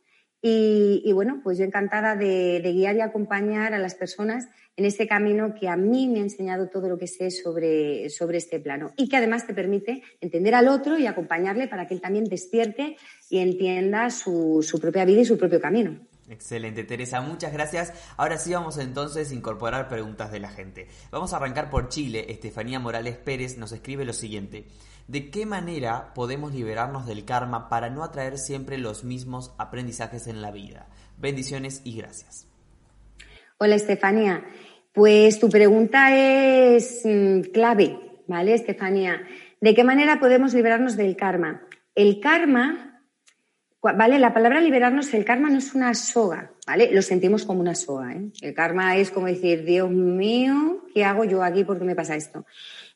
y, 0.44 1.12
bueno, 1.12 1.40
pues 1.44 1.57
yo 1.59 1.64
encantada 1.64 2.16
de, 2.16 2.61
guiar 2.74 2.96
y 2.96 3.00
acompañar 3.00 3.74
a 3.74 3.78
las 3.78 3.94
personas 3.94 4.48
en 4.76 4.87
ese 4.87 5.07
camino 5.07 5.55
que 5.55 5.68
a 5.68 5.76
mí 5.76 6.09
me 6.09 6.18
ha 6.18 6.22
enseñado 6.22 6.68
todo 6.68 6.88
lo 6.88 6.98
que 6.98 7.07
sé 7.07 7.31
sobre, 7.31 8.11
sobre 8.11 8.38
este 8.38 8.59
plano 8.59 8.92
y 8.96 9.09
que 9.09 9.16
además 9.16 9.46
te 9.46 9.55
permite 9.55 10.02
entender 10.20 10.57
al 10.57 10.66
otro 10.66 10.98
y 10.98 11.07
acompañarle 11.07 11.68
para 11.68 11.87
que 11.87 11.94
él 11.94 12.00
también 12.00 12.24
despierte 12.24 12.96
y 13.31 13.38
entienda 13.38 14.11
su, 14.11 14.66
su 14.68 14.81
propia 14.81 15.05
vida 15.05 15.20
y 15.20 15.24
su 15.24 15.38
propio 15.38 15.61
camino. 15.61 16.00
Excelente, 16.28 16.85
Teresa, 16.85 17.20
muchas 17.20 17.52
gracias. 17.52 17.92
Ahora 18.16 18.38
sí 18.38 18.52
vamos 18.55 18.78
entonces 18.78 19.31
a 19.31 19.35
incorporar 19.35 19.88
preguntas 19.88 20.33
de 20.33 20.40
la 20.40 20.48
gente. 20.48 20.88
Vamos 21.11 21.33
a 21.33 21.37
arrancar 21.37 21.68
por 21.68 21.88
Chile. 21.88 22.26
Estefanía 22.31 22.81
Morales 22.81 23.16
Pérez 23.16 23.59
nos 23.59 23.70
escribe 23.72 24.05
lo 24.05 24.12
siguiente. 24.12 24.64
¿De 25.12 25.29
qué 25.29 25.44
manera 25.44 26.14
podemos 26.14 26.55
liberarnos 26.55 27.05
del 27.07 27.27
karma 27.27 27.68
para 27.68 27.90
no 27.90 28.03
atraer 28.03 28.38
siempre 28.38 28.79
los 28.79 29.05
mismos 29.05 29.53
aprendizajes 29.59 30.27
en 30.27 30.40
la 30.40 30.51
vida? 30.51 30.87
Bendiciones 31.18 31.83
y 31.85 31.98
gracias. 31.98 32.46
Hola, 33.59 33.75
Estefanía. 33.75 34.42
Pues 34.94 35.38
tu 35.38 35.51
pregunta 35.51 36.16
es 36.16 37.03
mm, 37.05 37.40
clave, 37.53 37.98
¿vale, 38.27 38.55
Estefanía? 38.55 39.20
¿De 39.61 39.75
qué 39.75 39.85
manera 39.85 40.18
podemos 40.18 40.55
liberarnos 40.55 40.96
del 40.96 41.14
karma? 41.14 41.61
El 41.94 42.18
karma, 42.18 43.03
¿vale? 43.83 44.18
La 44.18 44.33
palabra 44.33 44.62
liberarnos, 44.62 45.12
el 45.12 45.27
karma 45.27 45.51
no 45.51 45.59
es 45.59 45.75
una 45.75 45.92
soga, 45.92 46.53
¿vale? 46.66 46.88
Lo 46.90 47.03
sentimos 47.03 47.44
como 47.44 47.61
una 47.61 47.75
soga, 47.75 48.14
¿eh? 48.14 48.31
El 48.40 48.55
karma 48.55 48.96
es 48.96 49.11
como 49.11 49.27
decir, 49.27 49.62
Dios 49.66 49.90
mío, 49.90 50.87
¿qué 50.94 51.05
hago 51.05 51.25
yo 51.25 51.42
aquí? 51.42 51.64
¿Por 51.64 51.79
qué 51.79 51.85
me 51.85 51.94
pasa 51.94 52.16
esto? 52.16 52.46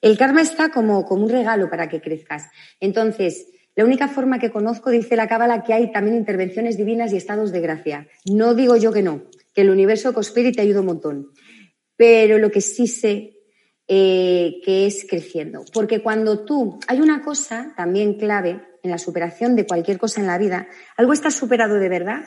El 0.07 0.17
karma 0.17 0.41
está 0.41 0.69
como, 0.69 1.05
como 1.05 1.25
un 1.25 1.31
regalo 1.31 1.69
para 1.69 1.89
que 1.89 2.01
crezcas. 2.01 2.49
Entonces, 2.79 3.49
la 3.75 3.85
única 3.85 4.07
forma 4.07 4.39
que 4.39 4.53
conozco, 4.53 4.91
dice 4.91 5.17
la 5.17 5.27
Cábala, 5.27 5.65
que 5.65 5.75
hay 5.75 5.91
también 5.91 6.17
intervenciones 6.17 6.77
divinas 6.77 7.13
y 7.13 7.17
estados 7.17 7.51
de 7.51 7.61
gracia. 7.61 8.07
No 8.25 8.55
digo 8.55 8.77
yo 8.77 8.93
que 8.93 9.03
no, 9.03 9.25
que 9.53 9.63
el 9.63 9.71
universo 9.71 10.15
conspira 10.15 10.51
y 10.51 10.53
te 10.53 10.63
ayuda 10.63 10.79
un 10.79 10.87
montón. 10.87 11.33
Pero 11.97 12.39
lo 12.39 12.53
que 12.53 12.61
sí 12.61 12.87
sé 12.87 13.33
eh, 13.89 14.61
que 14.65 14.87
es 14.87 15.05
creciendo. 15.11 15.65
Porque 15.73 16.01
cuando 16.01 16.45
tú, 16.45 16.79
hay 16.87 17.01
una 17.01 17.25
cosa 17.25 17.75
también 17.77 18.15
clave 18.15 18.61
en 18.85 18.93
la 18.93 18.99
superación 18.99 19.57
de 19.57 19.67
cualquier 19.67 19.99
cosa 19.99 20.21
en 20.21 20.29
la 20.29 20.39
vida, 20.39 20.69
algo 20.97 21.15
está 21.15 21.33
superado 21.33 21.81
de 21.81 21.89
verdad 21.89 22.27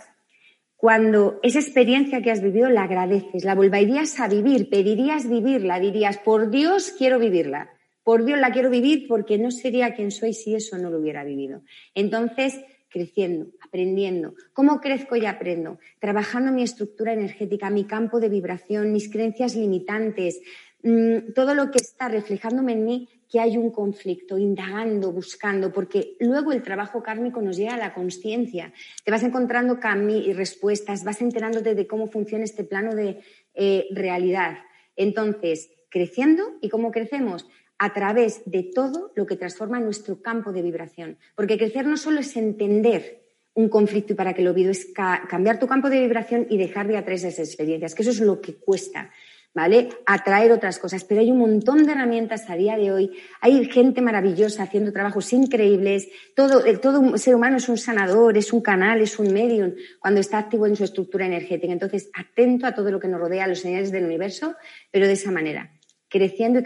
cuando 0.79 1.41
esa 1.43 1.59
experiencia 1.59 2.21
que 2.21 2.31
has 2.31 2.41
vivido 2.41 2.69
la 2.69 2.83
agradeces, 2.83 3.43
la 3.43 3.53
volverías 3.53 4.17
a 4.21 4.29
vivir, 4.29 4.69
pedirías 4.69 5.29
vivirla, 5.29 5.77
dirías, 5.77 6.19
por 6.19 6.51
Dios 6.51 6.93
quiero 6.97 7.19
vivirla, 7.19 7.69
por 8.01 8.23
Dios 8.23 8.39
la 8.39 8.53
quiero 8.53 8.69
vivir 8.69 9.05
porque 9.09 9.37
no 9.37 9.51
sería 9.51 9.93
quien 9.93 10.09
soy 10.09 10.31
si 10.31 10.55
eso 10.55 10.77
no 10.77 10.89
lo 10.89 10.99
hubiera 10.99 11.25
vivido. 11.25 11.63
Entonces, 11.95 12.61
creciendo, 12.87 13.47
aprendiendo. 13.59 14.35
¿Cómo 14.53 14.79
crezco 14.79 15.17
y 15.17 15.25
aprendo? 15.25 15.79
Trabajando 15.99 16.53
mi 16.53 16.63
estructura 16.63 17.11
energética, 17.11 17.69
mi 17.69 17.83
campo 17.83 18.21
de 18.21 18.29
vibración, 18.29 18.93
mis 18.93 19.11
creencias 19.11 19.57
limitantes, 19.57 20.39
mm, 20.83 21.33
todo 21.35 21.55
lo 21.55 21.71
que 21.71 21.79
está 21.79 22.07
reflejándome 22.07 22.71
en 22.71 22.85
mí 22.85 23.09
que 23.29 23.39
hay 23.39 23.57
un 23.57 23.69
conflicto, 23.69 24.37
indagando, 24.37 25.11
buscando, 25.11 25.71
porque 25.71 26.15
luego 26.19 26.51
el 26.51 26.63
trabajo 26.63 27.03
kármico 27.03 27.41
nos 27.41 27.57
llega 27.57 27.75
a 27.75 27.77
la 27.77 27.93
conciencia. 27.93 28.73
Te 29.03 29.11
vas 29.11 29.23
encontrando 29.23 29.77
y 30.07 30.33
respuestas, 30.33 31.03
vas 31.03 31.21
enterándote 31.21 31.75
de 31.75 31.85
cómo 31.85 32.07
funciona 32.07 32.43
este 32.43 32.63
plano 32.63 32.95
de 32.95 33.19
eh, 33.53 33.87
realidad. 33.91 34.57
Entonces, 34.95 35.69
creciendo, 35.89 36.57
¿y 36.61 36.69
cómo 36.69 36.91
crecemos? 36.91 37.47
A 37.77 37.93
través 37.93 38.41
de 38.45 38.63
todo 38.63 39.11
lo 39.15 39.25
que 39.25 39.37
transforma 39.37 39.79
nuestro 39.79 40.21
campo 40.21 40.51
de 40.51 40.63
vibración. 40.63 41.17
Porque 41.35 41.57
crecer 41.57 41.85
no 41.85 41.97
solo 41.97 42.21
es 42.21 42.35
entender 42.35 43.21
un 43.53 43.69
conflicto 43.69 44.13
y 44.13 44.15
para 44.15 44.33
que 44.33 44.41
lo 44.41 44.53
vivo, 44.53 44.71
es 44.71 44.87
cambiar 44.93 45.59
tu 45.59 45.67
campo 45.67 45.89
de 45.89 45.99
vibración 45.99 46.47
y 46.49 46.57
dejar 46.57 46.87
de 46.87 46.97
atraer 46.97 47.19
esas 47.19 47.39
experiencias, 47.39 47.93
que 47.93 48.01
eso 48.01 48.11
es 48.11 48.21
lo 48.21 48.41
que 48.41 48.55
cuesta. 48.55 49.11
¿Vale? 49.53 49.89
Atraer 50.05 50.51
otras 50.51 50.79
cosas. 50.79 51.03
Pero 51.03 51.21
hay 51.21 51.31
un 51.31 51.39
montón 51.39 51.85
de 51.85 51.91
herramientas 51.91 52.49
a 52.49 52.55
día 52.55 52.77
de 52.77 52.91
hoy. 52.91 53.11
Hay 53.41 53.65
gente 53.65 54.01
maravillosa 54.01 54.63
haciendo 54.63 54.91
trabajos 54.91 55.31
increíbles. 55.33 56.07
Todo, 56.35 56.63
todo 56.79 57.17
ser 57.17 57.35
humano 57.35 57.57
es 57.57 57.69
un 57.69 57.77
sanador, 57.77 58.37
es 58.37 58.53
un 58.53 58.61
canal, 58.61 59.01
es 59.01 59.19
un 59.19 59.33
medium 59.33 59.73
cuando 59.99 60.19
está 60.19 60.37
activo 60.37 60.65
en 60.65 60.75
su 60.75 60.83
estructura 60.83 61.25
energética. 61.25 61.73
Entonces, 61.73 62.09
atento 62.13 62.65
a 62.65 62.73
todo 62.73 62.91
lo 62.91 62.99
que 62.99 63.07
nos 63.07 63.19
rodea, 63.19 63.45
a 63.45 63.47
los 63.47 63.59
señales 63.59 63.91
del 63.91 64.05
universo, 64.05 64.55
pero 64.91 65.07
de 65.07 65.13
esa 65.13 65.31
manera 65.31 65.71
creciendo 66.09 66.59
y 66.59 66.63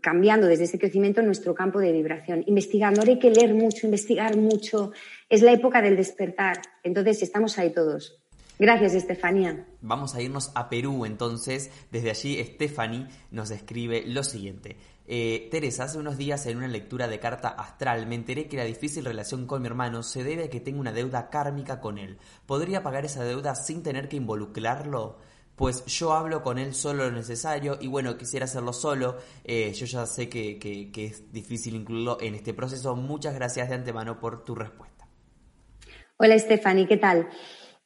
cambiando 0.00 0.46
desde 0.46 0.64
ese 0.64 0.78
crecimiento 0.78 1.20
nuestro 1.20 1.54
campo 1.54 1.78
de 1.80 1.92
vibración, 1.92 2.42
investigando. 2.46 3.00
Ahora 3.00 3.12
hay 3.12 3.18
que 3.18 3.30
leer 3.30 3.54
mucho, 3.54 3.86
investigar 3.86 4.36
mucho. 4.38 4.92
Es 5.28 5.42
la 5.42 5.52
época 5.52 5.82
del 5.82 5.96
despertar. 5.96 6.62
Entonces, 6.82 7.22
estamos 7.22 7.58
ahí 7.58 7.74
todos. 7.74 8.25
Gracias, 8.58 8.94
Estefanía. 8.94 9.66
Vamos 9.82 10.14
a 10.14 10.22
irnos 10.22 10.50
a 10.54 10.68
Perú 10.70 11.04
entonces. 11.04 11.70
Desde 11.90 12.10
allí, 12.10 12.42
Stephanie 12.42 13.06
nos 13.30 13.50
escribe 13.50 14.04
lo 14.06 14.24
siguiente. 14.24 14.78
Eh, 15.06 15.48
Teresa, 15.50 15.84
hace 15.84 15.98
unos 15.98 16.16
días 16.16 16.46
en 16.46 16.56
una 16.56 16.66
lectura 16.66 17.06
de 17.06 17.20
carta 17.20 17.48
astral 17.48 18.06
me 18.06 18.16
enteré 18.16 18.48
que 18.48 18.56
la 18.56 18.64
difícil 18.64 19.04
relación 19.04 19.46
con 19.46 19.62
mi 19.62 19.68
hermano 19.68 20.02
se 20.02 20.24
debe 20.24 20.44
a 20.44 20.50
que 20.50 20.60
tengo 20.60 20.80
una 20.80 20.92
deuda 20.92 21.28
kármica 21.28 21.80
con 21.80 21.98
él. 21.98 22.18
¿Podría 22.46 22.82
pagar 22.82 23.04
esa 23.04 23.24
deuda 23.24 23.54
sin 23.54 23.82
tener 23.82 24.08
que 24.08 24.16
involucrarlo? 24.16 25.18
Pues 25.54 25.84
yo 25.86 26.12
hablo 26.12 26.42
con 26.42 26.58
él 26.58 26.74
solo 26.74 27.04
lo 27.04 27.12
necesario 27.12 27.78
y 27.80 27.88
bueno, 27.88 28.16
quisiera 28.16 28.44
hacerlo 28.44 28.72
solo. 28.72 29.16
Eh, 29.44 29.72
yo 29.74 29.86
ya 29.86 30.06
sé 30.06 30.28
que, 30.28 30.58
que 30.58 31.04
es 31.04 31.32
difícil 31.32 31.74
incluirlo 31.74 32.18
en 32.20 32.34
este 32.34 32.54
proceso. 32.54 32.96
Muchas 32.96 33.34
gracias 33.34 33.68
de 33.68 33.74
antemano 33.74 34.18
por 34.18 34.44
tu 34.44 34.54
respuesta. 34.54 34.96
Hola 36.18 36.38
Stephanie, 36.38 36.88
¿qué 36.88 36.96
tal? 36.96 37.28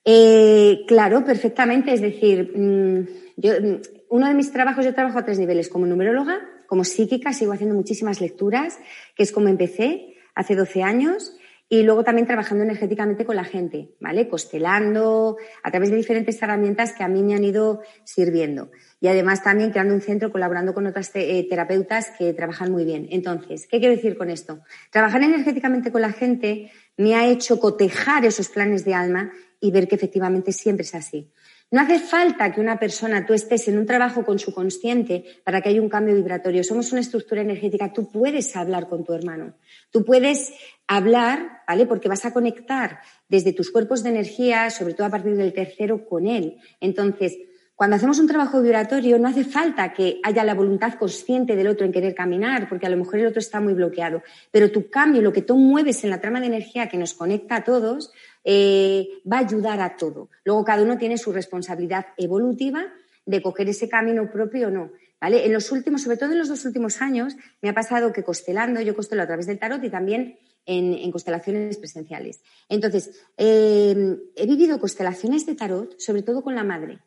Eh, 0.04 0.84
claro, 0.86 1.24
perfectamente. 1.24 1.92
Es 1.92 2.00
decir, 2.00 2.52
mm, 2.56 3.06
yo, 3.36 3.52
mm, 3.60 3.80
uno 4.10 4.26
de 4.26 4.34
mis 4.34 4.52
trabajos, 4.52 4.84
yo 4.84 4.94
trabajo 4.94 5.18
a 5.18 5.24
tres 5.24 5.38
niveles, 5.38 5.68
como 5.68 5.86
numeróloga, 5.86 6.40
como 6.66 6.84
psíquica, 6.84 7.32
sigo 7.32 7.52
haciendo 7.52 7.74
muchísimas 7.74 8.20
lecturas, 8.20 8.78
que 9.14 9.22
es 9.22 9.32
como 9.32 9.48
empecé 9.48 10.14
hace 10.34 10.54
12 10.56 10.82
años, 10.82 11.36
y 11.72 11.84
luego 11.84 12.02
también 12.02 12.26
trabajando 12.26 12.64
energéticamente 12.64 13.24
con 13.24 13.36
la 13.36 13.44
gente, 13.44 13.90
¿vale? 14.00 14.28
Costelando, 14.28 15.36
a 15.62 15.70
través 15.70 15.90
de 15.90 15.96
diferentes 15.96 16.42
herramientas 16.42 16.92
que 16.92 17.04
a 17.04 17.08
mí 17.08 17.22
me 17.22 17.34
han 17.34 17.44
ido 17.44 17.82
sirviendo. 18.02 18.72
Y 19.00 19.06
además 19.06 19.44
también 19.44 19.70
creando 19.70 19.94
un 19.94 20.00
centro, 20.00 20.32
colaborando 20.32 20.74
con 20.74 20.88
otras 20.88 21.12
eh, 21.14 21.46
terapeutas 21.48 22.10
que 22.18 22.34
trabajan 22.34 22.72
muy 22.72 22.84
bien. 22.84 23.06
Entonces, 23.12 23.68
¿qué 23.68 23.78
quiero 23.78 23.94
decir 23.94 24.18
con 24.18 24.30
esto? 24.30 24.62
Trabajar 24.90 25.22
energéticamente 25.22 25.92
con 25.92 26.02
la 26.02 26.10
gente 26.10 26.72
me 26.96 27.14
ha 27.14 27.28
hecho 27.28 27.60
cotejar 27.60 28.24
esos 28.24 28.48
planes 28.48 28.84
de 28.84 28.94
alma 28.94 29.32
y 29.60 29.70
ver 29.70 29.86
que 29.86 29.96
efectivamente 29.96 30.52
siempre 30.52 30.84
es 30.84 30.94
así. 30.94 31.30
No 31.72 31.80
hace 31.80 32.00
falta 32.00 32.52
que 32.52 32.60
una 32.60 32.80
persona, 32.80 33.24
tú 33.24 33.32
estés 33.32 33.68
en 33.68 33.78
un 33.78 33.86
trabajo 33.86 34.24
con 34.24 34.40
su 34.40 34.52
consciente 34.52 35.24
para 35.44 35.60
que 35.60 35.68
haya 35.68 35.80
un 35.80 35.88
cambio 35.88 36.16
vibratorio. 36.16 36.64
Somos 36.64 36.90
una 36.90 37.00
estructura 37.00 37.42
energética. 37.42 37.92
Tú 37.92 38.10
puedes 38.10 38.56
hablar 38.56 38.88
con 38.88 39.04
tu 39.04 39.12
hermano. 39.12 39.54
Tú 39.92 40.04
puedes 40.04 40.52
hablar, 40.88 41.62
¿vale? 41.68 41.86
Porque 41.86 42.08
vas 42.08 42.24
a 42.24 42.32
conectar 42.32 42.98
desde 43.28 43.52
tus 43.52 43.70
cuerpos 43.70 44.02
de 44.02 44.10
energía, 44.10 44.68
sobre 44.70 44.94
todo 44.94 45.06
a 45.06 45.10
partir 45.10 45.36
del 45.36 45.52
tercero, 45.52 46.04
con 46.08 46.26
él. 46.26 46.56
Entonces, 46.80 47.38
cuando 47.80 47.96
hacemos 47.96 48.18
un 48.18 48.26
trabajo 48.26 48.60
vibratorio 48.60 49.18
no 49.18 49.26
hace 49.26 49.42
falta 49.42 49.94
que 49.94 50.20
haya 50.22 50.44
la 50.44 50.52
voluntad 50.52 50.98
consciente 50.98 51.56
del 51.56 51.66
otro 51.66 51.86
en 51.86 51.92
querer 51.92 52.14
caminar, 52.14 52.68
porque 52.68 52.84
a 52.84 52.90
lo 52.90 52.98
mejor 52.98 53.20
el 53.20 53.26
otro 53.28 53.38
está 53.38 53.58
muy 53.58 53.72
bloqueado, 53.72 54.22
pero 54.50 54.70
tu 54.70 54.90
cambio, 54.90 55.22
lo 55.22 55.32
que 55.32 55.40
tú 55.40 55.56
mueves 55.56 56.04
en 56.04 56.10
la 56.10 56.20
trama 56.20 56.40
de 56.40 56.48
energía 56.48 56.90
que 56.90 56.98
nos 56.98 57.14
conecta 57.14 57.56
a 57.56 57.64
todos, 57.64 58.12
eh, 58.44 59.20
va 59.30 59.38
a 59.38 59.40
ayudar 59.40 59.80
a 59.80 59.96
todo. 59.96 60.30
Luego 60.44 60.64
cada 60.64 60.82
uno 60.82 60.96
tiene 60.98 61.18
su 61.18 61.32
responsabilidad 61.32 62.06
evolutiva 62.16 62.84
de 63.26 63.42
coger 63.42 63.68
ese 63.68 63.88
camino 63.88 64.30
propio 64.30 64.68
o 64.68 64.70
no. 64.70 64.92
¿Vale? 65.20 65.44
En 65.44 65.52
los 65.52 65.70
últimos, 65.70 66.02
sobre 66.02 66.16
todo 66.16 66.32
en 66.32 66.38
los 66.38 66.48
dos 66.48 66.64
últimos 66.64 67.02
años, 67.02 67.36
me 67.60 67.68
ha 67.68 67.74
pasado 67.74 68.10
que 68.10 68.24
costelando, 68.24 68.80
yo 68.80 68.96
costelo 68.96 69.22
a 69.22 69.26
través 69.26 69.46
del 69.46 69.58
tarot 69.58 69.84
y 69.84 69.90
también 69.90 70.38
en, 70.64 71.12
constelaciones 71.12 71.76
presenciales. 71.76 72.42
Entonces, 72.70 73.22
eh, 73.36 74.16
he 74.34 74.46
vivido 74.46 74.80
constelaciones 74.80 75.44
de 75.44 75.56
tarot, 75.56 75.98
sobre 75.98 76.22
todo 76.22 76.42
con 76.42 76.54
la 76.54 76.64
madre. 76.64 77.00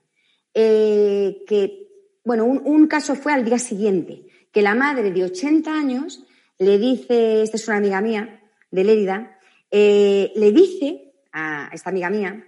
Eh, 0.53 1.43
que, 1.47 1.87
bueno, 2.23 2.45
un, 2.45 2.87
caso 2.87 3.15
fue 3.15 3.33
al 3.33 3.45
día 3.45 3.57
siguiente, 3.57 4.27
que 4.51 4.61
la 4.61 4.75
madre 4.75 5.11
de 5.11 5.23
80 5.23 5.73
años 5.73 6.23
le 6.59 6.77
dice, 6.77 7.41
esta 7.41 7.57
es 7.57 7.67
una 7.67 7.77
amiga 7.77 7.99
mía, 7.99 8.43
de 8.69 8.83
Lérida, 8.83 9.39
le 9.71 10.51
dice 10.51 11.12
a 11.33 11.69
esta 11.73 11.89
amiga 11.89 12.09
mía, 12.09 12.47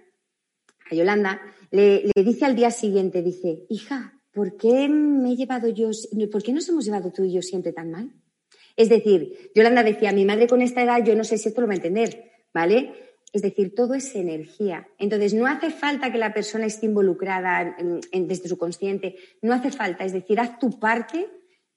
a 0.89 0.95
Yolanda, 0.95 1.41
le, 1.71 2.11
dice 2.15 2.45
al 2.45 2.55
día 2.55 2.71
siguiente, 2.71 3.21
dice, 3.21 3.65
hija, 3.69 4.21
¿por 4.31 4.55
qué 4.55 4.87
me 4.87 5.33
he 5.33 5.35
llevado 5.35 5.67
yo, 5.69 5.89
por 6.31 6.43
qué 6.43 6.53
nos 6.53 6.69
hemos 6.69 6.85
llevado 6.85 7.11
tú 7.11 7.23
y 7.23 7.33
yo 7.33 7.41
siempre 7.41 7.73
tan 7.73 7.91
mal? 7.91 8.13
Es 8.77 8.89
decir, 8.89 9.51
Yolanda 9.55 9.83
decía, 9.83 10.11
mi 10.11 10.25
madre 10.25 10.47
con 10.47 10.61
esta 10.61 10.83
edad, 10.83 11.03
yo 11.03 11.15
no 11.15 11.23
sé 11.23 11.37
si 11.37 11.49
esto 11.49 11.61
lo 11.61 11.67
va 11.67 11.73
a 11.73 11.77
entender, 11.77 12.31
¿vale? 12.53 12.93
Es 13.33 13.41
decir, 13.41 13.73
todo 13.73 13.95
es 13.95 14.15
energía. 14.15 14.87
Entonces, 14.97 15.33
no 15.33 15.45
hace 15.45 15.71
falta 15.71 16.11
que 16.11 16.17
la 16.17 16.33
persona 16.33 16.65
esté 16.65 16.85
involucrada 16.85 17.75
desde 18.13 18.47
su 18.47 18.57
consciente, 18.57 19.15
no 19.41 19.53
hace 19.53 19.71
falta. 19.71 20.05
Es 20.05 20.13
decir, 20.13 20.39
haz 20.39 20.59
tu 20.59 20.79
parte, 20.79 21.27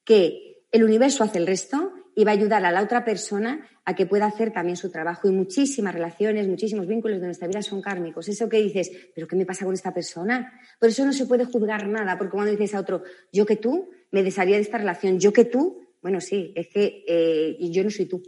que 0.04 0.64
el 0.70 0.84
universo 0.84 1.24
hace 1.24 1.38
el 1.38 1.46
resto 1.46 1.92
y 2.18 2.24
va 2.24 2.32
a 2.32 2.34
ayudar 2.34 2.64
a 2.64 2.72
la 2.72 2.82
otra 2.82 3.04
persona 3.04 3.64
a 3.84 3.94
que 3.94 4.04
pueda 4.04 4.26
hacer 4.26 4.52
también 4.52 4.76
su 4.76 4.90
trabajo. 4.90 5.28
Y 5.28 5.30
muchísimas 5.30 5.94
relaciones, 5.94 6.48
muchísimos 6.48 6.88
vínculos 6.88 7.20
de 7.20 7.26
nuestra 7.26 7.46
vida 7.46 7.62
son 7.62 7.80
kármicos. 7.80 8.28
Eso 8.28 8.48
que 8.48 8.56
dices, 8.56 8.90
¿pero 9.14 9.28
qué 9.28 9.36
me 9.36 9.46
pasa 9.46 9.64
con 9.64 9.72
esta 9.72 9.94
persona? 9.94 10.52
Por 10.80 10.88
eso 10.88 11.06
no 11.06 11.12
se 11.12 11.26
puede 11.26 11.44
juzgar 11.44 11.86
nada, 11.86 12.18
porque 12.18 12.32
cuando 12.32 12.50
dices 12.50 12.74
a 12.74 12.80
otro, 12.80 13.04
yo 13.32 13.46
que 13.46 13.54
tú, 13.54 13.90
me 14.10 14.24
desharía 14.24 14.56
de 14.56 14.62
esta 14.62 14.78
relación, 14.78 15.20
yo 15.20 15.32
que 15.32 15.44
tú, 15.44 15.80
bueno, 16.02 16.20
sí, 16.20 16.52
es 16.56 16.66
que 16.66 17.04
eh, 17.06 17.56
yo 17.70 17.84
no 17.84 17.90
soy 17.90 18.06
tú. 18.06 18.20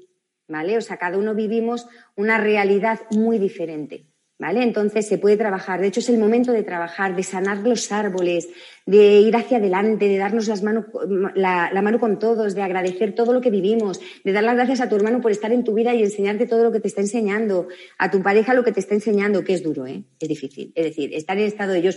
¿vale? 0.46 0.76
O 0.76 0.80
sea, 0.82 0.96
cada 0.96 1.18
uno 1.18 1.34
vivimos 1.34 1.88
una 2.14 2.38
realidad 2.38 3.00
muy 3.10 3.40
diferente. 3.40 4.06
¿Vale? 4.40 4.62
Entonces 4.62 5.06
se 5.06 5.18
puede 5.18 5.36
trabajar. 5.36 5.82
De 5.82 5.88
hecho, 5.88 6.00
es 6.00 6.08
el 6.08 6.18
momento 6.18 6.50
de 6.50 6.62
trabajar, 6.62 7.14
de 7.14 7.22
sanar 7.22 7.58
los 7.58 7.92
árboles, 7.92 8.48
de 8.86 9.20
ir 9.20 9.36
hacia 9.36 9.58
adelante, 9.58 10.08
de 10.08 10.16
darnos 10.16 10.48
las 10.48 10.62
manos, 10.62 10.86
la, 11.34 11.70
mano 11.82 12.00
con 12.00 12.18
todos, 12.18 12.54
de 12.54 12.62
agradecer 12.62 13.14
todo 13.14 13.34
lo 13.34 13.42
que 13.42 13.50
vivimos, 13.50 14.00
de 14.24 14.32
dar 14.32 14.42
las 14.42 14.54
gracias 14.54 14.80
a 14.80 14.88
tu 14.88 14.96
hermano 14.96 15.20
por 15.20 15.30
estar 15.30 15.52
en 15.52 15.62
tu 15.62 15.74
vida 15.74 15.94
y 15.94 16.02
enseñarte 16.02 16.46
todo 16.46 16.64
lo 16.64 16.72
que 16.72 16.80
te 16.80 16.88
está 16.88 17.02
enseñando, 17.02 17.68
a 17.98 18.10
tu 18.10 18.22
pareja 18.22 18.54
lo 18.54 18.64
que 18.64 18.72
te 18.72 18.80
está 18.80 18.94
enseñando, 18.94 19.44
que 19.44 19.52
es 19.52 19.62
duro, 19.62 19.86
¿eh? 19.86 20.04
Es 20.18 20.28
difícil. 20.30 20.72
Es 20.74 20.86
decir, 20.86 21.14
estar 21.14 21.36
en 21.38 21.44
estado 21.44 21.74
de 21.74 21.82
yo, 21.82 21.90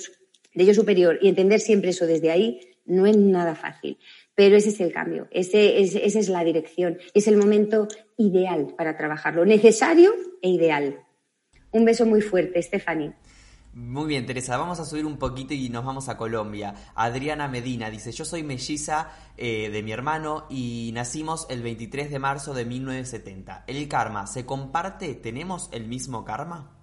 de 0.54 0.66
yo 0.66 0.74
superior 0.74 1.20
y 1.22 1.30
entender 1.30 1.62
siempre 1.62 1.92
eso 1.92 2.06
desde 2.06 2.30
ahí 2.30 2.60
no 2.86 3.06
es 3.06 3.16
nada 3.16 3.56
fácil. 3.56 3.98
Pero 4.36 4.58
ese 4.58 4.68
es 4.70 4.82
el 4.82 4.92
cambio, 4.92 5.30
ese, 5.32 5.80
esa 5.80 6.20
es 6.20 6.28
la 6.28 6.44
dirección, 6.44 6.98
es 7.14 7.28
el 7.30 7.38
momento 7.38 7.88
ideal 8.18 8.74
para 8.78 8.98
trabajarlo, 8.98 9.46
necesario 9.46 10.14
e 10.42 10.50
ideal. 10.50 11.03
Un 11.74 11.86
beso 11.86 12.06
muy 12.06 12.22
fuerte, 12.22 12.62
Stephanie. 12.62 13.14
Muy 13.74 14.08
bien, 14.08 14.28
Teresa, 14.28 14.56
vamos 14.58 14.80
a 14.80 14.86
subir 14.86 15.04
un 15.04 15.18
poquito 15.18 15.56
y 15.56 15.68
nos 15.70 15.84
vamos 15.84 16.08
a 16.08 16.16
Colombia. 16.16 16.76
Adriana 16.94 17.48
Medina 17.48 17.90
dice, 17.90 18.12
yo 18.12 18.24
soy 18.24 18.44
melliza 18.44 19.10
eh, 19.36 19.72
de 19.72 19.82
mi 19.82 19.92
hermano 19.92 20.46
y 20.48 20.92
nacimos 20.94 21.48
el 21.50 21.64
23 21.64 22.12
de 22.12 22.20
marzo 22.20 22.54
de 22.54 22.66
1970. 22.66 23.64
¿El 23.66 23.88
karma 23.88 24.28
se 24.28 24.46
comparte? 24.46 25.16
¿Tenemos 25.16 25.70
el 25.74 25.88
mismo 25.88 26.24
karma? 26.24 26.78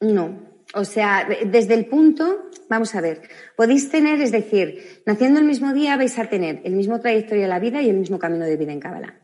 No, 0.00 0.38
o 0.74 0.84
sea, 0.84 1.26
desde 1.46 1.72
el 1.72 1.86
punto, 1.86 2.50
vamos 2.68 2.94
a 2.94 3.00
ver, 3.00 3.22
podéis 3.56 3.90
tener, 3.90 4.20
es 4.20 4.30
decir, 4.30 5.02
naciendo 5.06 5.40
el 5.40 5.46
mismo 5.46 5.72
día 5.72 5.96
vais 5.96 6.18
a 6.18 6.28
tener 6.28 6.60
el 6.64 6.74
mismo 6.74 7.00
trayectoria 7.00 7.44
de 7.44 7.48
la 7.48 7.58
vida 7.58 7.80
y 7.80 7.88
el 7.88 7.96
mismo 7.96 8.18
camino 8.18 8.44
de 8.44 8.58
vida 8.58 8.72
en 8.72 8.80
Kabbalah. 8.80 9.14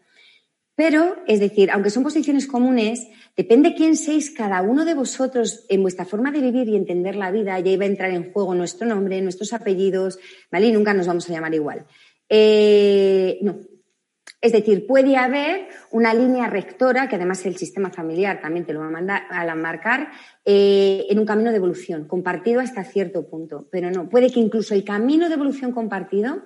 Pero, 0.76 1.16
es 1.26 1.38
decir, 1.38 1.70
aunque 1.70 1.90
son 1.90 2.02
posiciones 2.02 2.46
comunes, 2.46 3.06
depende 3.36 3.74
quién 3.74 3.96
seáis 3.96 4.30
cada 4.30 4.60
uno 4.62 4.84
de 4.84 4.94
vosotros 4.94 5.64
en 5.68 5.82
vuestra 5.82 6.04
forma 6.04 6.32
de 6.32 6.40
vivir 6.40 6.68
y 6.68 6.76
entender 6.76 7.14
la 7.14 7.30
vida, 7.30 7.58
ya 7.60 7.70
iba 7.70 7.84
a 7.84 7.88
entrar 7.88 8.10
en 8.10 8.32
juego 8.32 8.54
nuestro 8.54 8.86
nombre, 8.86 9.20
nuestros 9.22 9.52
apellidos, 9.52 10.18
¿vale? 10.50 10.66
Y 10.66 10.72
nunca 10.72 10.92
nos 10.92 11.06
vamos 11.06 11.28
a 11.30 11.32
llamar 11.32 11.54
igual. 11.54 11.86
Eh, 12.28 13.38
no, 13.42 13.60
es 14.44 14.52
decir, 14.52 14.86
puede 14.86 15.16
haber 15.16 15.68
una 15.90 16.12
línea 16.12 16.48
rectora, 16.48 17.08
que 17.08 17.16
además 17.16 17.46
el 17.46 17.56
sistema 17.56 17.90
familiar 17.90 18.42
también 18.42 18.66
te 18.66 18.74
lo 18.74 18.80
va 18.80 18.88
a, 18.88 18.90
mandar, 18.90 19.22
a 19.30 19.54
marcar, 19.54 20.10
eh, 20.44 21.06
en 21.08 21.18
un 21.18 21.24
camino 21.24 21.50
de 21.50 21.56
evolución, 21.56 22.06
compartido 22.06 22.60
hasta 22.60 22.84
cierto 22.84 23.26
punto. 23.26 23.68
Pero 23.70 23.90
no, 23.90 24.10
puede 24.10 24.30
que 24.30 24.40
incluso 24.40 24.74
el 24.74 24.84
camino 24.84 25.28
de 25.28 25.34
evolución 25.36 25.72
compartido 25.72 26.42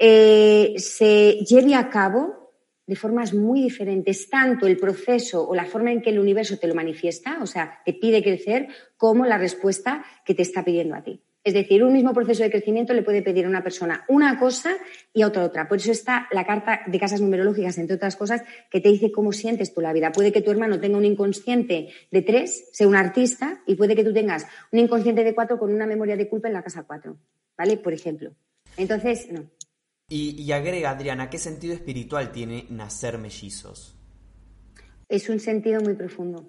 eh, 0.00 0.74
se 0.78 1.44
lleve 1.44 1.76
a 1.76 1.90
cabo 1.90 2.41
de 2.86 2.96
formas 2.96 3.32
muy 3.34 3.62
diferentes, 3.62 4.28
tanto 4.28 4.66
el 4.66 4.76
proceso 4.76 5.46
o 5.46 5.54
la 5.54 5.64
forma 5.64 5.92
en 5.92 6.02
que 6.02 6.10
el 6.10 6.18
universo 6.18 6.58
te 6.58 6.66
lo 6.66 6.74
manifiesta, 6.74 7.38
o 7.40 7.46
sea, 7.46 7.80
te 7.84 7.92
pide 7.92 8.22
crecer, 8.22 8.68
como 8.96 9.24
la 9.24 9.38
respuesta 9.38 10.04
que 10.24 10.34
te 10.34 10.42
está 10.42 10.64
pidiendo 10.64 10.94
a 10.94 11.02
ti. 11.02 11.22
Es 11.44 11.54
decir, 11.54 11.82
un 11.82 11.92
mismo 11.92 12.14
proceso 12.14 12.44
de 12.44 12.50
crecimiento 12.50 12.94
le 12.94 13.02
puede 13.02 13.20
pedir 13.20 13.46
a 13.46 13.48
una 13.48 13.64
persona 13.64 14.04
una 14.06 14.38
cosa 14.38 14.76
y 15.12 15.22
a 15.22 15.26
otra 15.26 15.42
otra. 15.42 15.68
Por 15.68 15.78
eso 15.78 15.90
está 15.90 16.28
la 16.30 16.46
carta 16.46 16.82
de 16.86 17.00
casas 17.00 17.20
numerológicas, 17.20 17.78
entre 17.78 17.96
otras 17.96 18.14
cosas, 18.14 18.42
que 18.70 18.80
te 18.80 18.88
dice 18.88 19.10
cómo 19.10 19.32
sientes 19.32 19.74
tú 19.74 19.80
la 19.80 19.92
vida. 19.92 20.12
Puede 20.12 20.30
que 20.30 20.40
tu 20.40 20.52
hermano 20.52 20.78
tenga 20.78 20.98
un 20.98 21.04
inconsciente 21.04 21.88
de 22.12 22.22
tres, 22.22 22.68
sea 22.72 22.86
un 22.86 22.94
artista, 22.94 23.60
y 23.66 23.74
puede 23.74 23.96
que 23.96 24.04
tú 24.04 24.12
tengas 24.12 24.46
un 24.70 24.78
inconsciente 24.78 25.24
de 25.24 25.34
cuatro 25.34 25.58
con 25.58 25.72
una 25.74 25.86
memoria 25.86 26.16
de 26.16 26.28
culpa 26.28 26.46
en 26.46 26.54
la 26.54 26.62
casa 26.62 26.84
cuatro. 26.84 27.18
¿vale? 27.56 27.76
Por 27.76 27.92
ejemplo. 27.92 28.32
Entonces, 28.76 29.30
no. 29.30 29.50
Y, 30.14 30.52
agrega, 30.52 30.90
Adriana, 30.90 31.30
¿qué 31.30 31.38
sentido 31.38 31.72
espiritual 31.72 32.32
tiene 32.32 32.66
nacer 32.68 33.16
mellizos? 33.16 33.96
Es 35.08 35.30
un 35.30 35.40
sentido 35.40 35.80
muy 35.80 35.94
profundo, 35.94 36.44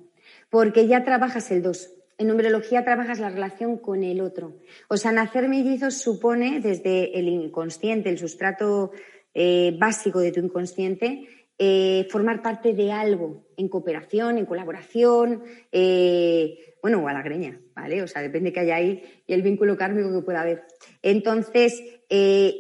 porque 0.50 0.86
ya 0.86 1.06
trabajas 1.06 1.50
el 1.50 1.62
dos. 1.62 1.90
En 2.18 2.28
numerología 2.28 2.84
trabajas 2.84 3.22
la 3.22 3.30
relación 3.30 3.78
con 3.78 4.04
el 4.04 4.20
otro. 4.20 4.58
O 4.90 4.98
sea, 4.98 5.14
nacer 5.14 5.48
mellizos 5.48 5.94
supone 5.94 6.60
desde 6.60 7.18
el 7.18 7.30
inconsciente, 7.30 8.10
el 8.10 8.20
sustrato 8.20 8.92
eh, 9.34 9.74
básico 9.80 10.20
de 10.20 10.34
tu 10.34 10.42
inconsciente, 10.42 11.30
eh, 11.58 12.06
formar 12.10 12.42
parte 12.42 12.74
de 12.74 12.92
algo 12.92 13.46
en 13.56 13.70
cooperación, 13.70 14.40
en 14.40 14.46
colaboración, 14.46 15.42
eh, 15.72 16.76
bueno, 16.82 17.00
o 17.00 17.08
a 17.08 17.14
la 17.14 17.22
greña, 17.22 17.58
¿vale? 17.74 18.02
O 18.04 18.08
sea, 18.08 18.22
depende 18.22 18.52
que 18.52 18.60
haya 18.60 18.76
ahí 18.76 19.02
y 19.26 19.34
el 19.34 19.42
vínculo 19.42 19.78
kármico 19.78 20.12
que 20.12 20.26
pueda 20.26 20.42
haber. 20.42 20.66
Entonces, 21.02 21.82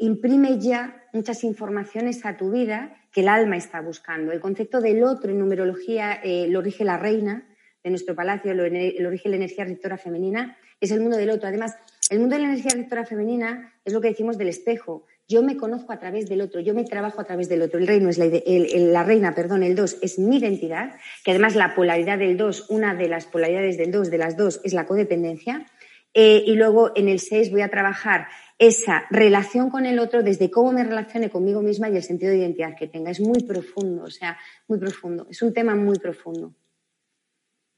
imprime 0.01 0.59
ya 0.59 1.03
muchas 1.13 1.43
informaciones 1.43 2.25
a 2.25 2.37
tu 2.37 2.51
vida 2.51 2.95
que 3.11 3.21
el 3.21 3.27
alma 3.27 3.55
está 3.55 3.81
buscando. 3.81 4.31
El 4.31 4.39
concepto 4.39 4.81
del 4.81 5.03
otro 5.03 5.31
en 5.31 5.39
numerología 5.39 6.21
lo 6.49 6.61
rige 6.61 6.83
la 6.83 6.97
reina 6.97 7.47
de 7.83 7.89
nuestro 7.89 8.15
palacio, 8.15 8.53
lo, 8.53 8.63
lo 8.63 9.09
rige 9.09 9.29
la 9.29 9.35
energía 9.35 9.65
rectora 9.65 9.97
femenina, 9.97 10.57
es 10.79 10.91
el 10.91 11.01
mundo 11.01 11.17
del 11.17 11.29
otro. 11.29 11.47
Además, 11.49 11.75
el 12.09 12.19
mundo 12.19 12.35
de 12.35 12.41
la 12.41 12.47
energía 12.49 12.71
rectora 12.75 13.05
femenina 13.05 13.73
es 13.85 13.93
lo 13.93 14.01
que 14.01 14.07
decimos 14.09 14.37
del 14.37 14.47
espejo. 14.47 15.05
Yo 15.27 15.41
me 15.41 15.55
conozco 15.55 15.93
a 15.93 15.99
través 15.99 16.27
del 16.27 16.41
otro, 16.41 16.59
yo 16.59 16.73
me 16.73 16.83
trabajo 16.83 17.21
a 17.21 17.23
través 17.23 17.47
del 17.47 17.61
otro. 17.61 17.79
El 17.79 17.87
reino 17.87 18.09
es 18.09 18.17
la, 18.17 18.25
la 18.25 19.03
reina, 19.03 19.33
perdón, 19.33 19.63
el 19.63 19.75
dos 19.75 19.97
es 20.01 20.19
mi 20.19 20.37
identidad, 20.37 20.95
que 21.23 21.31
además 21.31 21.55
la 21.55 21.75
polaridad 21.75 22.17
del 22.17 22.37
dos, 22.37 22.69
una 22.69 22.95
de 22.95 23.07
las 23.07 23.25
polaridades 23.25 23.77
del 23.77 23.91
dos, 23.91 24.09
de 24.09 24.17
las 24.17 24.35
dos, 24.35 24.59
es 24.63 24.73
la 24.73 24.85
codependencia. 24.85 25.65
Eh, 26.13 26.43
y 26.45 26.55
luego 26.55 26.91
en 26.95 27.07
el 27.07 27.19
seis 27.19 27.51
voy 27.51 27.61
a 27.61 27.69
trabajar 27.69 28.27
esa 28.57 29.05
relación 29.09 29.69
con 29.69 29.85
el 29.85 29.99
otro 29.99 30.23
desde 30.23 30.49
cómo 30.49 30.71
me 30.71 30.83
relacione 30.83 31.29
conmigo 31.29 31.61
misma 31.61 31.89
y 31.89 31.95
el 31.95 32.03
sentido 32.03 32.31
de 32.31 32.39
identidad 32.39 32.75
que 32.77 32.87
tenga. 32.87 33.11
Es 33.11 33.19
muy 33.19 33.43
profundo, 33.43 34.03
o 34.03 34.09
sea, 34.09 34.37
muy 34.67 34.79
profundo. 34.79 35.27
Es 35.29 35.41
un 35.41 35.53
tema 35.53 35.75
muy 35.75 35.97
profundo. 35.99 36.53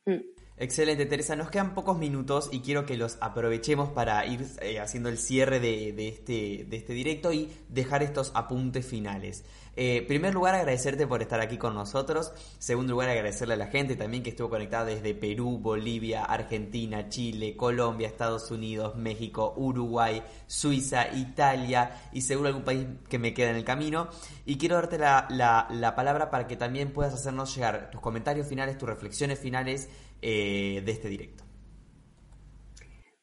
Mm. 0.06 0.35
Excelente, 0.58 1.06
Teresa. 1.06 1.36
Nos 1.36 1.50
quedan 1.50 1.74
pocos 1.74 1.98
minutos 1.98 2.48
y 2.50 2.62
quiero 2.62 2.86
que 2.86 2.96
los 2.96 3.18
aprovechemos 3.20 3.90
para 3.90 4.26
ir 4.26 4.46
eh, 4.62 4.80
haciendo 4.80 5.10
el 5.10 5.18
cierre 5.18 5.60
de, 5.60 5.90
este, 6.08 6.66
de 6.70 6.78
este 6.78 6.94
directo 6.94 7.34
y 7.34 7.52
dejar 7.68 8.04
estos 8.04 8.32
apuntes 8.34 8.86
finales. 8.86 9.44
Eh, 9.76 10.06
primer 10.08 10.34
lugar, 10.34 10.56
agradecerte 10.56 11.08
por 11.08 11.22
estar 11.22 11.42
aquí 11.42 11.58
con 11.58 11.74
nosotros. 11.74 12.32
Segundo 12.58 12.94
lugar, 12.94 13.10
agradecerle 13.10 13.56
a 13.56 13.58
la 13.58 13.68
gente 13.68 13.98
también 13.98 14.24
que 14.24 14.30
estuvo 14.30 14.50
conectada 14.50 14.86
desde 14.86 15.14
Perú, 15.14 15.60
Bolivia, 15.62 16.24
Argentina, 16.24 17.10
Chile, 17.10 17.58
Colombia, 17.58 18.08
Estados 18.08 18.50
Unidos, 18.50 18.96
México, 18.96 19.54
Uruguay, 19.58 20.24
Suiza, 20.48 21.10
Italia 21.14 22.04
y 22.14 22.22
seguro 22.22 22.48
algún 22.48 22.64
país 22.64 22.88
que 23.10 23.20
me 23.20 23.34
queda 23.34 23.50
en 23.50 23.58
el 23.58 23.66
camino. 23.66 24.08
Y 24.46 24.58
quiero 24.58 24.76
darte 24.76 24.98
la, 24.98 25.28
la 25.30 25.96
palabra 25.96 26.30
para 26.30 26.48
que 26.48 26.56
también 26.56 26.94
puedas 26.94 27.14
hacernos 27.14 27.54
llegar 27.54 27.92
tus 27.92 28.00
comentarios 28.00 28.48
finales, 28.48 28.78
tus 28.78 28.88
reflexiones 28.88 29.38
finales 29.38 29.90
eh, 30.22 30.82
de 30.86 30.92
este 30.92 31.10
directo. 31.10 31.44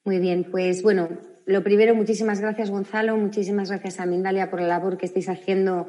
Muy 0.04 0.18
bien, 0.18 0.44
pues 0.50 0.82
bueno, 0.82 1.08
lo 1.46 1.62
primero, 1.62 1.94
muchísimas 1.94 2.40
gracias 2.40 2.70
Gonzalo, 2.70 3.16
muchísimas 3.16 3.70
gracias 3.70 4.00
a 4.00 4.06
Mindalia 4.06 4.50
por 4.50 4.60
la 4.60 4.66
labor 4.66 4.96
que 4.96 5.06
estáis 5.06 5.28
haciendo 5.28 5.88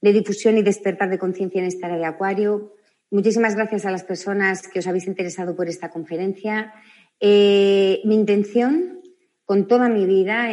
de 0.00 0.12
difusión 0.12 0.56
y 0.56 0.62
despertar 0.62 1.10
de 1.10 1.18
conciencia 1.18 1.60
en 1.60 1.66
esta 1.66 1.86
área 1.86 1.98
de 1.98 2.04
Acuario. 2.06 2.74
Muchísimas 3.10 3.56
gracias 3.56 3.84
a 3.86 3.90
las 3.90 4.04
personas 4.04 4.68
que 4.68 4.78
os 4.78 4.86
habéis 4.86 5.06
interesado 5.06 5.56
por 5.56 5.68
esta 5.68 5.90
conferencia. 5.90 6.72
Eh, 7.18 8.00
mi 8.04 8.14
intención, 8.14 9.00
con 9.44 9.66
toda 9.66 9.88
mi 9.88 10.06
vida, 10.06 10.48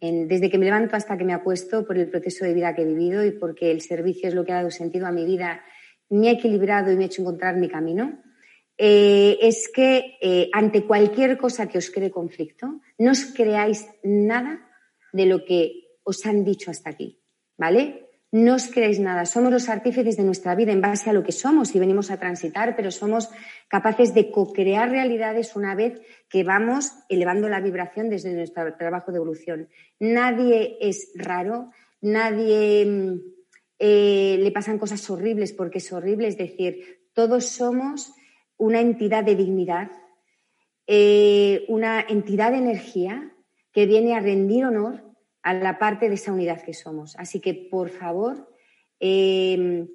desde 0.00 0.50
que 0.50 0.58
me 0.58 0.66
levanto 0.66 0.94
hasta 0.94 1.16
que 1.16 1.24
me 1.24 1.32
apuesto, 1.32 1.86
por 1.86 1.96
el 1.96 2.10
proceso 2.10 2.44
de 2.44 2.54
vida 2.54 2.74
que 2.74 2.82
he 2.82 2.86
vivido 2.86 3.24
y 3.24 3.32
porque 3.32 3.70
el 3.70 3.80
servicio 3.80 4.28
es 4.28 4.34
lo 4.34 4.44
que 4.44 4.52
ha 4.52 4.56
dado 4.56 4.70
sentido 4.70 5.06
a 5.06 5.12
mi 5.12 5.24
vida, 5.24 5.62
me 6.10 6.28
ha 6.28 6.32
equilibrado 6.32 6.92
y 6.92 6.96
me 6.96 7.04
ha 7.04 7.06
hecho 7.06 7.22
encontrar 7.22 7.56
mi 7.56 7.68
camino. 7.68 8.20
Eh, 8.76 9.38
es 9.40 9.70
que 9.72 10.18
eh, 10.20 10.50
ante 10.52 10.84
cualquier 10.84 11.38
cosa 11.38 11.68
que 11.68 11.78
os 11.78 11.90
cree 11.90 12.10
conflicto, 12.10 12.80
no 12.98 13.12
os 13.12 13.24
creáis 13.30 13.86
nada 14.02 14.66
de 15.12 15.26
lo 15.26 15.44
que 15.44 15.98
os 16.02 16.26
han 16.26 16.44
dicho 16.44 16.70
hasta 16.70 16.90
aquí, 16.90 17.22
¿vale? 17.56 18.04
No 18.34 18.58
os 18.58 18.66
creáis 18.66 18.98
nada. 18.98 19.26
Somos 19.26 19.52
los 19.52 19.68
artífices 19.68 20.16
de 20.16 20.24
nuestra 20.24 20.56
vida 20.56 20.72
en 20.72 20.80
base 20.80 21.08
a 21.08 21.12
lo 21.12 21.22
que 21.22 21.30
somos 21.30 21.72
y 21.74 21.78
venimos 21.78 22.10
a 22.10 22.18
transitar, 22.18 22.74
pero 22.74 22.90
somos 22.90 23.30
capaces 23.68 24.12
de 24.12 24.32
co-crear 24.32 24.90
realidades 24.90 25.54
una 25.54 25.76
vez 25.76 26.02
que 26.28 26.42
vamos 26.42 26.90
elevando 27.08 27.48
la 27.48 27.60
vibración 27.60 28.10
desde 28.10 28.34
nuestro 28.34 28.74
trabajo 28.74 29.12
de 29.12 29.18
evolución. 29.18 29.68
Nadie 30.00 30.78
es 30.80 31.12
raro, 31.14 31.70
nadie 32.00 32.84
mm, 32.84 33.20
eh, 33.78 34.36
le 34.40 34.50
pasan 34.50 34.80
cosas 34.80 35.08
horribles 35.10 35.52
porque 35.52 35.78
es 35.78 35.92
horrible, 35.92 36.26
es 36.26 36.36
decir, 36.36 37.06
todos 37.12 37.46
somos 37.46 38.14
una 38.56 38.80
entidad 38.80 39.24
de 39.24 39.36
dignidad, 39.36 39.90
eh, 40.86 41.64
una 41.68 42.00
entidad 42.00 42.52
de 42.52 42.58
energía 42.58 43.32
que 43.72 43.86
viene 43.86 44.14
a 44.14 44.20
rendir 44.20 44.64
honor 44.64 45.02
a 45.42 45.54
la 45.54 45.78
parte 45.78 46.08
de 46.08 46.14
esa 46.14 46.32
unidad 46.32 46.62
que 46.62 46.74
somos. 46.74 47.16
Así 47.16 47.40
que, 47.40 47.54
por 47.54 47.90
favor, 47.90 48.48
eh, 49.00 49.86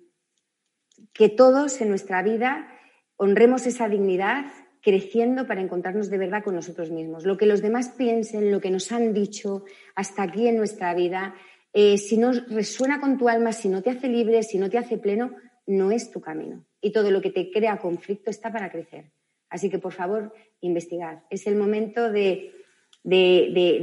que 1.14 1.30
todos 1.30 1.82
en 1.82 1.90
nuestra 1.90 2.22
vida 2.22 2.68
honremos 3.16 3.66
esa 3.66 3.88
dignidad 3.90 4.46
creciendo 4.82 5.46
para 5.48 5.62
encontrarnos 5.62 6.10
de 6.10 6.18
verdad 6.18 6.44
con 6.44 6.56
nosotros 6.56 6.92
mismos. 6.92 7.26
Lo 7.26 7.38
que 7.38 7.46
los 7.46 7.62
demás 7.62 7.90
piensen, 7.90 8.52
lo 8.52 8.62
que 8.62 8.72
nos 8.72 8.92
han 8.92 9.14
dicho 9.14 9.64
hasta 9.96 10.24
aquí 10.24 10.48
en 10.48 10.58
nuestra 10.58 10.94
vida, 10.94 11.36
eh, 11.74 11.98
si 11.98 12.18
no 12.18 12.32
resuena 12.32 13.00
con 13.00 13.18
tu 13.18 13.28
alma, 13.28 13.52
si 13.52 13.70
no 13.70 13.82
te 13.82 13.90
hace 13.90 14.08
libre, 14.08 14.44
si 14.44 14.58
no 14.58 14.70
te 14.70 14.78
hace 14.78 14.98
pleno, 14.98 15.36
no 15.66 15.92
es 15.92 16.12
tu 16.12 16.22
camino 16.22 16.69
y 16.82 16.92
todo 16.92 17.12
lo 17.12 17.22
que 17.22 17.32
te 17.32 17.52
crea 17.52 17.78
conflicto 17.78 18.30
está 18.30 18.52
para 18.52 18.72
crecer. 18.72 19.12
Así 19.50 19.70
que, 19.70 19.80
por 19.80 19.94
favor, 19.94 20.34
investigad. 20.62 21.24
Es 21.30 21.48
el 21.48 21.56
momento 21.56 22.12
de, 22.12 22.54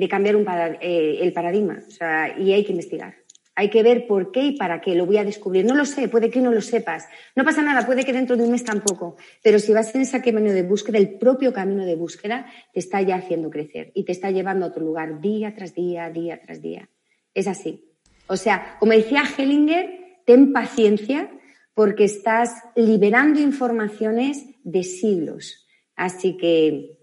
cambiar 0.09 0.36
eh, 0.80 1.18
el 1.20 1.32
paradigma 1.32 1.78
y 2.38 2.53
hay 2.53 2.64
que 2.64 2.72
investigar. 2.72 3.14
Hay 3.59 3.70
que 3.70 3.82
ver 3.82 4.07
por 4.07 4.32
qué 4.32 4.42
y 4.42 4.57
para 4.57 4.82
qué. 4.82 4.94
Lo 4.94 5.07
voy 5.07 5.16
a 5.16 5.24
descubrir. 5.24 5.64
No 5.64 5.74
lo 5.74 5.86
sé, 5.86 6.09
puede 6.09 6.28
que 6.28 6.42
no 6.42 6.53
lo 6.53 6.61
sepas. 6.61 7.09
No 7.34 7.42
pasa 7.42 7.62
nada, 7.62 7.86
puede 7.86 8.05
que 8.05 8.12
dentro 8.12 8.36
de 8.36 8.44
un 8.44 8.53
mes 8.53 8.64
tampoco. 8.64 9.16
Pero 9.42 9.59
si 9.59 9.72
vas 9.72 9.94
en 9.94 10.03
ese 10.03 10.20
camino 10.20 10.53
de 10.53 10.62
búsqueda, 10.62 10.99
el 10.99 11.16
propio 11.16 11.55
camino 11.55 11.86
de 11.86 11.97
búsqueda 11.97 12.47
te 12.74 12.80
está 12.80 13.01
ya 13.01 13.16
haciendo 13.16 13.49
crecer 13.49 13.92
y 13.94 14.05
te 14.05 14.12
está 14.12 14.30
llevando 14.30 14.66
a 14.66 14.68
otro 14.68 14.84
lugar 14.84 15.22
día 15.22 15.55
tras 15.57 15.74
día, 15.74 16.11
día 16.11 16.38
tras 16.38 16.61
día. 16.61 16.90
Es 17.32 17.49
así. 17.49 17.82
O 18.26 18.36
sea, 18.36 18.76
como 18.78 18.92
decía 18.92 19.22
Hellinger, 19.38 20.20
ten 20.26 20.53
paciencia 20.53 21.30
porque 21.77 22.05
estás 22.05 22.55
liberando 22.74 23.39
informaciones 23.39 24.43
de 24.64 24.83
siglos. 24.83 25.68
Así 25.95 26.39
que 26.39 26.97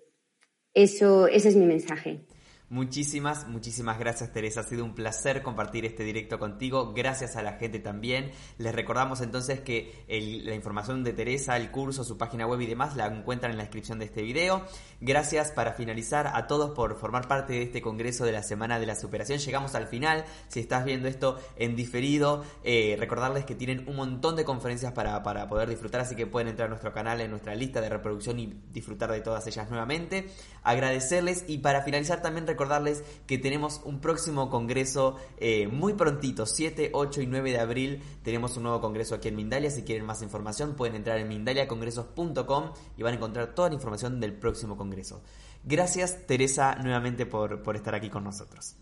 eso, 0.73 1.27
ese 1.27 1.49
es 1.49 1.55
mi 1.55 1.67
mensaje. 1.67 2.25
Muchísimas, 2.73 3.47
muchísimas 3.47 3.99
gracias 3.99 4.33
Teresa. 4.33 4.61
Ha 4.61 4.63
sido 4.63 4.83
un 4.83 4.95
placer 4.95 5.43
compartir 5.43 5.85
este 5.85 6.03
directo 6.03 6.39
contigo. 6.39 6.91
Gracias 6.91 7.35
a 7.35 7.43
la 7.43 7.53
gente 7.53 7.77
también. 7.77 8.31
Les 8.57 8.73
recordamos 8.73 9.21
entonces 9.21 9.59
que 9.59 10.03
la 10.43 10.55
información 10.55 11.03
de 11.03 11.13
Teresa, 11.13 11.55
el 11.55 11.69
curso, 11.69 12.03
su 12.03 12.17
página 12.17 12.47
web 12.47 12.59
y 12.61 12.65
demás 12.65 12.95
la 12.95 13.05
encuentran 13.05 13.51
en 13.51 13.57
la 13.57 13.63
descripción 13.65 13.99
de 13.99 14.05
este 14.05 14.23
video. 14.23 14.65
Gracias 15.01 15.51
para 15.51 15.73
finalizar 15.73 16.31
a 16.33 16.47
todos 16.47 16.71
por 16.71 16.97
formar 16.97 17.27
parte 17.27 17.53
de 17.53 17.61
este 17.61 17.79
congreso 17.79 18.25
de 18.25 18.31
la 18.31 18.41
Semana 18.41 18.79
de 18.79 18.87
la 18.87 18.95
Superación. 18.95 19.37
Llegamos 19.37 19.75
al 19.75 19.85
final. 19.85 20.25
Si 20.47 20.59
estás 20.59 20.83
viendo 20.83 21.07
esto 21.07 21.39
en 21.57 21.75
diferido, 21.75 22.43
eh, 22.63 22.95
recordarles 22.97 23.45
que 23.45 23.53
tienen 23.53 23.87
un 23.87 23.97
montón 23.97 24.35
de 24.35 24.45
conferencias 24.45 24.93
para, 24.93 25.21
para 25.21 25.47
poder 25.47 25.69
disfrutar, 25.69 26.01
así 26.01 26.15
que 26.15 26.25
pueden 26.25 26.47
entrar 26.47 26.65
a 26.65 26.69
nuestro 26.69 26.91
canal, 26.91 27.21
en 27.21 27.29
nuestra 27.29 27.53
lista 27.53 27.81
de 27.81 27.89
reproducción 27.89 28.39
y 28.39 28.51
disfrutar 28.71 29.11
de 29.11 29.21
todas 29.21 29.45
ellas 29.45 29.69
nuevamente. 29.69 30.27
Agradecerles 30.63 31.45
y 31.47 31.59
para 31.59 31.83
finalizar 31.83 32.23
también 32.23 32.47
recordar 32.47 32.62
recordarles 32.63 33.03
que 33.27 33.37
tenemos 33.37 33.81
un 33.83 33.99
próximo 33.99 34.49
congreso 34.49 35.17
eh, 35.37 35.67
muy 35.67 35.93
prontito, 35.93 36.45
7, 36.45 36.91
8 36.93 37.21
y 37.21 37.27
9 37.27 37.51
de 37.51 37.59
abril. 37.59 38.01
Tenemos 38.23 38.55
un 38.57 38.63
nuevo 38.63 38.79
congreso 38.81 39.15
aquí 39.15 39.27
en 39.27 39.35
Mindalia. 39.35 39.69
Si 39.69 39.83
quieren 39.83 40.05
más 40.05 40.21
información, 40.21 40.75
pueden 40.75 40.95
entrar 40.95 41.17
en 41.17 41.27
mindaliacongresos.com 41.27 42.71
y 42.97 43.03
van 43.03 43.13
a 43.13 43.17
encontrar 43.17 43.53
toda 43.53 43.69
la 43.69 43.75
información 43.75 44.19
del 44.19 44.33
próximo 44.33 44.77
congreso. 44.77 45.21
Gracias, 45.63 46.25
Teresa, 46.25 46.75
nuevamente 46.75 47.25
por, 47.25 47.61
por 47.63 47.75
estar 47.75 47.95
aquí 47.95 48.09
con 48.09 48.23
nosotros. 48.23 48.75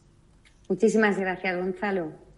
Muchísimas 0.70 1.18
gracias, 1.18 1.58
Gonzalo. 1.58 2.31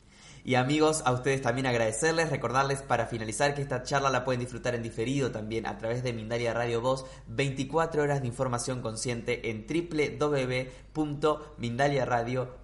Y 0.45 0.55
amigos, 0.55 1.03
a 1.05 1.13
ustedes 1.13 1.41
también 1.41 1.67
agradecerles, 1.67 2.29
recordarles 2.29 2.81
para 2.81 3.07
finalizar 3.07 3.55
que 3.55 3.61
esta 3.61 3.83
charla 3.83 4.09
la 4.09 4.25
pueden 4.25 4.41
disfrutar 4.41 4.75
en 4.75 4.83
diferido 4.83 5.31
también 5.31 5.65
a 5.65 5.77
través 5.77 6.03
de 6.03 6.11
Mindalia 6.11 6.53
Radio 6.53 6.81
2, 6.81 7.05
24 7.27 8.03
horas 8.03 8.19
de 8.21 8.27
información 8.27 8.81
consciente 8.81 9.49
en 9.49 9.65
www.mindaliaradio.com 9.65 12.62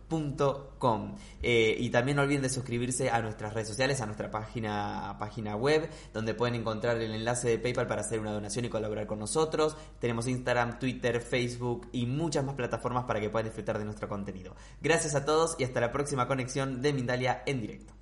eh, 1.41 1.75
y 1.77 1.89
también 1.89 2.17
no 2.17 2.23
olviden 2.23 2.41
de 2.41 2.49
suscribirse 2.49 3.09
a 3.09 3.21
nuestras 3.21 3.53
redes 3.53 3.67
sociales, 3.67 4.01
a 4.01 4.05
nuestra 4.05 4.31
página, 4.31 5.15
página 5.19 5.55
web, 5.55 5.89
donde 6.13 6.33
pueden 6.33 6.55
encontrar 6.55 6.97
el 7.01 7.13
enlace 7.13 7.49
de 7.49 7.59
PayPal 7.59 7.87
para 7.87 8.01
hacer 8.01 8.19
una 8.19 8.31
donación 8.31 8.65
y 8.65 8.69
colaborar 8.69 9.07
con 9.07 9.19
nosotros. 9.19 9.77
Tenemos 9.99 10.27
Instagram, 10.27 10.79
Twitter, 10.79 11.21
Facebook 11.21 11.87
y 11.91 12.05
muchas 12.05 12.43
más 12.43 12.55
plataformas 12.55 13.05
para 13.05 13.19
que 13.19 13.29
puedan 13.29 13.45
disfrutar 13.45 13.77
de 13.77 13.85
nuestro 13.85 14.09
contenido. 14.09 14.55
Gracias 14.81 15.15
a 15.15 15.25
todos 15.25 15.55
y 15.59 15.63
hasta 15.63 15.79
la 15.79 15.91
próxima 15.91 16.27
conexión 16.27 16.81
de 16.81 16.93
Mindalia 16.93 17.43
en 17.45 17.61
directo. 17.61 17.98